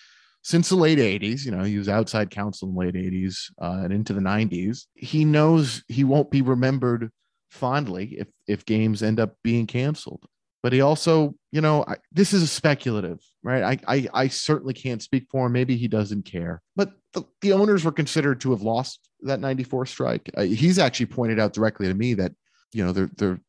since 0.49 0.71
the 0.71 0.77
late 0.77 0.99
80s 0.99 1.45
you 1.45 1.51
know 1.51 1.63
he 1.63 1.77
was 1.77 1.89
outside 1.89 2.31
counsel 2.31 2.69
in 2.69 2.75
the 2.75 2.81
late 2.81 2.95
80s 2.95 3.51
uh, 3.61 3.81
and 3.85 3.93
into 3.93 4.15
the 4.15 4.21
90s 4.21 4.87
he 4.95 5.25
knows 5.25 5.83
he 5.89 6.05
won't 6.05 6.31
be 6.31 6.43
remembered 6.43 7.11
fondly 7.51 8.17
if 8.19 8.29
if 8.47 8.65
games 8.65 9.03
end 9.03 9.21
up 9.21 9.35
being 9.43 9.67
canceled. 9.67 10.25
But 10.63 10.73
he 10.73 10.81
also 10.81 11.35
you 11.53 11.61
know 11.61 11.85
I, 11.87 11.97
this 12.13 12.33
is 12.33 12.51
speculative 12.51 13.21
right? 13.43 13.81
I, 13.89 13.95
I, 13.95 14.09
I 14.13 14.29
certainly 14.29 14.75
can't 14.75 15.03
speak 15.03 15.27
for 15.31 15.47
him. 15.47 15.53
Maybe 15.53 15.77
he 15.77 15.89
doesn't 15.89 16.25
care. 16.25 16.61
But 16.77 16.93
the, 17.15 17.23
the 17.41 17.53
owners 17.53 17.85
were 17.85 17.93
considered 17.93 18.41
to 18.43 18.51
have 18.51 18.63
lost 18.63 19.09
that 19.23 19.41
94 19.41 19.87
strike. 19.87 20.31
Uh, 20.37 20.43
he's 20.43 20.79
actually 20.79 21.07
pointed 21.07 21.41
out 21.41 21.53
directly 21.53 21.89
to 21.89 21.95
me 21.95 22.15
that 22.15 22.33
you 22.73 22.85
know 22.85 22.93
they're 22.93 23.11
they're 23.17 23.41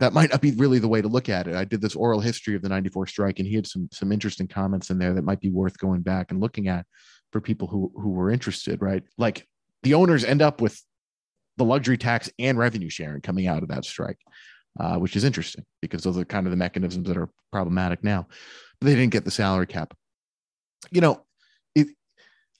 that 0.00 0.14
might 0.14 0.30
not 0.30 0.40
be 0.40 0.52
really 0.52 0.78
the 0.78 0.88
way 0.88 1.02
to 1.02 1.08
look 1.08 1.28
at 1.28 1.46
it. 1.46 1.54
I 1.54 1.64
did 1.64 1.82
this 1.82 1.94
oral 1.94 2.20
history 2.20 2.56
of 2.56 2.62
the 2.62 2.70
94 2.70 3.06
strike 3.06 3.38
and 3.38 3.46
he 3.46 3.54
had 3.54 3.66
some 3.66 3.88
some 3.92 4.10
interesting 4.10 4.48
comments 4.48 4.90
in 4.90 4.98
there 4.98 5.12
that 5.14 5.24
might 5.24 5.40
be 5.40 5.50
worth 5.50 5.78
going 5.78 6.00
back 6.00 6.30
and 6.30 6.40
looking 6.40 6.68
at 6.68 6.86
for 7.32 7.40
people 7.40 7.68
who 7.68 7.92
who 7.94 8.10
were 8.10 8.30
interested, 8.30 8.80
right? 8.82 9.04
Like 9.18 9.46
the 9.82 9.94
owners 9.94 10.24
end 10.24 10.42
up 10.42 10.60
with 10.60 10.82
the 11.58 11.64
luxury 11.64 11.98
tax 11.98 12.30
and 12.38 12.58
revenue 12.58 12.88
sharing 12.88 13.20
coming 13.20 13.46
out 13.46 13.62
of 13.62 13.68
that 13.68 13.84
strike, 13.84 14.18
uh, 14.80 14.96
which 14.96 15.16
is 15.16 15.24
interesting 15.24 15.64
because 15.82 16.02
those 16.02 16.16
are 16.16 16.24
kind 16.24 16.46
of 16.46 16.50
the 16.50 16.56
mechanisms 16.56 17.06
that 17.06 17.18
are 17.18 17.28
problematic 17.52 18.02
now. 18.02 18.26
But 18.80 18.86
they 18.86 18.94
didn't 18.94 19.12
get 19.12 19.26
the 19.26 19.30
salary 19.30 19.66
cap. 19.66 19.94
You 20.90 21.02
know, 21.02 21.26
it, 21.74 21.88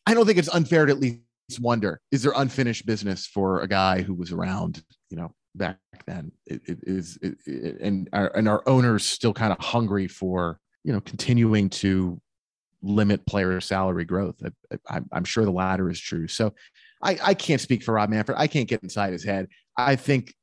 I 0.06 0.12
don't 0.12 0.26
think 0.26 0.38
it's 0.38 0.54
unfair 0.54 0.84
to 0.84 0.92
at 0.92 1.00
least 1.00 1.22
wonder 1.58 2.02
is 2.12 2.22
there 2.22 2.34
unfinished 2.36 2.84
business 2.84 3.26
for 3.26 3.60
a 3.60 3.66
guy 3.66 4.02
who 4.02 4.12
was 4.12 4.30
around, 4.30 4.82
you 5.08 5.16
know, 5.16 5.32
back 5.54 5.78
then. 6.06 6.32
It, 6.46 6.62
it 6.66 6.78
is, 6.82 7.18
it, 7.22 7.38
it, 7.46 7.80
and 7.80 8.08
our 8.12 8.34
and 8.36 8.48
our 8.48 8.62
owners 8.66 9.04
still 9.04 9.32
kind 9.32 9.52
of 9.52 9.58
hungry 9.58 10.08
for 10.08 10.58
you 10.84 10.92
know 10.92 11.00
continuing 11.00 11.70
to 11.70 12.20
limit 12.82 13.26
player 13.26 13.60
salary 13.60 14.04
growth. 14.04 14.36
I, 14.88 15.00
am 15.12 15.24
sure 15.24 15.44
the 15.44 15.50
latter 15.50 15.90
is 15.90 16.00
true. 16.00 16.28
So 16.28 16.54
I, 17.02 17.18
I 17.22 17.34
can't 17.34 17.60
speak 17.60 17.82
for 17.82 17.94
Rob 17.94 18.10
Manfred. 18.10 18.38
I 18.38 18.46
can't 18.46 18.68
get 18.68 18.82
inside 18.82 19.12
his 19.12 19.24
head. 19.24 19.48
I 19.76 19.96
think 19.96 20.34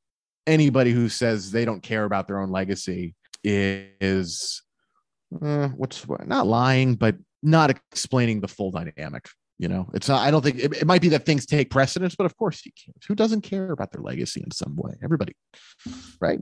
anybody 0.46 0.92
who 0.92 1.08
says 1.08 1.50
they 1.50 1.64
don't 1.64 1.82
care 1.82 2.04
about 2.04 2.26
their 2.26 2.40
own 2.40 2.50
legacy 2.50 3.14
is 3.44 4.62
uh, 5.42 5.68
what's 5.68 6.06
not 6.26 6.46
lying, 6.46 6.94
but 6.94 7.16
not 7.42 7.70
explaining 7.70 8.40
the 8.40 8.48
full 8.48 8.70
dynamic. 8.70 9.28
You 9.58 9.66
know, 9.66 9.90
it's 9.92 10.08
not, 10.08 10.24
I 10.24 10.30
don't 10.30 10.42
think 10.42 10.58
it, 10.58 10.72
it, 10.72 10.86
might 10.86 11.02
be 11.02 11.08
that 11.08 11.26
things 11.26 11.44
take 11.44 11.68
precedence, 11.68 12.14
but 12.14 12.26
of 12.26 12.36
course 12.36 12.60
he 12.60 12.70
cares. 12.70 13.04
Who 13.08 13.16
doesn't 13.16 13.40
care 13.40 13.72
about 13.72 13.90
their 13.90 14.02
legacy 14.02 14.40
in 14.40 14.52
some 14.52 14.76
way? 14.76 14.94
Everybody, 15.02 15.34
right? 16.20 16.38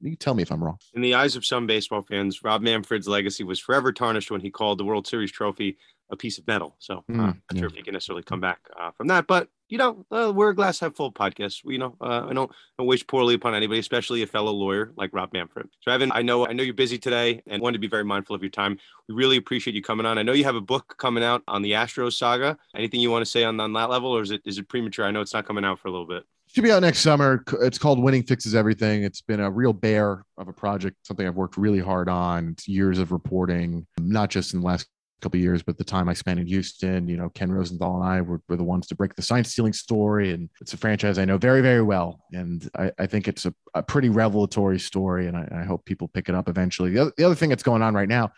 You 0.00 0.16
tell 0.16 0.34
me 0.34 0.42
if 0.42 0.50
I'm 0.50 0.62
wrong. 0.62 0.76
In 0.92 1.00
the 1.00 1.14
eyes 1.14 1.36
of 1.36 1.46
some 1.46 1.68
baseball 1.68 2.02
fans, 2.02 2.42
Rob 2.42 2.62
Manfred's 2.62 3.06
legacy 3.06 3.44
was 3.44 3.60
forever 3.60 3.92
tarnished 3.92 4.32
when 4.32 4.40
he 4.40 4.50
called 4.50 4.78
the 4.78 4.84
World 4.84 5.06
Series 5.06 5.30
trophy 5.30 5.78
a 6.10 6.16
piece 6.16 6.38
of 6.38 6.46
metal. 6.48 6.74
So 6.80 6.98
uh, 6.98 7.12
mm, 7.12 7.16
not 7.16 7.36
yeah. 7.52 7.60
sure 7.60 7.68
if 7.68 7.74
he 7.74 7.82
can 7.82 7.92
necessarily 7.92 8.24
come 8.24 8.40
back 8.40 8.58
uh, 8.78 8.90
from 8.90 9.06
that, 9.08 9.28
but 9.28 9.48
you 9.68 9.78
know, 9.78 10.06
uh, 10.10 10.32
we're 10.34 10.50
a 10.50 10.54
glass 10.54 10.80
half 10.80 10.94
full 10.94 11.12
podcast. 11.12 11.64
We, 11.64 11.74
you 11.74 11.78
know, 11.78 11.94
uh, 12.00 12.26
I 12.28 12.32
don't, 12.32 12.50
wish 12.78 13.06
poorly 13.06 13.34
upon 13.34 13.54
anybody, 13.54 13.80
especially 13.80 14.22
a 14.22 14.26
fellow 14.26 14.52
lawyer 14.52 14.92
like 14.96 15.10
Rob 15.12 15.32
Manfred. 15.32 15.68
So, 15.82 15.90
Evan, 15.90 16.10
I 16.14 16.22
know, 16.22 16.46
I 16.46 16.52
know 16.52 16.62
you're 16.62 16.74
busy 16.74 16.96
today, 16.96 17.42
and 17.46 17.60
wanted 17.60 17.74
to 17.74 17.80
be 17.80 17.88
very 17.88 18.04
mindful 18.04 18.34
of 18.34 18.42
your 18.42 18.50
time. 18.50 18.78
We 19.08 19.14
really 19.14 19.36
appreciate 19.36 19.74
you 19.74 19.82
coming 19.82 20.06
on. 20.06 20.16
I 20.16 20.22
know 20.22 20.32
you 20.32 20.44
have 20.44 20.56
a 20.56 20.60
book 20.60 20.94
coming 20.98 21.22
out 21.22 21.42
on 21.48 21.62
the 21.62 21.72
Astros 21.72 22.14
saga. 22.14 22.56
Anything 22.74 23.00
you 23.00 23.10
want 23.10 23.24
to 23.24 23.30
say 23.30 23.44
on, 23.44 23.60
on 23.60 23.72
that 23.74 23.90
level, 23.90 24.10
or 24.10 24.22
is 24.22 24.30
it 24.30 24.40
is 24.44 24.58
it 24.58 24.68
premature? 24.68 25.04
I 25.04 25.10
know 25.10 25.20
it's 25.20 25.34
not 25.34 25.46
coming 25.46 25.64
out 25.64 25.80
for 25.80 25.88
a 25.88 25.90
little 25.90 26.06
bit. 26.06 26.24
Should 26.50 26.64
be 26.64 26.72
out 26.72 26.80
next 26.80 27.00
summer. 27.00 27.44
It's 27.60 27.76
called 27.76 28.02
Winning 28.02 28.22
Fixes 28.22 28.54
Everything. 28.54 29.02
It's 29.02 29.20
been 29.20 29.40
a 29.40 29.50
real 29.50 29.74
bear 29.74 30.24
of 30.38 30.48
a 30.48 30.52
project, 30.52 30.96
something 31.06 31.26
I've 31.26 31.36
worked 31.36 31.58
really 31.58 31.80
hard 31.80 32.08
on. 32.08 32.50
It's 32.52 32.66
years 32.66 32.98
of 32.98 33.12
reporting, 33.12 33.86
not 34.00 34.30
just 34.30 34.54
in 34.54 34.60
the 34.60 34.66
last 34.66 34.86
couple 35.20 35.40
years, 35.40 35.62
but 35.62 35.76
the 35.76 35.84
time 35.84 36.08
I 36.08 36.14
spent 36.14 36.38
in 36.38 36.46
Houston, 36.46 37.08
you 37.08 37.16
know, 37.16 37.28
Ken 37.30 37.50
Rosenthal 37.50 38.00
and 38.00 38.08
I 38.08 38.20
were, 38.20 38.40
were 38.48 38.56
the 38.56 38.64
ones 38.64 38.86
to 38.88 38.94
break 38.94 39.14
the 39.14 39.22
sign 39.22 39.44
stealing 39.44 39.72
story. 39.72 40.32
And 40.32 40.48
it's 40.60 40.74
a 40.74 40.76
franchise 40.76 41.18
I 41.18 41.24
know 41.24 41.38
very, 41.38 41.60
very 41.60 41.82
well. 41.82 42.20
And 42.32 42.68
I, 42.76 42.92
I 42.98 43.06
think 43.06 43.28
it's 43.28 43.46
a, 43.46 43.54
a, 43.74 43.82
pretty 43.82 44.08
revelatory 44.08 44.78
story. 44.78 45.26
And 45.26 45.36
I, 45.36 45.48
I, 45.60 45.64
hope 45.64 45.84
people 45.84 46.08
pick 46.08 46.28
it 46.28 46.34
up 46.34 46.48
eventually. 46.48 46.90
The 46.90 47.00
other, 47.00 47.12
the 47.16 47.24
other 47.24 47.34
thing 47.34 47.48
that's 47.48 47.62
going 47.62 47.82
on 47.82 47.94
right 47.94 48.08
now, 48.08 48.30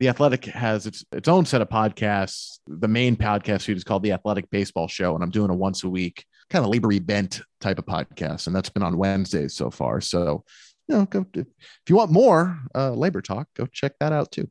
the 0.00 0.08
Athletic 0.08 0.44
has 0.46 0.86
its, 0.86 1.04
its 1.12 1.28
own 1.28 1.44
set 1.44 1.60
of 1.60 1.68
podcasts. 1.68 2.58
The 2.66 2.88
main 2.88 3.16
podcast 3.16 3.62
feed 3.62 3.76
is 3.76 3.84
called 3.84 4.02
the 4.02 4.12
Athletic 4.12 4.50
Baseball 4.50 4.88
Show. 4.88 5.14
And 5.14 5.22
I'm 5.22 5.30
doing 5.30 5.50
a 5.50 5.54
once 5.54 5.84
a 5.84 5.88
week 5.88 6.24
kind 6.50 6.64
of 6.64 6.70
labor 6.70 6.92
event 6.92 7.42
type 7.60 7.78
of 7.78 7.86
podcast. 7.86 8.46
And 8.46 8.56
that's 8.56 8.70
been 8.70 8.82
on 8.82 8.96
Wednesdays 8.96 9.54
so 9.54 9.70
far. 9.70 10.00
So, 10.00 10.44
you 10.88 10.96
know, 10.96 11.04
go, 11.04 11.26
if 11.34 11.46
you 11.88 11.96
want 11.96 12.10
more 12.10 12.58
uh, 12.74 12.92
labor 12.92 13.20
talk, 13.20 13.48
go 13.54 13.66
check 13.66 13.92
that 14.00 14.12
out 14.12 14.32
too. 14.32 14.48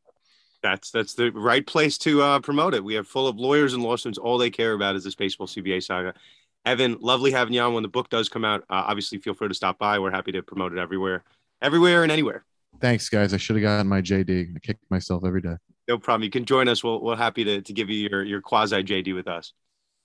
That's 0.67 0.91
that's 0.91 1.13
the 1.13 1.31
right 1.31 1.65
place 1.65 1.97
to 1.99 2.21
uh, 2.21 2.39
promote 2.41 2.73
it. 2.73 2.83
We 2.83 2.95
have 2.95 3.07
full 3.07 3.25
of 3.25 3.37
lawyers 3.37 3.73
and 3.73 3.81
lawsuits. 3.81 4.17
All 4.17 4.37
they 4.37 4.49
care 4.49 4.73
about 4.73 4.97
is 4.97 5.03
this 5.05 5.15
baseball 5.15 5.47
CBA 5.47 5.81
saga. 5.81 6.13
Evan, 6.65 6.97
lovely 6.99 7.31
having 7.31 7.53
you 7.53 7.61
on. 7.61 7.73
When 7.73 7.83
the 7.83 7.89
book 7.89 8.09
does 8.09 8.27
come 8.27 8.43
out, 8.43 8.63
uh, 8.69 8.83
obviously 8.85 9.19
feel 9.19 9.33
free 9.33 9.47
to 9.47 9.53
stop 9.53 9.79
by. 9.79 9.97
We're 9.97 10.11
happy 10.11 10.33
to 10.33 10.43
promote 10.43 10.73
it 10.73 10.77
everywhere, 10.77 11.23
everywhere 11.61 12.03
and 12.03 12.11
anywhere. 12.11 12.43
Thanks, 12.81 13.07
guys. 13.07 13.33
I 13.33 13.37
should 13.37 13.55
have 13.55 13.63
gotten 13.63 13.87
my 13.87 14.01
JD. 14.01 14.57
I 14.57 14.59
kick 14.59 14.77
myself 14.89 15.23
every 15.25 15.41
day. 15.41 15.55
No 15.87 15.97
problem. 15.97 16.23
You 16.23 16.29
can 16.29 16.43
join 16.43 16.67
us. 16.67 16.83
We'll, 16.83 17.01
we're 17.01 17.15
happy 17.15 17.45
to, 17.45 17.61
to 17.61 17.73
give 17.73 17.89
you 17.89 18.09
your, 18.09 18.25
your 18.25 18.41
quasi 18.41 18.83
JD 18.83 19.15
with 19.15 19.29
us. 19.29 19.53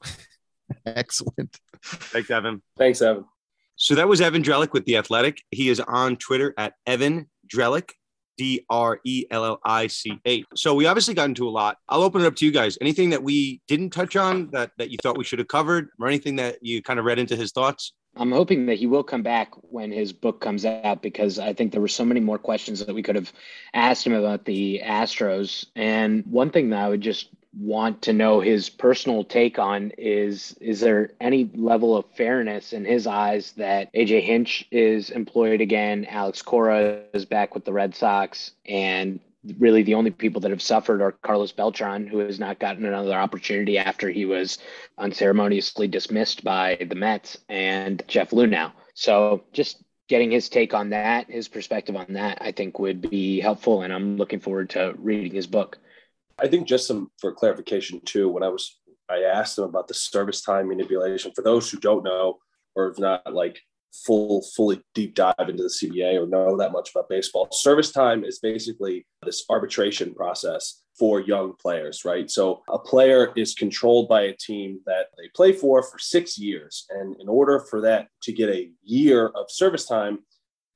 Excellent. 0.86 1.58
Thanks, 1.82 2.30
Evan. 2.30 2.62
Thanks, 2.78 3.02
Evan. 3.02 3.24
So 3.74 3.96
that 3.96 4.06
was 4.06 4.20
Evan 4.20 4.44
Drellich 4.44 4.72
with 4.72 4.84
The 4.84 4.96
Athletic. 4.96 5.42
He 5.50 5.68
is 5.68 5.80
on 5.80 6.16
Twitter 6.16 6.54
at 6.56 6.74
Evan 6.86 7.28
Drellich. 7.52 7.90
D 8.36 8.64
R 8.70 9.00
E 9.04 9.26
L 9.30 9.44
L 9.44 9.60
I 9.64 9.86
C 9.86 10.18
H. 10.24 10.44
So 10.54 10.74
we 10.74 10.86
obviously 10.86 11.14
got 11.14 11.28
into 11.28 11.48
a 11.48 11.50
lot. 11.50 11.78
I'll 11.88 12.02
open 12.02 12.22
it 12.22 12.26
up 12.26 12.36
to 12.36 12.46
you 12.46 12.52
guys. 12.52 12.78
Anything 12.80 13.10
that 13.10 13.22
we 13.22 13.60
didn't 13.68 13.90
touch 13.90 14.16
on 14.16 14.50
that 14.50 14.72
that 14.78 14.90
you 14.90 14.98
thought 15.02 15.18
we 15.18 15.24
should 15.24 15.38
have 15.38 15.48
covered, 15.48 15.88
or 16.00 16.08
anything 16.08 16.36
that 16.36 16.58
you 16.62 16.82
kind 16.82 16.98
of 16.98 17.04
read 17.04 17.18
into 17.18 17.36
his 17.36 17.52
thoughts? 17.52 17.92
I'm 18.14 18.32
hoping 18.32 18.66
that 18.66 18.78
he 18.78 18.86
will 18.86 19.02
come 19.02 19.22
back 19.22 19.52
when 19.62 19.90
his 19.90 20.12
book 20.12 20.40
comes 20.40 20.66
out 20.66 21.00
because 21.00 21.38
I 21.38 21.54
think 21.54 21.72
there 21.72 21.80
were 21.80 21.88
so 21.88 22.04
many 22.04 22.20
more 22.20 22.38
questions 22.38 22.84
that 22.84 22.94
we 22.94 23.02
could 23.02 23.16
have 23.16 23.32
asked 23.72 24.06
him 24.06 24.12
about 24.12 24.44
the 24.44 24.82
Astros. 24.84 25.64
And 25.76 26.22
one 26.26 26.50
thing 26.50 26.68
that 26.70 26.84
I 26.84 26.90
would 26.90 27.00
just 27.00 27.30
want 27.58 28.02
to 28.02 28.12
know 28.12 28.40
his 28.40 28.70
personal 28.70 29.24
take 29.24 29.58
on 29.58 29.92
is 29.98 30.56
is 30.60 30.80
there 30.80 31.10
any 31.20 31.50
level 31.54 31.96
of 31.96 32.06
fairness 32.16 32.72
in 32.72 32.84
his 32.84 33.06
eyes 33.06 33.52
that 33.52 33.92
AJ 33.92 34.22
Hinch 34.22 34.66
is 34.70 35.10
employed 35.10 35.60
again, 35.60 36.06
Alex 36.08 36.40
Cora 36.42 37.02
is 37.12 37.24
back 37.24 37.54
with 37.54 37.64
the 37.64 37.72
Red 37.72 37.94
Sox, 37.94 38.52
and 38.64 39.20
really 39.58 39.82
the 39.82 39.94
only 39.94 40.10
people 40.10 40.40
that 40.40 40.50
have 40.50 40.62
suffered 40.62 41.02
are 41.02 41.12
Carlos 41.12 41.52
Beltran, 41.52 42.06
who 42.06 42.18
has 42.18 42.38
not 42.38 42.58
gotten 42.58 42.84
another 42.84 43.14
opportunity 43.14 43.76
after 43.76 44.08
he 44.08 44.24
was 44.24 44.58
unceremoniously 44.98 45.88
dismissed 45.88 46.44
by 46.44 46.78
the 46.88 46.94
Mets, 46.94 47.38
and 47.48 48.02
Jeff 48.06 48.30
Luhnow. 48.30 48.72
So 48.94 49.44
just 49.52 49.82
getting 50.08 50.30
his 50.30 50.48
take 50.48 50.74
on 50.74 50.90
that, 50.90 51.30
his 51.30 51.48
perspective 51.48 51.96
on 51.96 52.12
that, 52.14 52.38
I 52.40 52.52
think 52.52 52.78
would 52.78 53.00
be 53.00 53.40
helpful, 53.40 53.82
and 53.82 53.92
I'm 53.92 54.16
looking 54.16 54.40
forward 54.40 54.70
to 54.70 54.94
reading 54.98 55.32
his 55.32 55.46
book. 55.46 55.78
I 56.38 56.48
think 56.48 56.66
just 56.66 56.86
some 56.86 57.10
for 57.20 57.32
clarification 57.32 58.00
too, 58.04 58.28
when 58.28 58.42
I 58.42 58.48
was 58.48 58.78
I 59.10 59.22
asked 59.22 59.56
them 59.56 59.66
about 59.66 59.88
the 59.88 59.94
service 59.94 60.40
time 60.40 60.68
manipulation. 60.68 61.32
For 61.34 61.42
those 61.42 61.70
who 61.70 61.78
don't 61.78 62.04
know 62.04 62.38
or 62.74 62.88
have 62.88 62.98
not 62.98 63.32
like 63.32 63.60
full 64.06 64.42
fully 64.56 64.82
deep 64.94 65.14
dive 65.14 65.34
into 65.38 65.62
the 65.62 65.68
CBA 65.68 66.18
or 66.22 66.26
know 66.26 66.56
that 66.56 66.72
much 66.72 66.90
about 66.90 67.08
baseball, 67.08 67.48
service 67.52 67.92
time 67.92 68.24
is 68.24 68.38
basically 68.38 69.06
this 69.22 69.44
arbitration 69.50 70.14
process 70.14 70.82
for 70.98 71.20
young 71.20 71.54
players, 71.60 72.04
right? 72.04 72.30
So 72.30 72.62
a 72.68 72.78
player 72.78 73.32
is 73.36 73.54
controlled 73.54 74.08
by 74.08 74.22
a 74.22 74.36
team 74.36 74.80
that 74.86 75.06
they 75.18 75.28
play 75.34 75.52
for 75.52 75.82
for 75.82 75.98
6 75.98 76.38
years 76.38 76.86
and 76.90 77.16
in 77.20 77.28
order 77.28 77.60
for 77.60 77.80
that 77.82 78.08
to 78.22 78.32
get 78.32 78.48
a 78.48 78.70
year 78.82 79.28
of 79.28 79.50
service 79.50 79.86
time, 79.86 80.20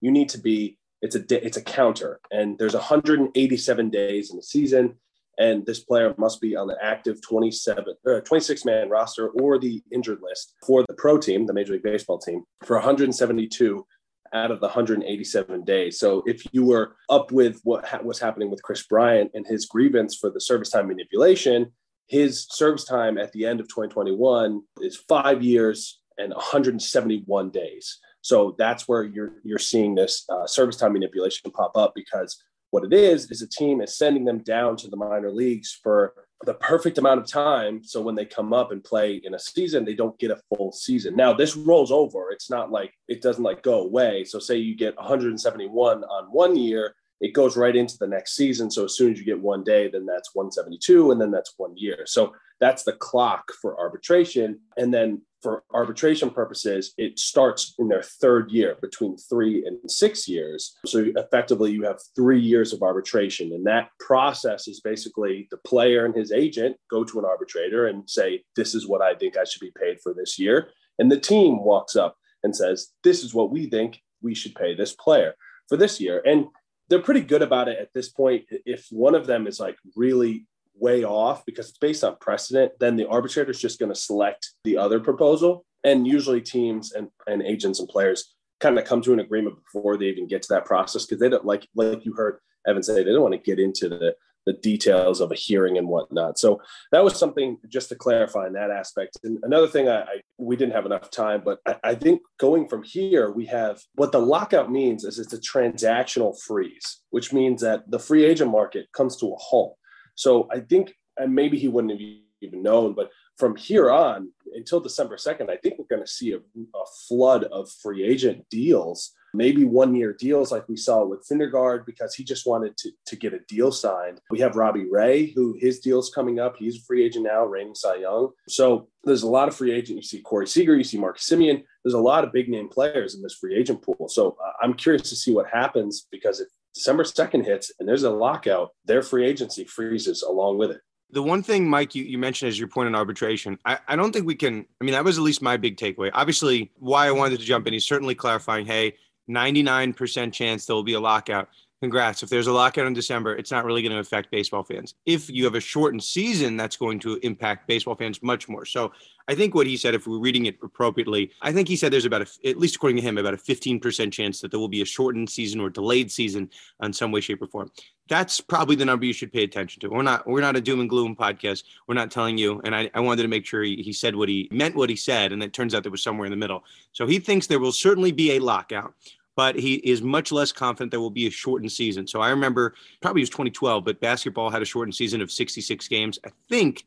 you 0.00 0.10
need 0.10 0.28
to 0.30 0.38
be 0.38 0.78
it's 1.02 1.16
a 1.16 1.46
it's 1.46 1.56
a 1.56 1.62
counter 1.62 2.20
and 2.30 2.58
there's 2.58 2.74
187 2.74 3.90
days 3.90 4.30
in 4.30 4.36
the 4.36 4.42
season 4.42 4.94
and 5.38 5.64
this 5.66 5.80
player 5.80 6.14
must 6.18 6.40
be 6.40 6.56
on 6.56 6.66
the 6.66 6.76
active 6.82 7.20
27 7.22 7.94
uh, 8.08 8.20
26 8.20 8.64
man 8.64 8.88
roster 8.88 9.28
or 9.28 9.58
the 9.58 9.82
injured 9.92 10.20
list 10.22 10.54
for 10.66 10.84
the 10.88 10.94
pro 10.94 11.18
team 11.18 11.46
the 11.46 11.52
major 11.52 11.72
league 11.72 11.82
baseball 11.82 12.18
team 12.18 12.42
for 12.64 12.76
172 12.76 13.86
out 14.32 14.50
of 14.50 14.58
the 14.60 14.66
187 14.66 15.64
days. 15.64 16.00
So 16.00 16.22
if 16.26 16.42
you 16.52 16.64
were 16.64 16.96
up 17.08 17.30
with 17.30 17.60
what 17.62 17.86
ha- 17.86 18.00
was 18.02 18.18
happening 18.18 18.50
with 18.50 18.62
Kris 18.62 18.84
Bryant 18.84 19.30
and 19.34 19.46
his 19.46 19.66
grievance 19.66 20.16
for 20.16 20.30
the 20.30 20.40
service 20.40 20.70
time 20.70 20.88
manipulation 20.88 21.72
his 22.08 22.46
service 22.50 22.84
time 22.84 23.18
at 23.18 23.32
the 23.32 23.46
end 23.46 23.60
of 23.60 23.68
2021 23.68 24.62
is 24.80 24.96
five 25.08 25.42
years 25.42 26.00
and 26.18 26.32
171 26.32 27.50
days. 27.50 27.98
So 28.22 28.54
that's 28.58 28.88
where 28.88 29.04
you're 29.04 29.34
you're 29.44 29.58
seeing 29.58 29.94
this 29.94 30.24
uh, 30.28 30.46
service 30.46 30.76
time 30.76 30.94
manipulation 30.94 31.50
pop 31.50 31.76
up 31.76 31.92
because 31.94 32.36
what 32.76 32.84
it 32.84 32.92
is 32.92 33.30
is 33.30 33.40
a 33.40 33.48
team 33.48 33.80
is 33.80 33.96
sending 33.96 34.26
them 34.26 34.36
down 34.40 34.76
to 34.76 34.86
the 34.86 34.98
minor 34.98 35.32
leagues 35.32 35.80
for 35.82 36.12
the 36.44 36.52
perfect 36.52 36.98
amount 36.98 37.18
of 37.18 37.26
time. 37.26 37.82
So 37.82 38.02
when 38.02 38.14
they 38.14 38.26
come 38.26 38.52
up 38.52 38.70
and 38.70 38.84
play 38.84 39.14
in 39.24 39.32
a 39.32 39.38
season 39.38 39.86
they 39.86 39.94
don't 39.94 40.18
get 40.18 40.30
a 40.30 40.38
full 40.50 40.72
season. 40.72 41.16
Now 41.16 41.32
this 41.32 41.56
rolls 41.56 41.90
over. 41.90 42.30
It's 42.30 42.50
not 42.50 42.70
like 42.70 42.92
it 43.08 43.22
doesn't 43.22 43.42
like 43.42 43.62
go 43.62 43.80
away. 43.80 44.24
So 44.24 44.38
say 44.38 44.56
you 44.56 44.76
get 44.76 44.94
171 44.98 46.04
on 46.04 46.24
one 46.26 46.54
year 46.54 46.94
it 47.22 47.32
goes 47.32 47.56
right 47.56 47.74
into 47.74 47.96
the 47.96 48.06
next 48.06 48.36
season. 48.36 48.70
So 48.70 48.84
as 48.84 48.94
soon 48.94 49.12
as 49.12 49.18
you 49.18 49.24
get 49.24 49.40
one 49.40 49.64
day 49.64 49.88
then 49.88 50.04
that's 50.04 50.34
172 50.34 51.12
and 51.12 51.18
then 51.18 51.30
that's 51.30 51.54
one 51.56 51.74
year. 51.78 52.02
So 52.04 52.34
that's 52.60 52.82
the 52.82 52.92
clock 52.92 53.52
for 53.62 53.80
arbitration. 53.80 54.60
And 54.76 54.92
then 54.92 55.22
for 55.42 55.62
arbitration 55.72 56.30
purposes, 56.30 56.92
it 56.96 57.18
starts 57.18 57.74
in 57.78 57.88
their 57.88 58.02
third 58.02 58.50
year 58.50 58.76
between 58.80 59.16
three 59.16 59.64
and 59.66 59.78
six 59.90 60.26
years. 60.26 60.74
So 60.86 61.06
effectively, 61.16 61.72
you 61.72 61.82
have 61.84 62.00
three 62.14 62.40
years 62.40 62.72
of 62.72 62.82
arbitration. 62.82 63.52
And 63.52 63.66
that 63.66 63.90
process 64.00 64.66
is 64.66 64.80
basically 64.80 65.46
the 65.50 65.58
player 65.58 66.04
and 66.04 66.14
his 66.14 66.32
agent 66.32 66.76
go 66.90 67.04
to 67.04 67.18
an 67.18 67.24
arbitrator 67.24 67.86
and 67.86 68.08
say, 68.08 68.42
This 68.56 68.74
is 68.74 68.86
what 68.86 69.02
I 69.02 69.14
think 69.14 69.36
I 69.36 69.44
should 69.44 69.60
be 69.60 69.72
paid 69.78 69.98
for 70.02 70.14
this 70.14 70.38
year. 70.38 70.70
And 70.98 71.10
the 71.10 71.20
team 71.20 71.62
walks 71.62 71.96
up 71.96 72.16
and 72.42 72.56
says, 72.56 72.88
This 73.04 73.22
is 73.22 73.34
what 73.34 73.50
we 73.50 73.68
think 73.68 74.00
we 74.22 74.34
should 74.34 74.54
pay 74.54 74.74
this 74.74 74.94
player 74.94 75.34
for 75.68 75.76
this 75.76 76.00
year. 76.00 76.22
And 76.24 76.46
they're 76.88 77.02
pretty 77.02 77.22
good 77.22 77.42
about 77.42 77.68
it 77.68 77.78
at 77.80 77.92
this 77.94 78.08
point. 78.08 78.44
If 78.50 78.86
one 78.90 79.14
of 79.14 79.26
them 79.26 79.46
is 79.46 79.58
like 79.58 79.76
really 79.96 80.46
way 80.78 81.04
off 81.04 81.44
because 81.46 81.68
it's 81.68 81.78
based 81.78 82.04
on 82.04 82.16
precedent, 82.20 82.72
then 82.80 82.96
the 82.96 83.08
arbitrator 83.08 83.50
is 83.50 83.60
just 83.60 83.78
going 83.78 83.92
to 83.92 83.98
select 83.98 84.50
the 84.64 84.76
other 84.76 85.00
proposal. 85.00 85.64
And 85.84 86.06
usually 86.06 86.40
teams 86.40 86.92
and, 86.92 87.08
and 87.26 87.42
agents 87.42 87.80
and 87.80 87.88
players 87.88 88.34
kind 88.60 88.78
of 88.78 88.84
come 88.84 89.02
to 89.02 89.12
an 89.12 89.20
agreement 89.20 89.56
before 89.64 89.96
they 89.96 90.06
even 90.06 90.26
get 90.26 90.42
to 90.42 90.48
that 90.54 90.64
process 90.64 91.04
because 91.04 91.20
they 91.20 91.28
don't 91.28 91.44
like 91.44 91.68
like 91.74 92.04
you 92.04 92.14
heard 92.14 92.38
Evan 92.66 92.82
say 92.82 93.04
they 93.04 93.12
don't 93.12 93.22
want 93.22 93.34
to 93.34 93.38
get 93.38 93.58
into 93.58 93.88
the 93.88 94.14
the 94.46 94.54
details 94.54 95.20
of 95.20 95.32
a 95.32 95.34
hearing 95.34 95.76
and 95.76 95.88
whatnot. 95.88 96.38
So 96.38 96.62
that 96.92 97.02
was 97.02 97.16
something 97.16 97.58
just 97.68 97.88
to 97.88 97.96
clarify 97.96 98.46
in 98.46 98.52
that 98.52 98.70
aspect. 98.70 99.18
And 99.24 99.38
another 99.42 99.66
thing, 99.66 99.88
I, 99.88 100.02
I 100.02 100.20
we 100.38 100.56
didn't 100.56 100.74
have 100.74 100.86
enough 100.86 101.10
time, 101.10 101.42
but 101.44 101.58
I, 101.66 101.76
I 101.82 101.94
think 101.96 102.22
going 102.38 102.68
from 102.68 102.84
here, 102.84 103.32
we 103.32 103.44
have 103.46 103.80
what 103.96 104.12
the 104.12 104.20
lockout 104.20 104.70
means 104.70 105.04
is 105.04 105.18
it's 105.18 105.32
a 105.32 105.40
transactional 105.40 106.40
freeze, 106.46 107.02
which 107.10 107.32
means 107.32 107.60
that 107.62 107.90
the 107.90 107.98
free 107.98 108.24
agent 108.24 108.50
market 108.50 108.86
comes 108.92 109.16
to 109.16 109.26
a 109.26 109.36
halt. 109.36 109.76
So 110.16 110.48
I 110.50 110.60
think, 110.60 110.94
and 111.16 111.34
maybe 111.34 111.58
he 111.58 111.68
wouldn't 111.68 111.92
have 111.92 112.00
even 112.42 112.62
known, 112.62 112.94
but 112.94 113.10
from 113.38 113.56
here 113.56 113.90
on 113.90 114.30
until 114.54 114.80
December 114.80 115.16
2nd, 115.16 115.50
I 115.50 115.56
think 115.56 115.78
we're 115.78 115.94
going 115.94 116.04
to 116.04 116.10
see 116.10 116.32
a, 116.32 116.38
a, 116.38 116.84
flood 117.06 117.44
of 117.44 117.70
free 117.82 118.04
agent 118.04 118.46
deals, 118.50 119.12
maybe 119.34 119.64
one 119.64 119.94
year 119.94 120.14
deals 120.14 120.50
like 120.50 120.66
we 120.68 120.76
saw 120.76 121.04
with 121.04 121.26
Syndergaard 121.30 121.84
because 121.84 122.14
he 122.14 122.24
just 122.24 122.46
wanted 122.46 122.76
to, 122.78 122.90
to 123.06 123.16
get 123.16 123.34
a 123.34 123.40
deal 123.40 123.70
signed. 123.70 124.20
We 124.30 124.40
have 124.40 124.56
Robbie 124.56 124.88
Ray, 124.90 125.26
who 125.26 125.56
his 125.58 125.80
deal's 125.80 126.10
coming 126.10 126.38
up. 126.38 126.56
He's 126.56 126.76
a 126.76 126.84
free 126.86 127.04
agent 127.04 127.24
now, 127.24 127.44
reigning 127.44 127.74
Cy 127.74 127.96
Young. 127.96 128.30
So 128.48 128.88
there's 129.04 129.24
a 129.24 129.28
lot 129.28 129.48
of 129.48 129.56
free 129.56 129.72
agent. 129.72 129.96
You 129.96 130.02
see 130.02 130.22
Corey 130.22 130.46
Seager, 130.46 130.76
you 130.76 130.84
see 130.84 130.98
Mark 130.98 131.18
Semien. 131.18 131.62
There's 131.84 131.94
a 131.94 131.98
lot 131.98 132.24
of 132.24 132.32
big 132.32 132.48
name 132.48 132.68
players 132.68 133.14
in 133.14 133.22
this 133.22 133.34
free 133.34 133.56
agent 133.56 133.82
pool. 133.82 134.08
So 134.08 134.36
uh, 134.42 134.52
I'm 134.62 134.74
curious 134.74 135.10
to 135.10 135.16
see 135.16 135.32
what 135.32 135.48
happens 135.48 136.06
because 136.10 136.40
if 136.40 136.48
December 136.76 137.04
2nd 137.04 137.44
hits 137.44 137.72
and 137.80 137.88
there's 137.88 138.02
a 138.02 138.10
lockout, 138.10 138.70
their 138.84 139.02
free 139.02 139.26
agency 139.26 139.64
freezes 139.64 140.22
along 140.22 140.58
with 140.58 140.70
it. 140.70 140.80
The 141.10 141.22
one 141.22 141.42
thing, 141.42 141.68
Mike, 141.68 141.94
you, 141.94 142.04
you 142.04 142.18
mentioned 142.18 142.50
as 142.50 142.58
your 142.58 142.68
point 142.68 142.88
in 142.88 142.94
arbitration, 142.94 143.58
I, 143.64 143.78
I 143.88 143.96
don't 143.96 144.12
think 144.12 144.26
we 144.26 144.34
can. 144.34 144.66
I 144.80 144.84
mean, 144.84 144.92
that 144.92 145.04
was 145.04 145.16
at 145.16 145.24
least 145.24 145.40
my 145.40 145.56
big 145.56 145.76
takeaway. 145.76 146.10
Obviously, 146.12 146.72
why 146.78 147.06
I 147.06 147.12
wanted 147.12 147.38
to 147.38 147.44
jump 147.46 147.66
in, 147.66 147.72
he's 147.72 147.86
certainly 147.86 148.14
clarifying, 148.14 148.66
hey, 148.66 148.94
99% 149.30 150.32
chance 150.32 150.66
there 150.66 150.76
will 150.76 150.82
be 150.82 150.94
a 150.94 151.00
lockout. 151.00 151.48
Congrats. 151.82 152.22
If 152.22 152.30
there's 152.30 152.46
a 152.46 152.52
lockout 152.52 152.86
in 152.86 152.94
December, 152.94 153.36
it's 153.36 153.50
not 153.50 153.66
really 153.66 153.82
going 153.82 153.92
to 153.92 153.98
affect 153.98 154.30
baseball 154.30 154.62
fans. 154.62 154.94
If 155.04 155.28
you 155.28 155.44
have 155.44 155.54
a 155.54 155.60
shortened 155.60 156.02
season, 156.02 156.56
that's 156.56 156.76
going 156.76 156.98
to 157.00 157.16
impact 157.16 157.68
baseball 157.68 157.94
fans 157.94 158.22
much 158.22 158.48
more. 158.48 158.64
So 158.64 158.92
I 159.28 159.34
think 159.34 159.54
what 159.54 159.66
he 159.66 159.76
said, 159.76 159.94
if 159.94 160.06
we're 160.06 160.18
reading 160.18 160.46
it 160.46 160.56
appropriately, 160.62 161.32
I 161.42 161.52
think 161.52 161.68
he 161.68 161.76
said 161.76 161.92
there's 161.92 162.06
about, 162.06 162.22
a, 162.22 162.48
at 162.48 162.58
least 162.58 162.76
according 162.76 162.96
to 162.96 163.02
him, 163.02 163.18
about 163.18 163.34
a 163.34 163.36
15% 163.36 164.10
chance 164.10 164.40
that 164.40 164.50
there 164.50 164.58
will 164.58 164.68
be 164.68 164.80
a 164.80 164.86
shortened 164.86 165.28
season 165.28 165.60
or 165.60 165.68
delayed 165.68 166.10
season 166.10 166.48
in 166.82 166.94
some 166.94 167.12
way, 167.12 167.20
shape, 167.20 167.42
or 167.42 167.46
form. 167.46 167.70
That's 168.08 168.40
probably 168.40 168.76
the 168.76 168.86
number 168.86 169.04
you 169.04 169.12
should 169.12 169.32
pay 169.32 169.42
attention 169.42 169.80
to. 169.80 169.88
We're 169.88 170.02
not 170.02 170.26
we're 170.26 170.40
not 170.40 170.56
a 170.56 170.60
doom 170.62 170.80
and 170.80 170.88
gloom 170.88 171.14
podcast. 171.14 171.64
We're 171.88 171.94
not 171.94 172.10
telling 172.10 172.38
you. 172.38 172.60
And 172.64 172.74
I, 172.74 172.88
I 172.94 173.00
wanted 173.00 173.22
to 173.22 173.28
make 173.28 173.44
sure 173.44 173.62
he, 173.62 173.82
he 173.82 173.92
said 173.92 174.16
what 174.16 174.28
he 174.30 174.48
meant 174.50 174.76
what 174.76 174.88
he 174.88 174.96
said, 174.96 175.32
and 175.32 175.42
it 175.42 175.52
turns 175.52 175.74
out 175.74 175.82
there 175.82 175.92
was 175.92 176.02
somewhere 176.02 176.24
in 176.24 176.30
the 176.30 176.36
middle. 176.36 176.64
So 176.92 177.06
he 177.06 177.18
thinks 177.18 177.48
there 177.48 177.58
will 177.58 177.72
certainly 177.72 178.12
be 178.12 178.36
a 178.36 178.38
lockout 178.38 178.94
but 179.36 179.54
he 179.54 179.74
is 179.74 180.02
much 180.02 180.32
less 180.32 180.50
confident 180.50 180.90
there 180.90 181.00
will 181.00 181.10
be 181.10 181.26
a 181.26 181.30
shortened 181.30 181.70
season. 181.70 182.06
So 182.06 182.20
I 182.20 182.30
remember 182.30 182.74
probably 183.00 183.20
it 183.20 183.24
was 183.24 183.30
2012, 183.30 183.84
but 183.84 184.00
basketball 184.00 184.50
had 184.50 184.62
a 184.62 184.64
shortened 184.64 184.94
season 184.94 185.20
of 185.20 185.30
66 185.30 185.86
games. 185.88 186.18
I 186.24 186.30
think 186.48 186.86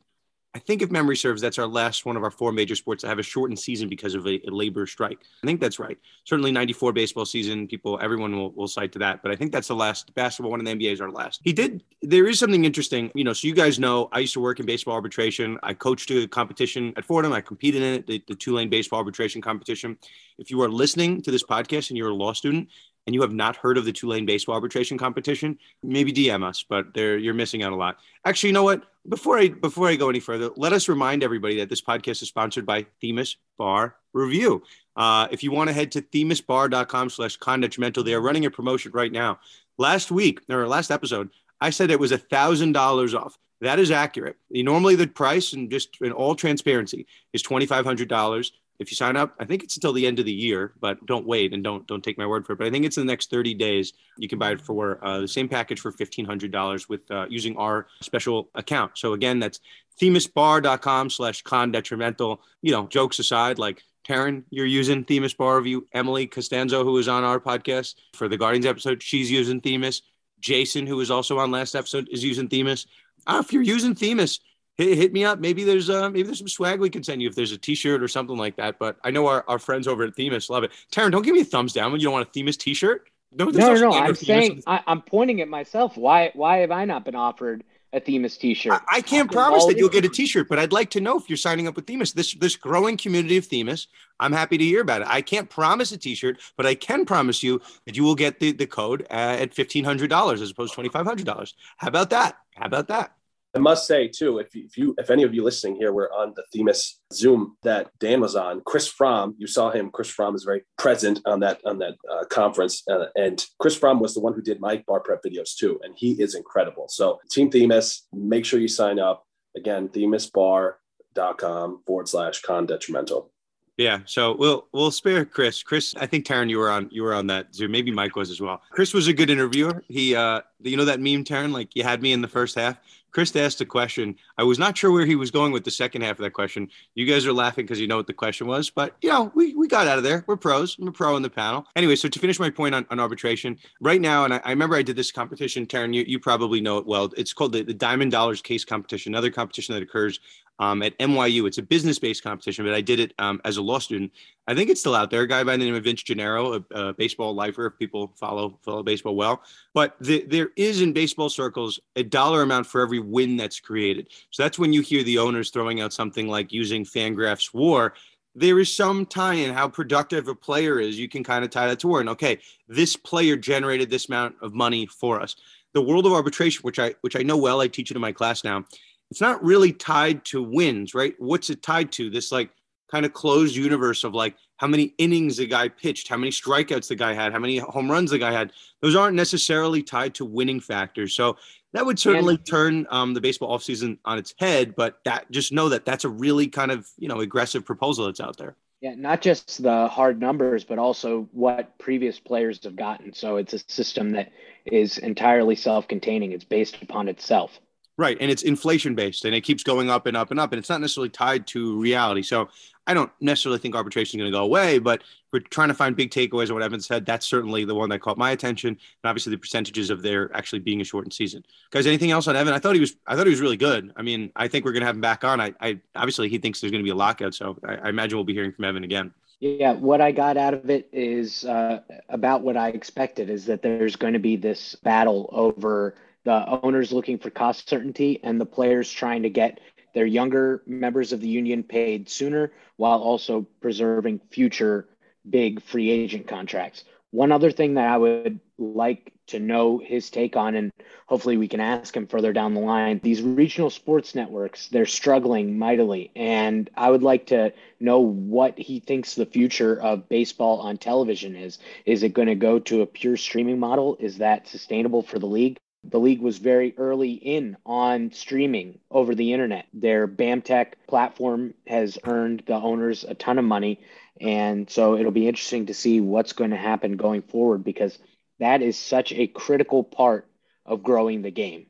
I 0.55 0.59
think 0.59 0.81
if 0.81 0.89
memory 0.89 1.15
serves, 1.15 1.43
that's 1.43 1.59
our 1.59 1.67
last 1.67 2.07
one 2.07 2.17
of 2.17 2.23
our 2.23 2.31
four 2.31 2.51
major 2.51 2.75
sports 2.75 3.01
to 3.01 3.07
have 3.07 3.19
a 3.19 3.23
shortened 3.23 3.59
season 3.59 3.87
because 3.87 4.15
of 4.15 4.25
a, 4.25 4.41
a, 4.47 4.49
labor 4.49 4.87
strike. 4.87 5.19
I 5.43 5.47
think 5.47 5.61
that's 5.61 5.77
right. 5.77 5.97
Certainly 6.23 6.51
94 6.53 6.91
baseball 6.91 7.25
season, 7.25 7.67
people, 7.67 7.99
everyone 8.01 8.35
will, 8.35 8.51
will 8.53 8.67
cite 8.67 8.91
to 8.93 8.99
that. 8.99 9.21
But 9.21 9.31
I 9.31 9.35
think 9.35 9.51
that's 9.51 9.67
the 9.67 9.75
last 9.75 10.11
basketball 10.15 10.49
one 10.49 10.59
in 10.59 10.65
the 10.65 10.73
NBA 10.73 10.93
is 10.93 11.01
our 11.01 11.11
last. 11.11 11.41
He 11.43 11.53
did, 11.53 11.83
there 12.01 12.27
is 12.27 12.39
something 12.39 12.65
interesting, 12.65 13.11
you 13.13 13.23
know, 13.23 13.33
so 13.33 13.47
you 13.47 13.53
guys 13.53 13.77
know 13.77 14.09
I 14.11 14.19
used 14.19 14.33
to 14.33 14.39
work 14.39 14.59
in 14.59 14.65
baseball 14.65 14.95
arbitration. 14.95 15.59
I 15.61 15.75
coached 15.75 16.09
a 16.09 16.27
competition 16.27 16.93
at 16.97 17.05
Fordham. 17.05 17.31
I 17.31 17.41
competed 17.41 17.83
in 17.83 17.93
it, 17.93 18.07
the, 18.07 18.23
the 18.27 18.35
Tulane 18.35 18.69
baseball 18.69 18.97
arbitration 18.97 19.43
competition. 19.43 19.99
If 20.39 20.49
you 20.49 20.59
are 20.63 20.69
listening 20.69 21.21
to 21.21 21.31
this 21.31 21.43
podcast 21.43 21.89
and 21.89 21.97
you're 21.97 22.09
a 22.09 22.15
law 22.15 22.33
student, 22.33 22.69
and 23.09 23.15
you 23.15 23.21
have 23.21 23.33
not 23.33 23.55
heard 23.55 23.75
of 23.75 23.85
the 23.85 23.91
Tulane 23.91 24.27
baseball 24.27 24.53
arbitration 24.53 24.95
competition, 24.95 25.57
maybe 25.81 26.13
DM 26.13 26.43
us, 26.43 26.63
but 26.69 26.95
you're 26.95 27.33
missing 27.33 27.63
out 27.63 27.73
a 27.73 27.75
lot. 27.75 27.97
Actually, 28.23 28.49
you 28.49 28.53
know 28.53 28.63
what? 28.63 28.83
Before 29.09 29.39
I 29.39 29.47
before 29.47 29.87
I 29.87 29.95
go 29.95 30.07
any 30.09 30.19
further, 30.19 30.51
let 30.55 30.71
us 30.71 30.87
remind 30.87 31.23
everybody 31.23 31.57
that 31.57 31.69
this 31.69 31.81
podcast 31.81 32.21
is 32.21 32.27
sponsored 32.27 32.63
by 32.63 32.85
Themis 33.01 33.37
Bar 33.57 33.95
Review. 34.13 34.61
Uh, 34.95 35.27
if 35.31 35.41
you 35.41 35.51
want 35.51 35.67
to 35.67 35.73
head 35.73 35.91
to 35.93 36.03
themisbar.com 36.03 37.09
slash 37.09 37.39
condetrimental, 37.39 38.05
they 38.05 38.13
are 38.13 38.21
running 38.21 38.45
a 38.45 38.51
promotion 38.51 38.91
right 38.91 39.11
now. 39.11 39.39
Last 39.79 40.11
week, 40.11 40.41
or 40.47 40.67
last 40.67 40.91
episode, 40.91 41.31
I 41.59 41.71
said 41.71 41.89
it 41.89 41.99
was 41.99 42.11
a 42.11 42.19
thousand 42.19 42.73
dollars 42.73 43.15
off. 43.15 43.39
That 43.61 43.79
is 43.79 43.89
accurate. 43.89 44.37
Normally, 44.51 44.95
the 44.95 45.07
price, 45.07 45.53
and 45.53 45.71
just 45.71 45.97
in 46.01 46.11
all 46.11 46.35
transparency, 46.35 47.07
is 47.33 47.41
twenty 47.41 47.65
five 47.65 47.85
hundred 47.85 48.09
dollars 48.09 48.51
if 48.79 48.89
you 48.89 48.95
sign 48.95 49.17
up, 49.17 49.35
I 49.39 49.45
think 49.45 49.63
it's 49.63 49.75
until 49.75 49.91
the 49.91 50.07
end 50.07 50.19
of 50.19 50.25
the 50.25 50.31
year, 50.31 50.73
but 50.79 51.05
don't 51.05 51.27
wait 51.27 51.53
and 51.53 51.63
don't 51.63 51.85
don't 51.85 52.03
take 52.03 52.17
my 52.17 52.25
word 52.25 52.45
for 52.45 52.53
it. 52.53 52.59
But 52.59 52.67
I 52.67 52.71
think 52.71 52.85
it's 52.85 52.97
in 52.97 53.05
the 53.05 53.11
next 53.11 53.29
30 53.29 53.53
days. 53.53 53.93
You 54.17 54.29
can 54.29 54.39
buy 54.39 54.51
it 54.51 54.61
for 54.61 55.03
uh, 55.05 55.19
the 55.19 55.27
same 55.27 55.49
package 55.49 55.81
for 55.81 55.91
$1,500 55.91 56.89
with 56.89 57.01
uh, 57.11 57.25
using 57.29 57.57
our 57.57 57.87
special 58.01 58.49
account. 58.55 58.97
So 58.97 59.13
again, 59.13 59.39
that's 59.39 59.59
themisbar.com 60.01 61.09
slash 61.09 61.41
con 61.41 61.71
detrimental. 61.71 62.41
You 62.61 62.71
know, 62.71 62.87
jokes 62.87 63.19
aside, 63.19 63.59
like 63.59 63.83
Tarun, 64.07 64.43
you're 64.49 64.65
using 64.65 65.03
Themis 65.03 65.33
Bar 65.33 65.57
Review. 65.57 65.85
Emily 65.93 66.25
Costanzo, 66.25 66.83
who 66.83 66.93
was 66.93 67.07
on 67.07 67.23
our 67.23 67.39
podcast 67.39 67.95
for 68.13 68.27
the 68.29 68.37
Guardians 68.37 68.65
episode, 68.65 69.03
she's 69.03 69.29
using 69.29 69.59
Themis. 69.59 70.01
Jason, 70.39 70.87
who 70.87 70.95
was 70.95 71.11
also 71.11 71.37
on 71.37 71.51
last 71.51 71.75
episode, 71.75 72.07
is 72.11 72.23
using 72.23 72.47
Themis. 72.47 72.87
Uh, 73.27 73.41
if 73.43 73.51
you're 73.51 73.61
using 73.61 73.93
Themis, 73.93 74.39
hit, 74.79 74.97
hit 74.97 75.13
me 75.13 75.25
up. 75.25 75.39
Maybe 75.39 75.63
there's 75.63 75.89
uh, 75.89 76.09
maybe 76.09 76.23
there's 76.23 76.39
some 76.39 76.47
swag 76.47 76.79
we 76.79 76.89
can 76.89 77.03
send 77.03 77.21
you 77.21 77.27
if 77.27 77.35
there's 77.35 77.51
a 77.51 77.57
T-shirt 77.57 78.01
or 78.01 78.07
something 78.07 78.37
like 78.37 78.55
that. 78.55 78.79
But 78.79 78.97
I 79.03 79.11
know 79.11 79.27
our, 79.27 79.43
our 79.47 79.59
friends 79.59 79.87
over 79.87 80.03
at 80.03 80.15
Themis 80.15 80.49
love 80.49 80.63
it. 80.63 80.71
Tarun, 80.91 81.11
don't 81.11 81.21
give 81.21 81.35
me 81.35 81.41
a 81.41 81.45
thumbs 81.45 81.73
down 81.73 81.91
when 81.91 81.99
you 81.99 82.05
don't 82.05 82.13
want 82.13 82.27
a 82.27 82.31
Themis 82.31 82.57
T-shirt. 82.57 83.09
No, 83.31 83.45
no, 83.45 83.73
no. 83.73 83.91
no. 83.91 83.91
I'm 83.91 84.15
saying 84.15 84.63
I, 84.65 84.81
am 84.87 85.01
pointing 85.01 85.41
at 85.41 85.47
myself. 85.47 85.97
Why 85.97 86.31
why 86.33 86.57
have 86.57 86.71
I 86.71 86.85
not 86.85 87.05
been 87.05 87.15
offered 87.15 87.63
a 87.93 87.99
Themis 87.99 88.37
T-shirt? 88.37 88.73
I, 88.73 88.97
I 88.97 89.01
can't 89.01 89.31
promise 89.31 89.65
that 89.65 89.77
you'll 89.77 89.89
get 89.89 90.05
a 90.05 90.09
T-shirt, 90.09 90.47
but 90.47 90.57
I'd 90.57 90.71
like 90.71 90.89
to 90.91 91.01
know 91.01 91.17
if 91.17 91.29
you're 91.29 91.37
signing 91.37 91.67
up 91.67 91.75
with 91.75 91.85
Themis. 91.85 92.13
This 92.13 92.33
this 92.35 92.55
growing 92.55 92.97
community 92.97 93.37
of 93.37 93.45
Themis. 93.45 93.87
I'm 94.19 94.31
happy 94.31 94.57
to 94.57 94.63
hear 94.63 94.81
about 94.81 95.01
it. 95.01 95.07
I 95.09 95.21
can't 95.21 95.49
promise 95.49 95.91
a 95.91 95.97
T-shirt, 95.97 96.39
but 96.57 96.65
I 96.65 96.73
can 96.73 97.05
promise 97.05 97.43
you 97.43 97.61
that 97.85 97.95
you 97.95 98.03
will 98.03 98.15
get 98.15 98.39
the 98.39 98.53
the 98.53 98.65
code 98.65 99.05
at 99.09 99.53
fifteen 99.53 99.83
hundred 99.83 100.09
dollars 100.09 100.41
as 100.41 100.51
opposed 100.51 100.71
to 100.71 100.75
twenty 100.75 100.89
five 100.89 101.05
hundred 101.05 101.25
dollars. 101.25 101.53
How 101.77 101.89
about 101.89 102.09
that? 102.11 102.37
How 102.55 102.65
about 102.65 102.87
that? 102.87 103.11
I 103.55 103.59
must 103.59 103.87
say 103.87 104.07
too, 104.07 104.37
if 104.37 104.53
you, 104.53 104.65
if 104.65 104.77
you 104.77 104.95
if 104.97 105.09
any 105.09 105.23
of 105.23 105.33
you 105.33 105.43
listening 105.43 105.75
here 105.75 105.91
were 105.91 106.11
on 106.13 106.33
the 106.35 106.43
Themis 106.53 106.99
Zoom 107.11 107.57
that 107.63 107.89
Dan 107.99 108.21
was 108.21 108.35
on, 108.35 108.61
Chris 108.65 108.87
Fromm, 108.87 109.35
you 109.39 109.47
saw 109.47 109.71
him. 109.71 109.89
Chris 109.89 110.09
Fromm 110.09 110.35
is 110.35 110.43
very 110.43 110.63
present 110.77 111.19
on 111.25 111.39
that 111.39 111.59
on 111.65 111.79
that 111.79 111.95
uh, 112.11 112.25
conference, 112.25 112.83
uh, 112.89 113.05
and 113.15 113.43
Chris 113.57 113.75
Fromm 113.75 113.99
was 113.99 114.13
the 114.13 114.19
one 114.19 114.33
who 114.33 114.41
did 114.41 114.59
my 114.59 114.83
bar 114.87 114.99
prep 114.99 115.23
videos 115.23 115.55
too, 115.55 115.79
and 115.83 115.95
he 115.97 116.11
is 116.21 116.35
incredible. 116.35 116.87
So 116.89 117.19
Team 117.31 117.49
Themis, 117.49 118.07
make 118.13 118.45
sure 118.45 118.59
you 118.59 118.67
sign 118.67 118.99
up. 118.99 119.25
Again, 119.57 119.89
themisbar.com 119.89 121.81
forward 121.87 122.07
slash 122.07 122.41
con 122.41 122.67
detrimental. 122.67 123.31
Yeah, 123.79 123.99
so 124.03 124.35
we'll 124.35 124.67
we'll 124.73 124.91
spare 124.91 125.23
Chris. 125.23 125.63
Chris, 125.63 125.95
I 125.95 126.05
think 126.05 126.25
Tarun, 126.25 126.49
you 126.49 126.59
were 126.59 126.69
on 126.69 126.89
you 126.91 127.01
were 127.01 127.13
on 127.13 127.27
that 127.27 127.55
Zoom. 127.55 127.71
Maybe 127.71 127.91
Mike 127.91 128.17
was 128.17 128.29
as 128.29 128.41
well. 128.41 128.61
Chris 128.71 128.93
was 128.93 129.07
a 129.07 129.13
good 129.13 129.29
interviewer. 129.29 129.85
He, 129.87 130.17
uh, 130.17 130.41
you 130.61 130.75
know 130.75 130.83
that 130.83 130.99
meme, 130.99 131.23
Tarun, 131.23 131.53
like 131.53 131.73
you 131.77 131.83
had 131.83 132.01
me 132.01 132.11
in 132.11 132.21
the 132.21 132.27
first 132.27 132.55
half. 132.55 132.77
Chris 133.11 133.35
asked 133.35 133.61
a 133.61 133.65
question. 133.65 134.15
I 134.37 134.43
was 134.43 134.59
not 134.59 134.77
sure 134.77 134.91
where 134.91 135.05
he 135.05 135.15
was 135.15 135.31
going 135.31 135.51
with 135.51 135.63
the 135.63 135.71
second 135.71 136.01
half 136.01 136.19
of 136.19 136.23
that 136.23 136.31
question. 136.31 136.69
You 136.95 137.05
guys 137.05 137.25
are 137.25 137.33
laughing 137.33 137.65
because 137.65 137.79
you 137.79 137.87
know 137.87 137.97
what 137.97 138.07
the 138.07 138.13
question 138.13 138.47
was, 138.47 138.69
but 138.69 138.95
you 139.01 139.09
know, 139.09 139.31
we, 139.35 139.55
we 139.55 139.67
got 139.67 139.87
out 139.87 139.97
of 139.97 140.03
there. 140.03 140.23
We're 140.27 140.37
pros. 140.37 140.77
I'm 140.79 140.87
a 140.87 140.91
pro 140.91 141.15
in 141.15 141.21
the 141.21 141.29
panel. 141.29 141.65
Anyway, 141.75 141.95
so 141.95 142.07
to 142.07 142.19
finish 142.19 142.39
my 142.39 142.49
point 142.49 142.75
on, 142.75 142.85
on 142.89 142.99
arbitration, 142.99 143.57
right 143.81 144.01
now, 144.01 144.25
and 144.25 144.33
I, 144.33 144.41
I 144.43 144.49
remember 144.51 144.75
I 144.75 144.81
did 144.81 144.95
this 144.95 145.11
competition, 145.11 145.65
Tarun, 145.65 145.93
you, 145.93 146.03
you 146.07 146.19
probably 146.19 146.61
know 146.61 146.77
it 146.77 146.85
well. 146.85 147.11
It's 147.17 147.33
called 147.33 147.53
the, 147.53 147.63
the 147.63 147.73
Diamond 147.73 148.11
Dollars 148.11 148.41
Case 148.41 148.65
Competition, 148.65 149.13
another 149.13 149.31
competition 149.31 149.73
that 149.75 149.83
occurs 149.83 150.19
um, 150.59 150.83
at 150.83 150.97
NYU. 150.99 151.47
It's 151.47 151.57
a 151.57 151.63
business 151.63 151.97
based 151.97 152.21
competition, 152.21 152.65
but 152.65 152.73
I 152.73 152.81
did 152.81 152.99
it 152.99 153.13
um, 153.17 153.41
as 153.45 153.57
a 153.57 153.61
law 153.61 153.79
student. 153.79 154.11
I 154.47 154.53
think 154.53 154.69
it's 154.69 154.81
still 154.81 154.95
out 154.95 155.09
there. 155.09 155.21
A 155.21 155.27
guy 155.27 155.43
by 155.43 155.55
the 155.57 155.63
name 155.63 155.75
of 155.75 155.83
Vince 155.83 156.03
Gennaro, 156.03 156.55
a, 156.55 156.63
a 156.71 156.93
baseball 156.93 157.33
lifer, 157.33 157.65
if 157.67 157.77
people 157.79 158.13
follow 158.17 158.59
follow 158.61 158.83
baseball 158.83 159.15
well. 159.15 159.41
But 159.73 159.95
the, 160.01 160.25
there 160.27 160.49
is 160.55 160.81
in 160.81 160.91
baseball 160.91 161.29
circles 161.29 161.79
a 161.95 162.03
dollar 162.03 162.41
amount 162.41 162.67
for 162.67 162.81
every 162.81 162.99
win 162.99 163.37
that's 163.37 163.59
created. 163.59 164.09
So 164.31 164.43
that's 164.43 164.59
when 164.59 164.73
you 164.73 164.81
hear 164.81 165.03
the 165.03 165.17
owners 165.17 165.49
throwing 165.49 165.81
out 165.81 165.93
something 165.93 166.27
like 166.27 166.51
using 166.51 166.83
FanGraphs 166.83 167.53
WAR. 167.53 167.93
There 168.35 168.59
is 168.59 168.73
some 168.73 169.05
tie 169.05 169.33
in 169.33 169.53
how 169.53 169.67
productive 169.67 170.27
a 170.27 170.35
player 170.35 170.79
is. 170.79 170.99
You 170.99 171.09
can 171.09 171.23
kind 171.23 171.43
of 171.43 171.49
tie 171.49 171.67
that 171.67 171.79
to 171.79 171.87
WAR. 171.87 171.99
And 171.99 172.09
okay, 172.09 172.39
this 172.67 172.95
player 172.95 173.35
generated 173.35 173.89
this 173.89 174.07
amount 174.07 174.35
of 174.41 174.53
money 174.53 174.85
for 174.85 175.19
us. 175.19 175.35
The 175.73 175.81
world 175.81 176.05
of 176.05 176.13
arbitration, 176.13 176.61
which 176.63 176.79
I 176.79 176.95
which 177.01 177.15
I 177.15 177.21
know 177.21 177.37
well, 177.37 177.61
I 177.61 177.67
teach 177.67 177.91
it 177.91 177.95
in 177.95 178.01
my 178.01 178.11
class 178.11 178.43
now 178.43 178.65
it's 179.11 179.21
not 179.21 179.43
really 179.43 179.73
tied 179.73 180.23
to 180.25 180.43
wins, 180.43 180.93
right? 180.93 181.15
What's 181.17 181.49
it 181.49 181.61
tied 181.61 181.91
to? 181.93 182.09
This 182.09 182.31
like 182.31 182.51
kind 182.91 183.05
of 183.05 183.13
closed 183.13 183.55
universe 183.55 184.03
of 184.03 184.13
like 184.13 184.35
how 184.57 184.67
many 184.67 184.93
innings 184.97 185.37
the 185.37 185.47
guy 185.47 185.69
pitched, 185.69 186.07
how 186.07 186.17
many 186.17 186.31
strikeouts 186.31 186.87
the 186.87 186.95
guy 186.95 187.13
had, 187.13 187.31
how 187.31 187.39
many 187.39 187.57
home 187.57 187.89
runs 187.89 188.11
the 188.11 188.17
guy 188.17 188.31
had. 188.31 188.51
Those 188.81 188.95
aren't 188.95 189.15
necessarily 189.15 189.81
tied 189.81 190.15
to 190.15 190.25
winning 190.25 190.59
factors. 190.59 191.15
So 191.15 191.37
that 191.73 191.85
would 191.85 191.99
certainly 191.99 192.37
turn 192.37 192.87
um, 192.89 193.13
the 193.13 193.21
baseball 193.21 193.57
offseason 193.57 193.97
on 194.05 194.17
its 194.17 194.33
head. 194.37 194.75
But 194.75 194.99
that 195.05 195.29
just 195.31 195.51
know 195.51 195.69
that 195.69 195.85
that's 195.85 196.05
a 196.05 196.09
really 196.09 196.47
kind 196.47 196.71
of 196.71 196.87
you 196.97 197.07
know 197.07 197.19
aggressive 197.19 197.65
proposal 197.65 198.05
that's 198.05 198.19
out 198.19 198.37
there. 198.37 198.55
Yeah, 198.81 198.95
not 198.95 199.21
just 199.21 199.61
the 199.61 199.87
hard 199.87 200.21
numbers, 200.21 200.63
but 200.63 200.79
also 200.79 201.27
what 201.33 201.77
previous 201.79 202.17
players 202.17 202.63
have 202.63 202.77
gotten. 202.77 203.13
So 203.13 203.35
it's 203.35 203.53
a 203.53 203.59
system 203.59 204.11
that 204.11 204.31
is 204.65 204.97
entirely 204.97 205.55
self 205.55 205.87
containing, 205.87 206.31
it's 206.31 206.45
based 206.45 206.81
upon 206.81 207.07
itself. 207.07 207.59
Right. 207.99 208.15
And 208.21 208.31
it's 208.31 208.43
inflation 208.43 208.95
based 208.95 209.25
and 209.25 209.35
it 209.35 209.41
keeps 209.41 209.61
going 209.61 209.89
up 209.89 210.05
and 210.05 210.15
up 210.15 210.31
and 210.31 210.39
up. 210.39 210.53
And 210.53 210.57
it's 210.57 210.69
not 210.69 210.79
necessarily 210.79 211.09
tied 211.09 211.45
to 211.47 211.77
reality. 211.77 212.21
So 212.21 212.47
I 212.87 212.93
don't 212.93 213.11
necessarily 213.19 213.59
think 213.59 213.75
arbitration 213.75 214.17
is 214.17 214.23
going 214.23 214.31
to 214.31 214.37
go 214.37 214.41
away, 214.45 214.79
but 214.79 215.03
we're 215.33 215.41
trying 215.41 215.67
to 215.67 215.73
find 215.73 215.97
big 215.97 216.09
takeaways 216.09 216.47
on 216.47 216.53
what 216.53 216.63
Evan 216.63 216.79
said. 216.79 217.05
That's 217.05 217.27
certainly 217.27 217.65
the 217.65 217.75
one 217.75 217.89
that 217.89 217.99
caught 217.99 218.17
my 218.17 218.31
attention. 218.31 218.69
And 218.69 218.79
obviously 219.03 219.31
the 219.31 219.37
percentages 219.37 219.89
of 219.89 220.01
there 220.01 220.33
actually 220.33 220.59
being 220.59 220.79
a 220.79 220.85
shortened 220.85 221.11
season. 221.11 221.43
Guys, 221.71 221.87
anything 221.87 222.11
else 222.11 222.29
on 222.29 222.37
Evan? 222.37 222.53
I 222.53 222.59
thought 222.59 222.73
he 222.73 222.79
was 222.79 222.95
I 223.05 223.17
thought 223.17 223.27
he 223.27 223.31
was 223.31 223.41
really 223.41 223.57
good. 223.57 223.91
I 223.97 224.01
mean, 224.01 224.31
I 224.33 224.47
think 224.47 224.63
we're 224.63 224.71
gonna 224.71 224.85
have 224.85 224.95
him 224.95 225.01
back 225.01 225.25
on. 225.25 225.41
I, 225.41 225.53
I 225.59 225.81
obviously 225.93 226.29
he 226.29 226.37
thinks 226.37 226.61
there's 226.61 226.71
gonna 226.71 226.85
be 226.85 226.91
a 226.91 226.95
lockout. 226.95 227.35
So 227.35 227.59
I, 227.67 227.75
I 227.75 227.89
imagine 227.89 228.17
we'll 228.17 228.23
be 228.23 228.33
hearing 228.33 228.53
from 228.53 228.63
Evan 228.63 228.85
again. 228.85 229.11
Yeah, 229.41 229.73
what 229.73 229.99
I 229.99 230.13
got 230.13 230.37
out 230.37 230.53
of 230.53 230.69
it 230.69 230.87
is 230.93 231.43
uh, 231.43 231.81
about 232.07 232.43
what 232.43 232.55
I 232.55 232.69
expected 232.69 233.29
is 233.29 233.45
that 233.47 233.61
there's 233.61 233.97
going 233.97 234.13
to 234.13 234.19
be 234.19 234.37
this 234.37 234.75
battle 234.75 235.29
over 235.31 235.95
the 236.29 236.61
owners 236.61 236.91
looking 236.91 237.17
for 237.17 237.31
cost 237.31 237.67
certainty 237.67 238.19
and 238.21 238.39
the 238.39 238.45
players 238.45 238.91
trying 238.91 239.23
to 239.23 239.31
get 239.31 239.59
their 239.95 240.05
younger 240.05 240.61
members 240.67 241.11
of 241.11 241.21
the 241.21 241.27
union 241.27 241.63
paid 241.63 242.07
sooner 242.07 242.51
while 242.75 242.99
also 242.99 243.47
preserving 243.61 244.21
future 244.29 244.87
big 245.27 245.59
free 245.63 245.89
agent 245.89 246.27
contracts. 246.27 246.83
One 247.09 247.31
other 247.31 247.49
thing 247.49 247.73
that 247.73 247.87
I 247.87 247.97
would 247.97 248.39
like 248.59 249.11
to 249.27 249.39
know 249.39 249.79
his 249.79 250.11
take 250.11 250.35
on, 250.35 250.53
and 250.53 250.71
hopefully 251.07 251.37
we 251.37 251.47
can 251.47 251.61
ask 251.61 251.97
him 251.97 252.05
further 252.05 252.31
down 252.31 252.53
the 252.53 252.59
line. 252.59 252.99
These 253.01 253.23
regional 253.23 253.71
sports 253.71 254.13
networks, 254.13 254.67
they're 254.67 254.85
struggling 254.85 255.57
mightily. 255.57 256.11
And 256.15 256.69
I 256.77 256.91
would 256.91 257.01
like 257.01 257.25
to 257.27 257.53
know 257.79 258.01
what 258.01 258.55
he 258.59 258.79
thinks 258.79 259.15
the 259.15 259.25
future 259.25 259.81
of 259.81 260.07
baseball 260.09 260.59
on 260.59 260.77
television 260.77 261.35
is. 261.35 261.57
Is 261.87 262.03
it 262.03 262.13
going 262.13 262.27
to 262.27 262.35
go 262.35 262.59
to 262.59 262.83
a 262.83 262.85
pure 262.85 263.17
streaming 263.17 263.57
model? 263.57 263.97
Is 263.99 264.19
that 264.19 264.47
sustainable 264.47 265.01
for 265.01 265.17
the 265.17 265.25
league? 265.25 265.57
The 265.83 265.99
league 265.99 266.21
was 266.21 266.37
very 266.37 266.73
early 266.77 267.13
in 267.13 267.57
on 267.65 268.11
streaming 268.11 268.79
over 268.91 269.15
the 269.15 269.33
internet. 269.33 269.65
Their 269.73 270.07
BAMTech 270.07 270.73
platform 270.87 271.53
has 271.67 271.97
earned 272.03 272.43
the 272.45 272.55
owners 272.55 273.03
a 273.03 273.15
ton 273.15 273.39
of 273.39 273.45
money. 273.45 273.79
And 274.19 274.69
so 274.69 274.97
it'll 274.97 275.11
be 275.11 275.27
interesting 275.27 275.67
to 275.67 275.73
see 275.73 276.01
what's 276.01 276.33
going 276.33 276.51
to 276.51 276.57
happen 276.57 276.97
going 276.97 277.21
forward 277.21 277.63
because 277.63 277.97
that 278.39 278.61
is 278.61 278.77
such 278.77 279.13
a 279.13 279.27
critical 279.27 279.83
part 279.83 280.27
of 280.65 280.83
growing 280.83 281.21
the 281.21 281.31
game. 281.31 281.67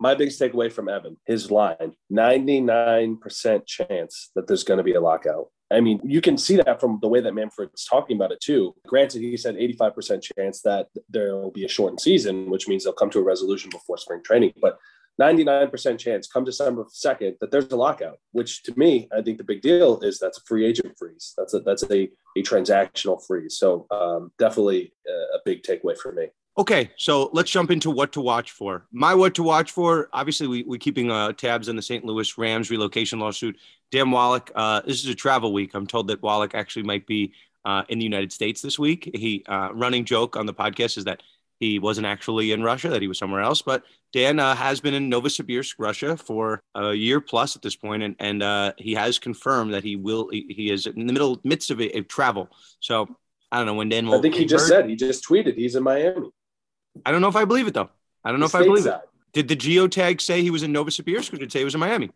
My 0.00 0.14
biggest 0.14 0.40
takeaway 0.40 0.72
from 0.72 0.88
Evan, 0.88 1.16
his 1.26 1.50
line 1.50 1.94
99% 2.12 3.66
chance 3.66 4.30
that 4.34 4.46
there's 4.46 4.64
going 4.64 4.78
to 4.78 4.84
be 4.84 4.94
a 4.94 5.00
lockout. 5.00 5.48
I 5.72 5.80
mean, 5.80 6.00
you 6.04 6.20
can 6.20 6.36
see 6.36 6.56
that 6.56 6.80
from 6.80 6.98
the 7.00 7.08
way 7.08 7.20
that 7.20 7.34
Manfred's 7.34 7.84
talking 7.84 8.16
about 8.16 8.32
it 8.32 8.40
too. 8.40 8.74
Granted, 8.86 9.22
he 9.22 9.36
said 9.36 9.56
85% 9.56 10.22
chance 10.36 10.60
that 10.62 10.88
there 11.08 11.34
will 11.34 11.50
be 11.50 11.64
a 11.64 11.68
shortened 11.68 12.00
season, 12.00 12.50
which 12.50 12.68
means 12.68 12.84
they'll 12.84 12.92
come 12.92 13.10
to 13.10 13.18
a 13.20 13.24
resolution 13.24 13.70
before 13.70 13.96
spring 13.98 14.22
training. 14.22 14.52
But 14.60 14.78
99% 15.20 15.98
chance 15.98 16.26
come 16.26 16.44
December 16.44 16.84
2nd 16.84 17.38
that 17.38 17.50
there's 17.50 17.70
a 17.70 17.76
lockout, 17.76 18.18
which 18.32 18.62
to 18.64 18.78
me, 18.78 19.08
I 19.16 19.22
think 19.22 19.38
the 19.38 19.44
big 19.44 19.62
deal 19.62 20.00
is 20.00 20.18
that's 20.18 20.38
a 20.38 20.42
free 20.42 20.66
agent 20.66 20.94
freeze. 20.98 21.34
That's 21.36 21.54
a, 21.54 21.60
that's 21.60 21.84
a, 21.84 22.10
a 22.36 22.42
transactional 22.42 23.24
freeze. 23.24 23.56
So 23.58 23.86
um, 23.90 24.32
definitely 24.38 24.92
a, 25.08 25.36
a 25.36 25.40
big 25.44 25.62
takeaway 25.62 25.96
for 25.96 26.12
me. 26.12 26.26
Okay, 26.56 26.90
so 26.96 27.30
let's 27.32 27.50
jump 27.50 27.72
into 27.72 27.90
what 27.90 28.12
to 28.12 28.20
watch 28.20 28.52
for. 28.52 28.86
My 28.92 29.12
what 29.12 29.34
to 29.34 29.42
watch 29.42 29.72
for. 29.72 30.08
Obviously, 30.12 30.46
we, 30.46 30.62
we're 30.62 30.78
keeping 30.78 31.10
uh, 31.10 31.32
tabs 31.32 31.68
on 31.68 31.74
the 31.74 31.82
St. 31.82 32.04
Louis 32.04 32.38
Rams 32.38 32.70
relocation 32.70 33.18
lawsuit. 33.18 33.58
Dan 33.90 34.12
Wallach, 34.12 34.52
uh, 34.54 34.80
this 34.82 35.02
is 35.02 35.10
a 35.10 35.16
travel 35.16 35.52
week. 35.52 35.72
I'm 35.74 35.86
told 35.86 36.06
that 36.08 36.22
Wallach 36.22 36.54
actually 36.54 36.84
might 36.84 37.06
be 37.08 37.32
uh, 37.64 37.82
in 37.88 37.98
the 37.98 38.04
United 38.04 38.32
States 38.32 38.62
this 38.62 38.78
week. 38.78 39.10
He 39.14 39.44
uh, 39.48 39.70
running 39.72 40.04
joke 40.04 40.36
on 40.36 40.46
the 40.46 40.54
podcast 40.54 40.96
is 40.96 41.04
that 41.04 41.24
he 41.58 41.80
wasn't 41.80 42.06
actually 42.06 42.52
in 42.52 42.62
Russia, 42.62 42.88
that 42.88 43.02
he 43.02 43.08
was 43.08 43.18
somewhere 43.18 43.40
else. 43.40 43.60
But 43.60 43.82
Dan 44.12 44.38
uh, 44.38 44.54
has 44.54 44.80
been 44.80 44.94
in 44.94 45.10
Novosibirsk, 45.10 45.74
Russia, 45.78 46.16
for 46.16 46.62
a 46.76 46.92
year 46.92 47.20
plus 47.20 47.56
at 47.56 47.62
this 47.62 47.74
point, 47.74 48.04
and 48.04 48.14
and 48.20 48.44
uh, 48.44 48.72
he 48.78 48.94
has 48.94 49.18
confirmed 49.18 49.74
that 49.74 49.82
he 49.82 49.96
will. 49.96 50.28
He, 50.30 50.46
he 50.48 50.70
is 50.70 50.86
in 50.86 51.06
the 51.06 51.12
middle 51.12 51.40
midst 51.42 51.72
of 51.72 51.80
a, 51.80 51.98
a 51.98 52.02
travel. 52.02 52.48
So 52.78 53.08
I 53.50 53.56
don't 53.56 53.66
know 53.66 53.74
when 53.74 53.88
Dan 53.88 54.06
will. 54.06 54.18
I 54.18 54.22
think 54.22 54.34
he 54.34 54.44
just 54.44 54.68
said 54.68 54.88
he 54.88 54.94
just 54.94 55.26
tweeted 55.26 55.56
he's 55.56 55.74
in 55.74 55.82
Miami. 55.82 56.30
I 57.04 57.10
don't 57.10 57.20
know 57.20 57.28
if 57.28 57.36
I 57.36 57.44
believe 57.44 57.66
it 57.66 57.74
though. 57.74 57.90
I 58.24 58.30
don't 58.30 58.40
know 58.40 58.46
if 58.46 58.54
I 58.54 58.64
believe 58.64 58.86
it. 58.86 58.94
Did 59.32 59.48
the 59.48 59.56
geotag 59.56 60.20
say 60.20 60.42
he 60.42 60.50
was 60.50 60.62
in 60.62 60.72
Novosibirsk 60.72 61.32
or 61.32 61.36
did 61.36 61.44
it 61.44 61.52
say 61.52 61.58
he 61.58 61.64
was 61.64 61.74
in 61.74 61.80
Miami? 61.80 62.10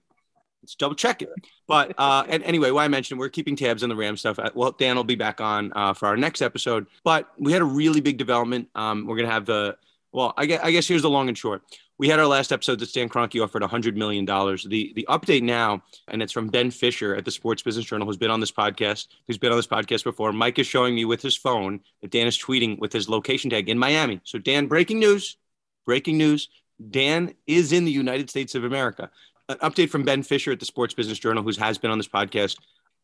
Let's 0.63 0.75
double 0.75 0.95
check 0.95 1.23
it. 1.23 1.31
But 1.67 1.95
uh, 1.99 2.25
and 2.29 2.43
anyway, 2.43 2.71
why 2.71 2.85
I 2.85 2.89
mentioned 2.89 3.19
we're 3.19 3.29
keeping 3.29 3.57
tabs 3.57 3.83
on 3.83 3.89
the 3.89 3.97
Ram 3.97 4.17
stuff. 4.17 4.39
Uh, 4.39 4.51
well, 4.55 4.73
Dan 4.73 4.97
will 4.97 5.05
be 5.05 5.15
back 5.15 5.41
on 5.41 5.73
uh, 5.75 5.95
for 5.95 6.07
our 6.07 6.17
next 6.17 6.43
episode. 6.43 6.87
But 7.05 7.29
we 7.39 7.53
had 7.53 7.63
a 7.63 7.67
really 7.67 8.01
big 8.01 8.19
development. 8.19 8.69
Um, 8.75 9.07
we're 9.07 9.17
gonna 9.17 9.31
have 9.31 9.47
the 9.47 9.77
well, 10.13 10.35
I 10.37 10.47
guess, 10.47 10.61
I 10.63 10.71
guess 10.71 10.89
here's 10.89 11.03
the 11.03 11.11
long 11.11 11.29
and 11.29 11.37
short. 11.37 11.63
We 11.99 12.09
had 12.09 12.21
our 12.21 12.27
last 12.27 12.53
episode 12.53 12.79
that 12.79 12.89
Stan 12.89 13.09
Kroenke 13.09 13.43
offered 13.43 13.63
$100 13.63 13.97
million. 13.97 14.25
The 14.25 14.93
the 14.95 15.07
update 15.09 15.43
now, 15.43 15.83
and 16.07 16.23
it's 16.23 16.33
from 16.33 16.49
Ben 16.49 16.71
Fisher 16.71 17.15
at 17.15 17.25
the 17.25 17.31
Sports 17.31 17.63
Business 17.63 17.87
Journal, 17.87 18.07
who's 18.07 18.17
been 18.17 18.31
on 18.31 18.41
this 18.41 18.53
podcast, 18.53 19.09
who's 19.27 19.39
been 19.39 19.51
on 19.51 19.59
this 19.59 19.67
podcast 19.67 20.05
before. 20.05 20.33
Mike 20.33 20.59
is 20.59 20.67
showing 20.67 20.95
me 20.95 21.05
with 21.05 21.21
his 21.21 21.37
phone 21.37 21.81
that 22.01 22.13
Dan 22.13 22.29
is 22.29 22.39
tweeting 22.39 22.79
with 22.79 22.93
his 22.93 23.09
location 23.09 23.51
tag 23.51 23.69
in 23.69 23.79
Miami. 23.79 24.21
So, 24.25 24.39
Dan, 24.39 24.67
breaking 24.69 25.01
news, 25.01 25.37
breaking 25.85 26.19
news. 26.19 26.49
Dan 26.91 27.35
is 27.49 27.73
in 27.73 27.85
the 27.85 27.91
United 27.91 28.31
States 28.31 28.55
of 28.55 28.63
America. 28.63 29.11
An 29.49 29.57
update 29.59 29.91
from 29.91 30.05
Ben 30.05 30.23
Fisher 30.23 30.53
at 30.53 30.61
the 30.61 30.67
Sports 30.67 30.95
Business 30.95 31.19
Journal, 31.19 31.43
who 31.43 31.53
has 31.59 31.79
been 31.79 31.91
on 31.91 31.99
this 31.99 32.07
podcast, 32.07 32.57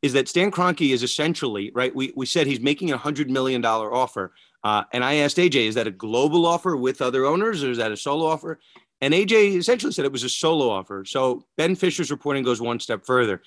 is 0.05 0.13
that 0.13 0.29
Stan 0.29 0.51
Kroenke 0.51 0.93
is 0.93 1.03
essentially, 1.03 1.71
right? 1.75 1.95
We, 1.95 2.13
we 2.15 2.27
said 2.27 2.47
he's 2.47 2.61
making 2.61 2.93
a 2.93 2.99
$100 2.99 3.31
million 3.31 3.65
offer. 3.65 4.35
Uh, 4.63 4.83
and 4.93 5.03
I 5.03 5.15
asked 5.15 5.39
AJ, 5.39 5.67
is 5.67 5.77
that 5.77 5.87
a 5.87 5.91
global 5.91 6.45
offer 6.45 6.77
with 6.77 7.01
other 7.01 7.25
owners 7.25 7.65
or 7.65 7.71
is 7.71 7.79
that 7.79 7.91
a 7.91 7.97
solo 7.97 8.27
offer? 8.27 8.61
And 9.01 9.15
AJ 9.15 9.57
essentially 9.57 9.93
said 9.95 10.05
it 10.05 10.13
was 10.13 10.23
a 10.23 10.29
solo 10.29 10.69
offer. 10.69 11.07
So 11.07 11.47
Ben 11.57 11.75
Fisher's 11.75 12.11
reporting 12.11 12.43
goes 12.45 12.61
one 12.61 12.81
step 12.81 13.07
further. 13.07 13.41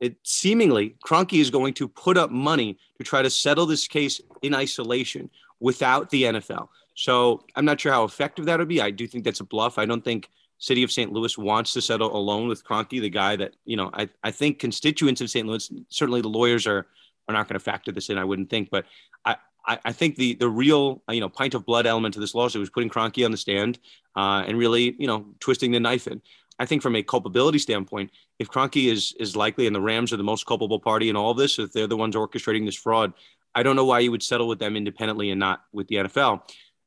It 0.00 0.16
seemingly 0.22 0.96
Kroenke 1.04 1.38
is 1.38 1.50
going 1.50 1.74
to 1.74 1.88
put 1.88 2.16
up 2.16 2.30
money 2.30 2.78
to 2.96 3.04
try 3.04 3.20
to 3.20 3.28
settle 3.28 3.66
this 3.66 3.86
case 3.86 4.22
in 4.40 4.54
isolation 4.54 5.28
without 5.60 6.08
the 6.08 6.22
NFL. 6.22 6.68
So 6.94 7.44
I'm 7.54 7.66
not 7.66 7.78
sure 7.78 7.92
how 7.92 8.04
effective 8.04 8.46
that 8.46 8.60
would 8.60 8.68
be. 8.68 8.80
I 8.80 8.90
do 8.90 9.06
think 9.06 9.24
that's 9.24 9.40
a 9.40 9.44
bluff. 9.44 9.76
I 9.76 9.84
don't 9.84 10.02
think 10.02 10.30
City 10.64 10.82
of 10.82 10.90
St. 10.90 11.12
Louis 11.12 11.36
wants 11.36 11.74
to 11.74 11.82
settle 11.82 12.16
alone 12.16 12.48
with 12.48 12.64
Kroenke, 12.64 12.98
the 12.98 13.10
guy 13.10 13.36
that 13.36 13.54
you 13.66 13.76
know. 13.76 13.90
I, 13.92 14.08
I 14.22 14.30
think 14.30 14.58
constituents 14.58 15.20
of 15.20 15.28
St. 15.28 15.46
Louis, 15.46 15.70
certainly 15.90 16.22
the 16.22 16.28
lawyers 16.28 16.66
are 16.66 16.86
are 17.28 17.34
not 17.34 17.48
going 17.48 17.58
to 17.58 17.64
factor 17.64 17.92
this 17.92 18.08
in. 18.08 18.16
I 18.16 18.24
wouldn't 18.24 18.48
think, 18.48 18.70
but 18.70 18.86
I, 19.26 19.36
I, 19.66 19.78
I 19.84 19.92
think 19.92 20.16
the 20.16 20.34
the 20.36 20.48
real 20.48 21.02
you 21.10 21.20
know 21.20 21.28
pint 21.28 21.52
of 21.52 21.66
blood 21.66 21.86
element 21.86 22.14
to 22.14 22.20
this 22.20 22.34
lawsuit 22.34 22.60
was 22.60 22.70
putting 22.70 22.88
Kroenke 22.88 23.26
on 23.26 23.30
the 23.30 23.36
stand 23.36 23.78
uh, 24.16 24.44
and 24.46 24.56
really 24.56 24.96
you 24.98 25.06
know 25.06 25.26
twisting 25.38 25.70
the 25.70 25.80
knife 25.80 26.06
in. 26.06 26.22
I 26.58 26.64
think 26.64 26.80
from 26.80 26.96
a 26.96 27.02
culpability 27.02 27.58
standpoint, 27.58 28.10
if 28.38 28.48
Kroenke 28.48 28.90
is 28.90 29.14
is 29.20 29.36
likely 29.36 29.66
and 29.66 29.76
the 29.76 29.82
Rams 29.82 30.14
are 30.14 30.16
the 30.16 30.22
most 30.22 30.46
culpable 30.46 30.80
party 30.80 31.10
in 31.10 31.16
all 31.16 31.32
of 31.32 31.36
this, 31.36 31.58
if 31.58 31.72
they're 31.72 31.86
the 31.86 31.96
ones 31.98 32.16
orchestrating 32.16 32.64
this 32.64 32.74
fraud, 32.76 33.12
I 33.54 33.62
don't 33.62 33.76
know 33.76 33.84
why 33.84 33.98
you 33.98 34.10
would 34.12 34.22
settle 34.22 34.48
with 34.48 34.60
them 34.60 34.76
independently 34.76 35.28
and 35.28 35.38
not 35.38 35.64
with 35.74 35.88
the 35.88 35.96
NFL. 35.96 36.40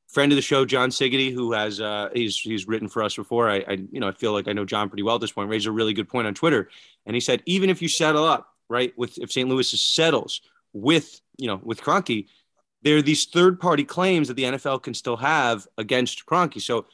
Friend 0.08 0.32
of 0.32 0.36
the 0.38 0.42
show, 0.42 0.66
John 0.66 0.90
Siggety, 0.90 1.34
who 1.34 1.52
has 1.52 1.82
uh, 1.82 2.10
he's 2.14 2.38
he's 2.38 2.68
written 2.68 2.88
for 2.88 3.04
us 3.04 3.16
before. 3.16 3.50
I, 3.50 3.58
I 3.68 3.72
you 3.92 4.00
know 4.00 4.08
I 4.08 4.12
feel 4.12 4.32
like 4.34 4.48
I 4.48 4.54
know 4.54 4.66
John 4.66 4.90
pretty 4.90 5.04
well 5.04 5.16
at 5.16 5.22
this 5.22 5.32
point. 5.32 5.50
Raised 5.50 5.68
a 5.68 5.72
really 5.72 5.94
good 5.94 6.08
point 6.08 6.28
on 6.28 6.34
Twitter, 6.34 6.70
and 7.06 7.16
he 7.16 7.20
said 7.20 7.44
even 7.46 7.70
if 7.70 7.82
you 7.82 7.90
settle 7.90 8.24
up 8.24 8.48
right 8.70 8.94
with 8.98 9.18
if 9.18 9.32
St. 9.32 9.50
Louis 9.50 9.70
settles 9.70 10.42
with 10.74 11.20
you 11.38 11.48
know 11.48 11.60
with 11.62 11.82
Kroenke, 11.82 12.28
there 12.84 12.98
are 12.98 13.02
these 13.02 13.26
third 13.26 13.60
party 13.60 13.84
claims 13.84 14.28
that 14.30 14.36
the 14.36 14.44
NFL 14.44 14.84
can 14.84 14.94
still 14.94 15.18
have 15.18 15.68
against 15.78 16.26
Kroenke. 16.26 16.62
So 16.62 16.86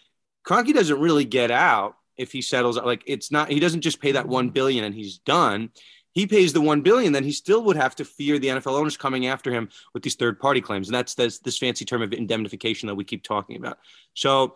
Kroenke 0.45 0.73
doesn't 0.73 0.99
really 0.99 1.25
get 1.25 1.51
out 1.51 1.97
if 2.17 2.31
he 2.31 2.41
settles 2.41 2.77
like 2.77 3.03
it's 3.05 3.31
not 3.31 3.49
he 3.49 3.59
doesn't 3.59 3.81
just 3.81 4.01
pay 4.01 4.13
that 4.13 4.27
1 4.27 4.49
billion 4.49 4.83
and 4.83 4.95
he's 4.95 5.17
done. 5.19 5.69
He 6.13 6.27
pays 6.27 6.53
the 6.53 6.61
1 6.61 6.81
billion 6.81 7.11
then 7.11 7.23
he 7.23 7.31
still 7.31 7.63
would 7.63 7.75
have 7.75 7.95
to 7.95 8.05
fear 8.05 8.39
the 8.39 8.47
NFL 8.47 8.77
owners 8.79 8.97
coming 8.97 9.27
after 9.27 9.51
him 9.51 9.69
with 9.93 10.03
these 10.03 10.15
third 10.15 10.39
party 10.39 10.61
claims. 10.61 10.87
And 10.87 10.95
that's 10.95 11.15
this, 11.15 11.39
this 11.39 11.57
fancy 11.57 11.85
term 11.85 12.01
of 12.01 12.13
indemnification 12.13 12.87
that 12.87 12.95
we 12.95 13.03
keep 13.03 13.23
talking 13.23 13.57
about. 13.57 13.79
So, 14.13 14.55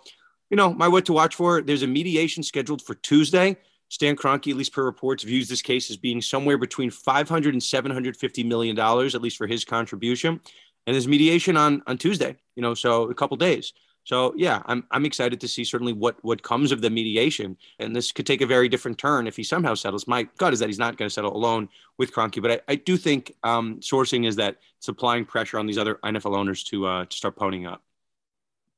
you 0.50 0.58
know, 0.58 0.74
my 0.74 0.88
what 0.88 1.06
to 1.06 1.14
watch 1.14 1.36
for, 1.36 1.62
there's 1.62 1.84
a 1.84 1.88
mediation 1.88 2.44
scheduled 2.44 2.82
for 2.82 2.96
Tuesday. 2.96 3.58
Stan 3.90 4.16
Kroenke, 4.16 4.52
at 4.52 4.58
least 4.58 4.74
per 4.74 4.84
reports, 4.84 5.24
views 5.24 5.48
this 5.48 5.62
case 5.62 5.90
as 5.90 5.98
being 5.98 6.22
somewhere 6.22 6.58
between 6.58 6.92
500 6.92 7.54
and 7.54 7.64
750 7.64 8.44
million 8.44 8.76
dollars, 8.76 9.16
at 9.16 9.22
least 9.22 9.38
for 9.38 9.48
his 9.48 9.64
contribution 9.66 10.42
and 10.88 10.94
there's 10.94 11.08
mediation 11.08 11.58
on 11.58 11.84
on 11.86 11.98
Tuesday. 11.98 12.36
You 12.56 12.64
know, 12.64 12.74
so 12.74 13.04
a 13.10 13.14
couple 13.14 13.38
days. 13.38 13.74
So 14.08 14.34
yeah, 14.38 14.62
I'm 14.68 14.86
I'm 14.90 15.06
excited 15.06 15.42
to 15.42 15.50
see 15.50 15.66
certainly 15.66 15.92
what 15.92 16.16
what 16.24 16.42
comes 16.42 16.72
of 16.72 16.80
the 16.80 16.90
mediation, 16.90 17.58
and 17.78 17.94
this 17.94 18.14
could 18.14 18.26
take 18.26 18.40
a 18.40 18.46
very 18.46 18.70
different 18.70 18.98
turn 18.98 19.28
if 19.28 19.36
he 19.36 19.44
somehow 19.44 19.74
settles. 19.74 20.08
My 20.08 20.24
gut 20.38 20.54
is 20.54 20.60
that 20.60 20.70
he's 20.70 20.80
not 20.80 20.96
going 20.96 21.10
to 21.10 21.14
settle 21.14 21.36
alone 21.36 21.68
with 21.98 22.14
Kroenke, 22.14 22.42
but 22.42 22.52
I, 22.52 22.72
I 22.72 22.76
do 22.76 22.96
think 22.96 23.34
um, 23.44 23.82
sourcing 23.82 24.26
is 24.26 24.38
that 24.38 24.60
supplying 24.80 25.26
pressure 25.26 25.60
on 25.60 25.68
these 25.68 25.78
other 25.78 25.96
NFL 26.06 26.38
owners 26.38 26.64
to 26.66 26.88
uh, 26.88 27.04
to 27.04 27.18
start 27.18 27.36
ponying 27.36 27.70
up. 27.70 27.84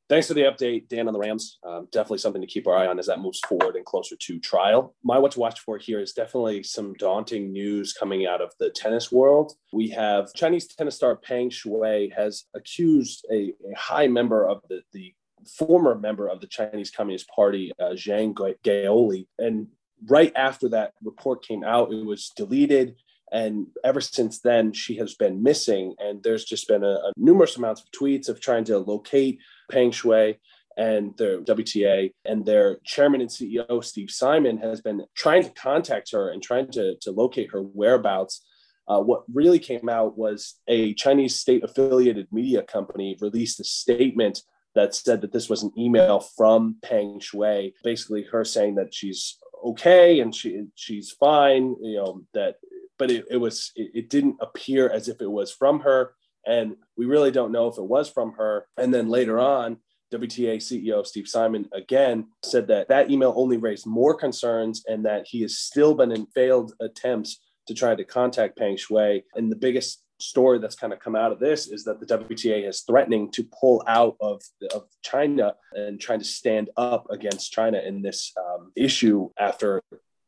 Thanks 0.09 0.27
for 0.27 0.34
the 0.34 0.41
update, 0.41 0.88
Dan, 0.88 1.07
on 1.07 1.13
the 1.13 1.19
Rams. 1.19 1.59
Um, 1.63 1.88
definitely 1.91 2.17
something 2.17 2.41
to 2.41 2.47
keep 2.47 2.65
our 2.65 2.75
eye 2.75 2.88
on 2.88 2.97
as 2.97 3.05
that 3.05 3.19
moves 3.19 3.39
forward 3.47 3.75
and 3.75 3.86
closer 3.86 4.15
to 4.15 4.39
trial. 4.39 4.95
My 5.03 5.19
what 5.19 5.34
to 5.34 5.39
watch 5.39 5.59
for 5.59 5.77
here 5.77 5.99
is 5.99 6.13
definitely 6.13 6.63
some 6.63 6.95
daunting 6.95 7.53
news 7.53 7.93
coming 7.93 8.25
out 8.25 8.41
of 8.41 8.51
the 8.59 8.71
tennis 8.71 9.11
world. 9.11 9.53
We 9.71 9.89
have 9.89 10.34
Chinese 10.34 10.65
tennis 10.65 10.95
star 10.95 11.15
Peng 11.15 11.51
Shuai 11.51 12.11
has 12.13 12.45
accused 12.55 13.27
a, 13.32 13.53
a 13.71 13.77
high 13.77 14.07
member 14.07 14.47
of 14.47 14.63
the, 14.67 14.82
the 14.93 15.13
former 15.58 15.96
member 15.96 16.28
of 16.28 16.42
the 16.42 16.48
Chinese 16.48 16.92
Communist 16.92 17.28
Party, 17.30 17.72
uh, 17.80 17.92
Zhang 17.92 18.34
Gaoli. 18.34 19.28
And 19.38 19.68
right 20.08 20.32
after 20.36 20.70
that 20.70 20.94
report 21.04 21.46
came 21.46 21.64
out, 21.64 21.92
it 21.92 22.06
was 22.06 22.32
deleted. 22.36 22.96
And 23.32 23.68
ever 23.84 24.02
since 24.02 24.40
then, 24.40 24.74
she 24.74 24.96
has 24.98 25.14
been 25.16 25.44
missing. 25.44 25.96
And 26.00 26.24
there's 26.24 26.46
just 26.46 26.68
been 26.68 26.84
a, 26.84 26.96
a 26.96 27.14
numerous 27.16 27.58
amounts 27.58 27.82
of 27.82 27.88
tweets 27.92 28.30
of 28.30 28.42
trying 28.42 28.64
to 28.66 28.80
locate 28.80 29.40
Peng 29.72 29.92
Shuai 29.92 30.38
and 30.78 31.16
the 31.18 31.44
WTA 31.46 32.14
and 32.26 32.46
their 32.46 32.78
chairman 32.86 33.22
and 33.22 33.30
CEO, 33.30 33.84
Steve 33.84 34.10
Simon, 34.10 34.58
has 34.58 34.82
been 34.82 35.04
trying 35.14 35.44
to 35.44 35.50
contact 35.50 36.12
her 36.14 36.30
and 36.30 36.42
trying 36.42 36.72
to, 36.72 36.96
to 37.02 37.12
locate 37.12 37.52
her 37.52 37.62
whereabouts. 37.62 38.46
Uh, 38.88 39.00
what 39.00 39.24
really 39.32 39.60
came 39.60 39.90
out 39.90 40.18
was 40.18 40.56
a 40.68 40.94
Chinese 40.94 41.40
state 41.40 41.64
affiliated 41.64 42.28
media 42.32 42.64
company 42.64 43.18
released 43.20 43.60
a 43.60 43.64
statement 43.64 44.42
that 44.80 44.95
said 44.95 45.19
that 45.21 45.34
this 45.34 45.49
was 45.49 45.61
an 45.61 45.71
email 45.77 46.21
from 46.21 46.77
Peng 46.82 47.19
Shuai, 47.19 47.73
basically 47.84 48.23
her 48.23 48.45
saying 48.45 48.75
that 48.75 48.93
she's 48.93 49.38
okay 49.63 50.21
and 50.21 50.34
she 50.34 50.63
she's 50.75 51.11
fine, 51.11 51.75
you 51.82 51.97
know, 51.97 52.21
that 52.34 52.55
but 52.97 53.11
it, 53.11 53.25
it 53.30 53.38
was 53.38 53.73
it, 53.75 53.91
it 53.93 54.09
didn't 54.09 54.38
appear 54.39 54.89
as 54.89 55.09
if 55.09 55.21
it 55.21 55.30
was 55.30 55.51
from 55.51 55.82
her. 55.82 56.13
And 56.45 56.77
we 56.95 57.05
really 57.05 57.32
don't 57.32 57.51
know 57.51 57.67
if 57.67 57.77
it 57.77 57.84
was 57.84 58.09
from 58.09 58.32
her. 58.34 58.67
And 58.77 58.93
then 58.93 59.09
later 59.09 59.38
on, 59.38 59.77
WTA 60.13 60.57
CEO 60.57 61.05
Steve 61.05 61.27
Simon 61.27 61.67
again 61.73 62.27
said 62.43 62.67
that 62.67 62.88
that 62.88 63.11
email 63.11 63.34
only 63.36 63.57
raised 63.57 63.86
more 63.86 64.15
concerns 64.15 64.84
and 64.88 65.05
that 65.05 65.27
he 65.27 65.41
has 65.41 65.57
still 65.59 65.93
been 65.93 66.13
in 66.13 66.25
failed 66.27 66.71
attempts 66.80 67.41
to 67.67 67.73
try 67.73 67.95
to 67.95 68.05
contact 68.05 68.57
Peng 68.57 68.77
Shuai. 68.77 69.23
And 69.36 69.51
the 69.51 69.57
biggest 69.57 70.01
story 70.20 70.59
that's 70.59 70.76
kind 70.76 70.93
of 70.93 70.99
come 70.99 71.15
out 71.15 71.32
of 71.32 71.39
this 71.39 71.67
is 71.67 71.84
that 71.86 71.99
the 71.99 72.05
WTA 72.05 72.67
is 72.67 72.82
threatening 72.82 73.32
to 73.32 73.43
pull 73.59 73.84
out 73.88 74.15
of, 74.22 74.41
of 74.74 74.86
China 75.01 75.55
and 75.74 75.99
trying 75.99 76.20
to 76.20 76.26
stand 76.26 76.70
up 76.78 77.07
against 77.09 77.51
China 77.51 77.80
in 77.80 78.01
this 78.01 78.34
um, 78.38 78.72
issue 78.76 79.30
after 79.39 79.82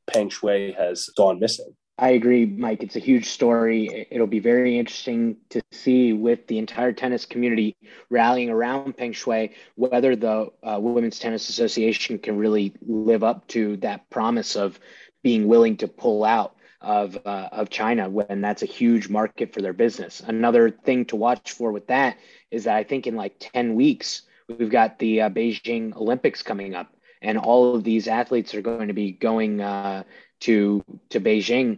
Peng 0.08 0.30
Shuai 0.30 0.76
has 0.76 1.10
gone 1.16 1.40
missing. 1.40 1.76
I 1.98 2.12
agree, 2.12 2.46
Mike. 2.46 2.82
It's 2.82 2.96
a 2.96 3.00
huge 3.00 3.28
story. 3.28 4.08
It'll 4.10 4.26
be 4.26 4.40
very 4.40 4.80
interesting 4.80 5.38
to 5.52 5.62
see 5.72 6.14
with 6.14 6.48
the 6.48 6.58
entire 6.58 6.94
tennis 6.94 7.28
community 7.28 7.76
rallying 8.10 8.50
around 8.50 8.98
Peng 8.98 9.14
Shuai 9.14 9.52
whether 9.76 10.16
the 10.16 10.48
uh, 10.64 10.80
Women's 10.80 11.20
Tennis 11.20 11.48
Association 11.50 12.18
can 12.18 12.38
really 12.38 12.74
live 12.82 13.24
up 13.24 13.48
to 13.50 13.78
that 13.78 14.10
promise 14.10 14.56
of 14.56 14.80
being 15.22 15.48
willing 15.48 15.78
to 15.78 15.88
pull 15.88 16.24
out 16.24 16.56
of 16.82 17.18
uh, 17.26 17.50
of 17.52 17.70
China 17.70 18.10
when 18.10 18.42
that's 18.42 18.64
a 18.64 18.68
huge 18.68 19.10
market 19.10 19.54
for 19.54 19.62
their 19.62 19.74
business. 19.74 20.22
Another 20.26 20.70
thing 20.70 21.06
to 21.06 21.16
watch 21.16 21.52
for 21.52 21.72
with 21.72 21.88
that 21.88 22.18
is 22.50 22.64
that 22.64 22.76
I 22.76 22.84
think 22.84 23.08
in 23.08 23.16
like 23.16 23.36
ten 23.40 23.76
weeks 23.76 24.24
we've 24.48 24.70
got 24.70 25.00
the 25.00 25.22
uh, 25.22 25.30
Beijing 25.30 25.96
Olympics 25.96 26.42
coming 26.42 26.76
up, 26.76 26.94
and 27.22 27.38
all 27.38 27.76
of 27.76 27.84
these 27.84 28.08
athletes 28.08 28.56
are 28.56 28.62
going 28.62 28.88
to 28.88 28.94
be 28.94 29.12
going 29.12 29.62
uh, 29.62 30.04
to 30.42 30.84
to 31.10 31.20
Beijing. 31.20 31.78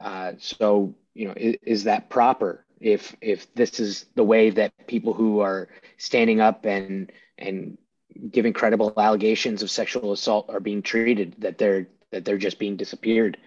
Uh, 0.00 0.32
so 0.38 0.94
you 1.14 1.28
know, 1.28 1.34
is, 1.36 1.56
is 1.62 1.84
that 1.84 2.10
proper? 2.10 2.64
If 2.80 3.14
if 3.20 3.52
this 3.54 3.78
is 3.78 4.06
the 4.16 4.24
way 4.24 4.50
that 4.50 4.86
people 4.88 5.14
who 5.14 5.40
are 5.40 5.68
standing 5.98 6.40
up 6.40 6.64
and 6.64 7.12
and 7.38 7.78
giving 8.30 8.52
credible 8.52 8.92
allegations 8.96 9.62
of 9.62 9.70
sexual 9.70 10.12
assault 10.12 10.50
are 10.50 10.60
being 10.60 10.82
treated, 10.82 11.36
that 11.38 11.58
they're 11.58 11.86
that 12.10 12.24
they're 12.24 12.38
just 12.38 12.58
being 12.58 12.76
disappeared. 12.76 13.38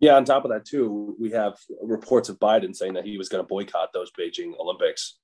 Yeah, 0.00 0.14
on 0.14 0.24
top 0.24 0.44
of 0.44 0.50
that, 0.52 0.64
too, 0.64 1.16
we 1.18 1.30
have 1.32 1.58
reports 1.82 2.28
of 2.28 2.38
Biden 2.38 2.74
saying 2.74 2.94
that 2.94 3.04
he 3.04 3.18
was 3.18 3.28
going 3.28 3.42
to 3.42 3.48
boycott 3.48 3.92
those 3.92 4.10
Beijing 4.12 4.56
Olympics. 4.58 5.14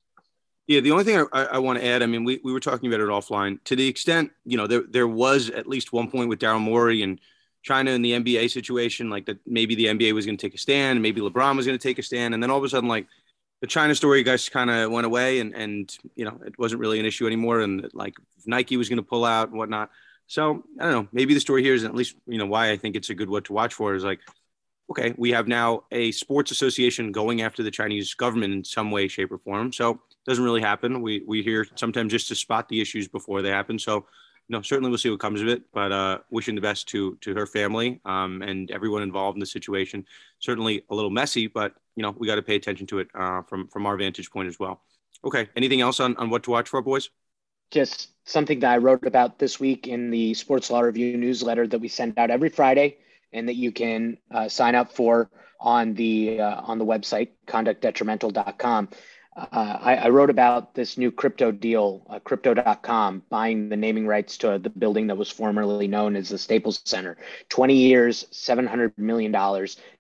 Yeah, 0.66 0.80
the 0.80 0.92
only 0.92 1.04
thing 1.04 1.26
I, 1.32 1.44
I, 1.44 1.58
want 1.58 1.78
to 1.78 1.86
add, 1.86 2.02
I 2.02 2.06
mean, 2.06 2.24
we, 2.24 2.40
we 2.42 2.52
were 2.52 2.60
talking 2.60 2.88
about 2.88 3.00
it 3.00 3.08
offline. 3.08 3.62
To 3.64 3.76
the 3.76 3.86
extent, 3.86 4.30
you 4.46 4.56
know, 4.56 4.66
there 4.66 4.82
there 4.88 5.06
was 5.06 5.50
at 5.50 5.66
least 5.66 5.92
one 5.92 6.10
point 6.10 6.30
with 6.30 6.38
Daryl 6.38 6.60
Morey 6.60 7.02
and 7.02 7.20
China 7.62 7.90
in 7.90 8.00
the 8.00 8.12
NBA 8.12 8.50
situation, 8.50 9.10
like 9.10 9.26
that 9.26 9.38
maybe 9.46 9.74
the 9.74 9.86
NBA 9.86 10.12
was 10.12 10.24
going 10.24 10.38
to 10.38 10.46
take 10.46 10.54
a 10.54 10.58
stand, 10.58 11.02
maybe 11.02 11.20
LeBron 11.20 11.56
was 11.56 11.66
going 11.66 11.78
to 11.78 11.82
take 11.82 11.98
a 11.98 12.02
stand, 12.02 12.32
and 12.32 12.42
then 12.42 12.50
all 12.50 12.58
of 12.58 12.64
a 12.64 12.68
sudden, 12.68 12.88
like 12.88 13.06
the 13.60 13.66
China 13.66 13.94
story, 13.94 14.22
guys 14.22 14.48
kind 14.48 14.70
of 14.70 14.90
went 14.90 15.06
away, 15.06 15.40
and 15.40 15.54
and 15.54 15.96
you 16.14 16.24
know, 16.24 16.40
it 16.46 16.58
wasn't 16.58 16.80
really 16.80 16.98
an 16.98 17.06
issue 17.06 17.26
anymore, 17.26 17.60
and 17.60 17.90
like 17.92 18.14
Nike 18.46 18.78
was 18.78 18.88
going 18.88 18.96
to 18.96 19.02
pull 19.02 19.26
out 19.26 19.50
and 19.50 19.58
whatnot. 19.58 19.90
So 20.26 20.64
I 20.80 20.84
don't 20.84 20.92
know. 20.92 21.08
Maybe 21.12 21.34
the 21.34 21.40
story 21.40 21.62
here 21.62 21.74
is 21.74 21.84
at 21.84 21.94
least 21.94 22.16
you 22.26 22.38
know 22.38 22.46
why 22.46 22.70
I 22.70 22.78
think 22.78 22.96
it's 22.96 23.10
a 23.10 23.14
good 23.14 23.28
what 23.28 23.44
to 23.46 23.52
watch 23.52 23.74
for 23.74 23.94
is 23.94 24.04
like 24.04 24.20
okay, 24.90 25.14
we 25.16 25.30
have 25.32 25.48
now 25.48 25.84
a 25.90 26.12
sports 26.12 26.50
association 26.50 27.12
going 27.12 27.42
after 27.42 27.62
the 27.62 27.70
Chinese 27.70 28.14
government 28.14 28.52
in 28.52 28.64
some 28.64 28.90
way, 28.90 29.08
shape, 29.08 29.32
or 29.32 29.38
form. 29.38 29.72
So 29.72 29.90
it 29.90 29.98
doesn't 30.26 30.44
really 30.44 30.60
happen. 30.60 31.02
We 31.02 31.22
we 31.26 31.42
hear 31.42 31.66
sometimes 31.74 32.12
just 32.12 32.28
to 32.28 32.34
spot 32.34 32.68
the 32.68 32.80
issues 32.80 33.08
before 33.08 33.42
they 33.42 33.50
happen. 33.50 33.78
So 33.78 34.06
know, 34.48 34.62
certainly 34.62 34.90
we'll 34.90 34.98
see 34.98 35.10
what 35.10 35.20
comes 35.20 35.40
of 35.40 35.48
it. 35.48 35.62
But 35.72 35.92
uh, 35.92 36.18
wishing 36.30 36.54
the 36.54 36.60
best 36.60 36.88
to 36.88 37.16
to 37.22 37.34
her 37.34 37.46
family 37.46 38.00
um, 38.04 38.42
and 38.42 38.70
everyone 38.70 39.02
involved 39.02 39.36
in 39.36 39.40
the 39.40 39.46
situation. 39.46 40.06
Certainly 40.38 40.84
a 40.90 40.94
little 40.94 41.10
messy, 41.10 41.46
but 41.46 41.74
you 41.96 42.02
know 42.02 42.14
we 42.16 42.26
got 42.26 42.36
to 42.36 42.42
pay 42.42 42.56
attention 42.56 42.86
to 42.88 42.98
it 43.00 43.08
uh, 43.14 43.42
from 43.42 43.68
from 43.68 43.86
our 43.86 43.96
vantage 43.96 44.30
point 44.30 44.48
as 44.48 44.58
well. 44.58 44.82
Okay, 45.24 45.48
anything 45.56 45.80
else 45.80 46.00
on 46.00 46.16
on 46.16 46.30
what 46.30 46.42
to 46.44 46.50
watch 46.50 46.68
for, 46.68 46.82
boys? 46.82 47.10
Just 47.70 48.10
something 48.24 48.60
that 48.60 48.72
I 48.72 48.76
wrote 48.76 49.06
about 49.06 49.38
this 49.38 49.58
week 49.58 49.88
in 49.88 50.10
the 50.10 50.34
Sports 50.34 50.70
Law 50.70 50.80
Review 50.80 51.16
newsletter 51.16 51.66
that 51.66 51.78
we 51.78 51.88
send 51.88 52.18
out 52.18 52.30
every 52.30 52.50
Friday 52.50 52.98
and 53.34 53.48
that 53.48 53.56
you 53.56 53.72
can 53.72 54.16
uh, 54.30 54.48
sign 54.48 54.74
up 54.74 54.92
for 54.92 55.28
on 55.60 55.94
the 55.94 56.40
uh, 56.40 56.62
on 56.62 56.78
the 56.78 56.86
website 56.86 57.30
conductdetrimental.com. 57.46 58.88
Uh, 59.36 59.46
I, 59.52 59.96
I, 59.96 60.08
wrote 60.10 60.30
about 60.30 60.74
this 60.76 60.96
new 60.96 61.10
crypto 61.10 61.50
deal, 61.50 62.06
uh, 62.08 62.20
crypto.com, 62.20 63.24
buying 63.28 63.68
the 63.68 63.76
naming 63.76 64.06
rights 64.06 64.38
to 64.38 64.60
the 64.60 64.70
building 64.70 65.08
that 65.08 65.16
was 65.16 65.28
formerly 65.28 65.88
known 65.88 66.14
as 66.14 66.28
the 66.28 66.38
Staples 66.38 66.80
Center. 66.84 67.16
20 67.48 67.74
years, 67.74 68.26
$700 68.30 68.96
million. 68.96 69.34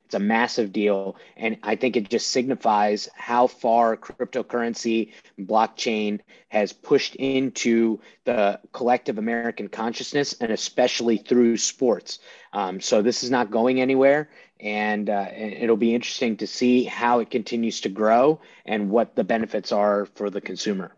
It's 0.04 0.14
a 0.14 0.18
massive 0.18 0.72
deal. 0.72 1.16
And 1.36 1.56
I 1.62 1.76
think 1.76 1.96
it 1.96 2.10
just 2.10 2.30
signifies 2.30 3.08
how 3.14 3.46
far 3.46 3.96
cryptocurrency, 3.96 5.12
blockchain 5.38 6.20
has 6.48 6.72
pushed 6.72 7.16
into 7.16 8.00
the 8.24 8.60
collective 8.72 9.18
American 9.18 9.68
consciousness 9.68 10.34
and 10.40 10.52
especially 10.52 11.16
through 11.16 11.56
sports. 11.56 12.18
Um, 12.52 12.80
so 12.80 13.02
this 13.02 13.22
is 13.22 13.30
not 13.30 13.50
going 13.50 13.80
anywhere. 13.80 14.28
And, 14.60 15.10
uh, 15.10 15.28
it'll 15.34 15.76
be 15.76 15.94
interesting 15.94 16.36
to 16.38 16.46
see 16.46 16.84
how 16.84 17.20
it 17.20 17.30
continues 17.30 17.80
to 17.82 17.88
grow 17.88 18.40
and 18.64 18.90
what 18.90 19.16
the 19.16 19.24
benefits 19.24 19.72
are 19.72 20.06
for 20.14 20.30
the 20.30 20.40
consumer. 20.40 20.94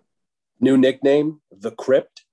New 0.61 0.77
nickname, 0.77 1.41
the 1.51 1.71
Crypt. 1.71 2.25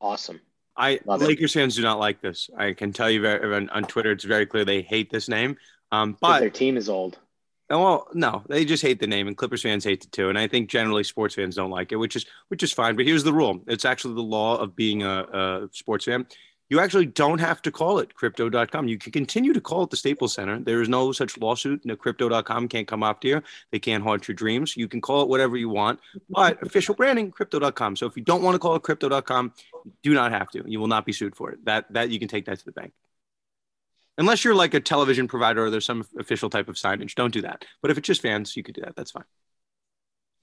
Awesome. 0.00 0.40
I 0.76 1.00
Love 1.04 1.20
Lakers 1.20 1.54
it. 1.54 1.58
fans 1.58 1.76
do 1.76 1.82
not 1.82 1.98
like 1.98 2.22
this. 2.22 2.48
I 2.56 2.72
can 2.72 2.92
tell 2.92 3.10
you 3.10 3.20
very, 3.20 3.54
on, 3.54 3.68
on 3.70 3.84
Twitter, 3.84 4.12
it's 4.12 4.24
very 4.24 4.46
clear 4.46 4.64
they 4.64 4.82
hate 4.82 5.10
this 5.10 5.28
name. 5.28 5.56
Um, 5.92 6.16
but 6.20 6.40
their 6.40 6.50
team 6.50 6.76
is 6.76 6.88
old. 6.88 7.18
Well, 7.68 8.08
no, 8.14 8.42
they 8.48 8.64
just 8.64 8.82
hate 8.82 8.98
the 8.98 9.06
name, 9.06 9.28
and 9.28 9.36
Clippers 9.36 9.62
fans 9.62 9.84
hate 9.84 10.04
it 10.04 10.10
too. 10.10 10.28
And 10.28 10.36
I 10.36 10.48
think 10.48 10.68
generally 10.68 11.04
sports 11.04 11.36
fans 11.36 11.54
don't 11.54 11.70
like 11.70 11.92
it, 11.92 11.96
which 11.96 12.16
is 12.16 12.26
which 12.48 12.62
is 12.64 12.72
fine. 12.72 12.96
But 12.96 13.06
here's 13.06 13.22
the 13.22 13.32
rule: 13.32 13.60
it's 13.68 13.84
actually 13.84 14.14
the 14.14 14.22
law 14.22 14.56
of 14.56 14.74
being 14.74 15.02
a, 15.04 15.22
a 15.32 15.68
sports 15.72 16.04
fan. 16.04 16.26
You 16.68 16.78
actually 16.78 17.06
don't 17.06 17.40
have 17.40 17.62
to 17.62 17.72
call 17.72 17.98
it 17.98 18.14
crypto.com. 18.14 18.86
You 18.86 18.96
can 18.96 19.10
continue 19.10 19.52
to 19.52 19.60
call 19.60 19.82
it 19.82 19.90
the 19.90 19.96
Staples 19.96 20.34
Center. 20.34 20.60
There 20.60 20.80
is 20.80 20.88
no 20.88 21.10
such 21.10 21.36
lawsuit. 21.36 21.84
No 21.84 21.96
crypto.com 21.96 22.68
can't 22.68 22.86
come 22.86 23.02
after 23.02 23.26
you. 23.26 23.42
They 23.72 23.80
can't 23.80 24.04
haunt 24.04 24.28
your 24.28 24.36
dreams. 24.36 24.76
You 24.76 24.86
can 24.86 25.00
call 25.00 25.22
it 25.22 25.28
whatever 25.28 25.56
you 25.56 25.68
want, 25.68 25.98
but 26.28 26.62
official 26.66 26.94
branding, 26.94 27.32
crypto.com. 27.32 27.96
So 27.96 28.06
if 28.06 28.16
you 28.16 28.22
don't 28.22 28.42
want 28.42 28.54
to 28.54 28.60
call 28.60 28.76
it 28.76 28.82
crypto.com, 28.82 29.52
do 30.04 30.14
not 30.14 30.30
have 30.30 30.50
to. 30.52 30.62
You 30.64 30.78
will 30.78 30.86
not 30.88 31.06
be 31.06 31.12
sued 31.12 31.34
for 31.34 31.50
it. 31.50 31.64
That 31.64 31.92
that 31.92 32.10
you 32.10 32.18
can 32.18 32.28
take 32.28 32.46
that 32.46 32.58
to 32.60 32.64
the 32.64 32.72
bank 32.72 32.92
unless 34.18 34.44
you're 34.44 34.54
like 34.54 34.74
a 34.74 34.80
television 34.80 35.28
provider 35.28 35.64
or 35.64 35.70
there's 35.70 35.86
some 35.86 36.04
official 36.18 36.50
type 36.50 36.68
of 36.68 36.76
signage. 36.76 37.14
Don't 37.14 37.32
do 37.32 37.42
that. 37.42 37.64
But 37.82 37.90
if 37.90 37.98
it's 37.98 38.06
just 38.06 38.22
fans, 38.22 38.56
you 38.56 38.62
could 38.62 38.74
do 38.74 38.82
that. 38.82 38.96
That's 38.96 39.10
fine. 39.10 39.24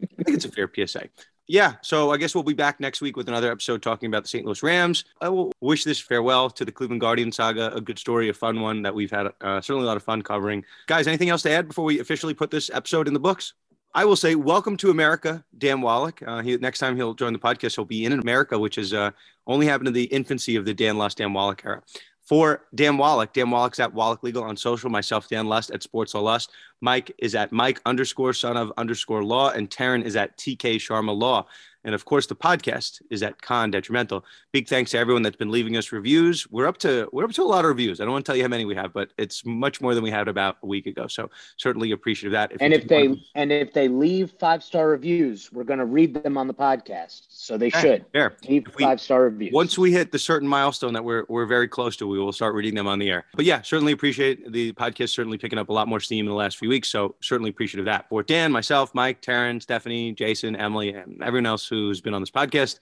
I 0.02 0.24
think 0.24 0.36
it's 0.36 0.46
a 0.46 0.52
fair 0.52 0.70
PSA. 0.74 1.10
Yeah, 1.50 1.76
so 1.82 2.12
I 2.12 2.18
guess 2.18 2.36
we'll 2.36 2.44
be 2.44 2.54
back 2.54 2.82
next 2.82 3.00
week 3.00 3.16
with 3.16 3.30
another 3.30 3.50
episode 3.50 3.82
talking 3.82 4.08
about 4.08 4.24
the 4.24 4.28
St. 4.28 4.46
Louis 4.46 4.62
Rams. 4.62 5.06
I 5.22 5.30
will 5.30 5.54
wish 5.62 5.86
this 5.86 6.00
farewell 6.00 6.50
to 6.50 6.66
the 6.66 6.74
Cleveland 6.74 7.00
Guardian 7.00 7.32
saga, 7.32 7.74
a 7.74 7.80
good 7.80 7.98
story, 7.98 8.28
a 8.28 8.34
fun 8.34 8.60
one 8.60 8.82
that 8.82 8.94
we've 8.94 9.10
had 9.10 9.28
uh, 9.40 9.62
certainly 9.62 9.84
a 9.84 9.88
lot 9.88 9.96
of 9.96 10.04
fun 10.04 10.22
covering. 10.22 10.66
Guys, 10.88 11.08
anything 11.08 11.30
else 11.30 11.44
to 11.44 11.52
add 11.52 11.70
before 11.70 11.86
we 11.86 12.02
officially 12.02 12.34
put 12.34 12.52
this 12.52 12.70
episode 12.74 13.08
in 13.08 13.14
the 13.14 13.20
books? 13.20 13.54
I 13.96 14.04
will 14.04 14.18
say, 14.18 14.36
welcome 14.36 14.76
to 14.78 14.92
America, 14.92 15.44
Dan 15.58 15.80
Wallach. 15.80 16.22
Uh, 16.22 16.42
he, 16.42 16.58
next 16.58 16.80
time 16.80 16.98
he'll 16.98 17.14
join 17.14 17.32
the 17.32 17.40
podcast, 17.40 17.76
he'll 17.76 17.86
be 17.86 18.04
in 18.04 18.12
America, 18.12 18.60
which 18.60 18.76
has 18.76 18.94
uh, 18.94 19.12
only 19.48 19.68
happened 19.68 19.88
in 19.88 19.94
the 19.94 20.04
infancy 20.04 20.58
of 20.58 20.66
the 20.66 20.74
Dan 20.74 20.98
Lust 20.98 21.18
Dan 21.18 21.32
Wallach 21.32 21.64
era 21.66 21.82
for 22.28 22.64
Dan 22.76 22.98
Wallach. 22.98 23.32
Dan 23.34 23.50
Wallach's 23.50 23.80
at 23.80 23.94
Wallach 23.94 24.22
Legal 24.22 24.44
on 24.44 24.58
social. 24.58 24.90
Myself, 24.90 25.30
Dan 25.30 25.48
Lust 25.48 25.72
at 25.72 25.82
Sports 25.82 26.14
Lust. 26.14 26.52
Mike 26.82 27.12
is 27.18 27.36
at 27.36 27.52
Mike 27.52 27.82
underscore 27.86 28.34
son 28.34 28.58
of 28.58 28.72
underscore 28.78 29.24
law, 29.24 29.52
and 29.52 29.70
Tarun 29.70 30.04
is 30.04 30.16
at 30.16 30.38
TK 30.38 30.76
Sharma 30.76 31.18
Law. 31.18 31.46
And 31.88 31.96
of 31.96 32.04
course, 32.04 32.28
the 32.28 32.36
podcast 32.36 33.02
is 33.10 33.24
at 33.24 33.42
Con 33.42 33.72
Detrimental. 33.72 34.26
Big 34.52 34.68
thanks 34.68 34.92
to 34.92 34.98
everyone 34.98 35.22
that's 35.22 35.38
been 35.38 35.52
leaving 35.52 35.78
us 35.78 35.94
reviews. 35.94 36.46
We're 36.52 36.68
up 36.68 36.78
to 36.80 37.08
we're 37.14 37.24
up 37.24 37.32
to 37.32 37.44
a 37.44 37.46
lot 37.46 37.64
of 37.64 37.70
reviews. 37.70 38.02
I 38.02 38.04
don't 38.04 38.12
want 38.12 38.26
to 38.26 38.30
tell 38.30 38.36
you 38.36 38.44
how 38.44 38.50
many 38.50 38.66
we 38.66 38.76
have, 38.76 38.92
but 38.92 39.14
it's 39.18 39.46
much 39.46 39.80
more 39.80 39.96
than 39.96 40.04
we 40.04 40.12
had 40.12 40.28
about 40.28 40.58
a 40.64 40.66
week 40.66 40.86
ago. 40.86 41.08
So 41.08 41.30
certainly 41.56 41.92
appreciative 41.92 42.34
of 42.34 42.50
that. 42.50 42.52
If 42.52 42.62
and 42.62 42.74
if 42.74 42.90
they 42.90 43.18
and 43.36 43.54
if 43.54 43.72
they 43.72 43.88
leave 43.88 44.34
five 44.38 44.64
star 44.64 44.90
reviews, 44.90 45.50
we're 45.54 45.64
going 45.64 45.80
to 45.80 45.86
read 45.86 46.14
them 46.14 46.38
on 46.38 46.48
the 46.48 46.54
podcast. 46.54 47.22
So 47.30 47.58
they 47.58 47.70
should 47.70 48.06
fair. 48.12 48.36
leave 48.50 48.68
five 48.78 49.00
star 49.00 49.22
reviews. 49.24 49.54
Once 49.54 49.78
we 49.78 49.94
hit 49.94 50.12
the 50.12 50.20
certain 50.20 50.50
milestone 50.50 50.92
that 50.92 51.06
we're 51.06 51.24
we're 51.30 51.46
very 51.46 51.70
close 51.70 51.96
to, 51.98 52.08
we 52.08 52.20
will 52.20 52.34
start 52.34 52.54
reading 52.54 52.76
them 52.76 52.88
on 52.88 53.00
the 53.00 53.10
air. 53.10 53.28
But 53.34 53.46
yeah, 53.46 53.62
certainly 53.62 53.94
appreciate 53.94 54.52
the 54.52 54.74
podcast. 54.74 55.12
Certainly 55.12 55.38
picking 55.38 55.58
up 55.58 55.70
a 55.70 55.74
lot 55.74 55.88
more 55.88 56.02
steam 56.02 56.26
in 56.26 56.30
the 56.30 56.36
last 56.36 56.58
few 56.58 56.68
weeks. 56.68 56.90
So 56.90 57.16
certainly 57.22 57.50
appreciative 57.50 57.88
of 57.88 57.94
that. 57.94 58.10
For 58.10 58.24
Dan, 58.24 58.52
myself, 58.52 58.94
Mike, 58.94 59.22
Tarun, 59.22 59.62
Stephanie, 59.62 60.12
Jason, 60.12 60.54
Emily, 60.54 60.94
and 60.94 61.24
everyone 61.24 61.46
else 61.46 61.66
who's 61.86 62.02
been 62.02 62.14
on 62.14 62.22
this 62.22 62.32
podcast. 62.32 62.80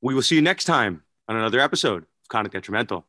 We 0.00 0.14
will 0.14 0.22
see 0.22 0.34
you 0.36 0.42
next 0.42 0.64
time 0.64 1.02
on 1.28 1.36
another 1.36 1.60
episode 1.60 2.02
of 2.02 2.28
Conduct 2.28 2.54
Detrimental. 2.54 3.06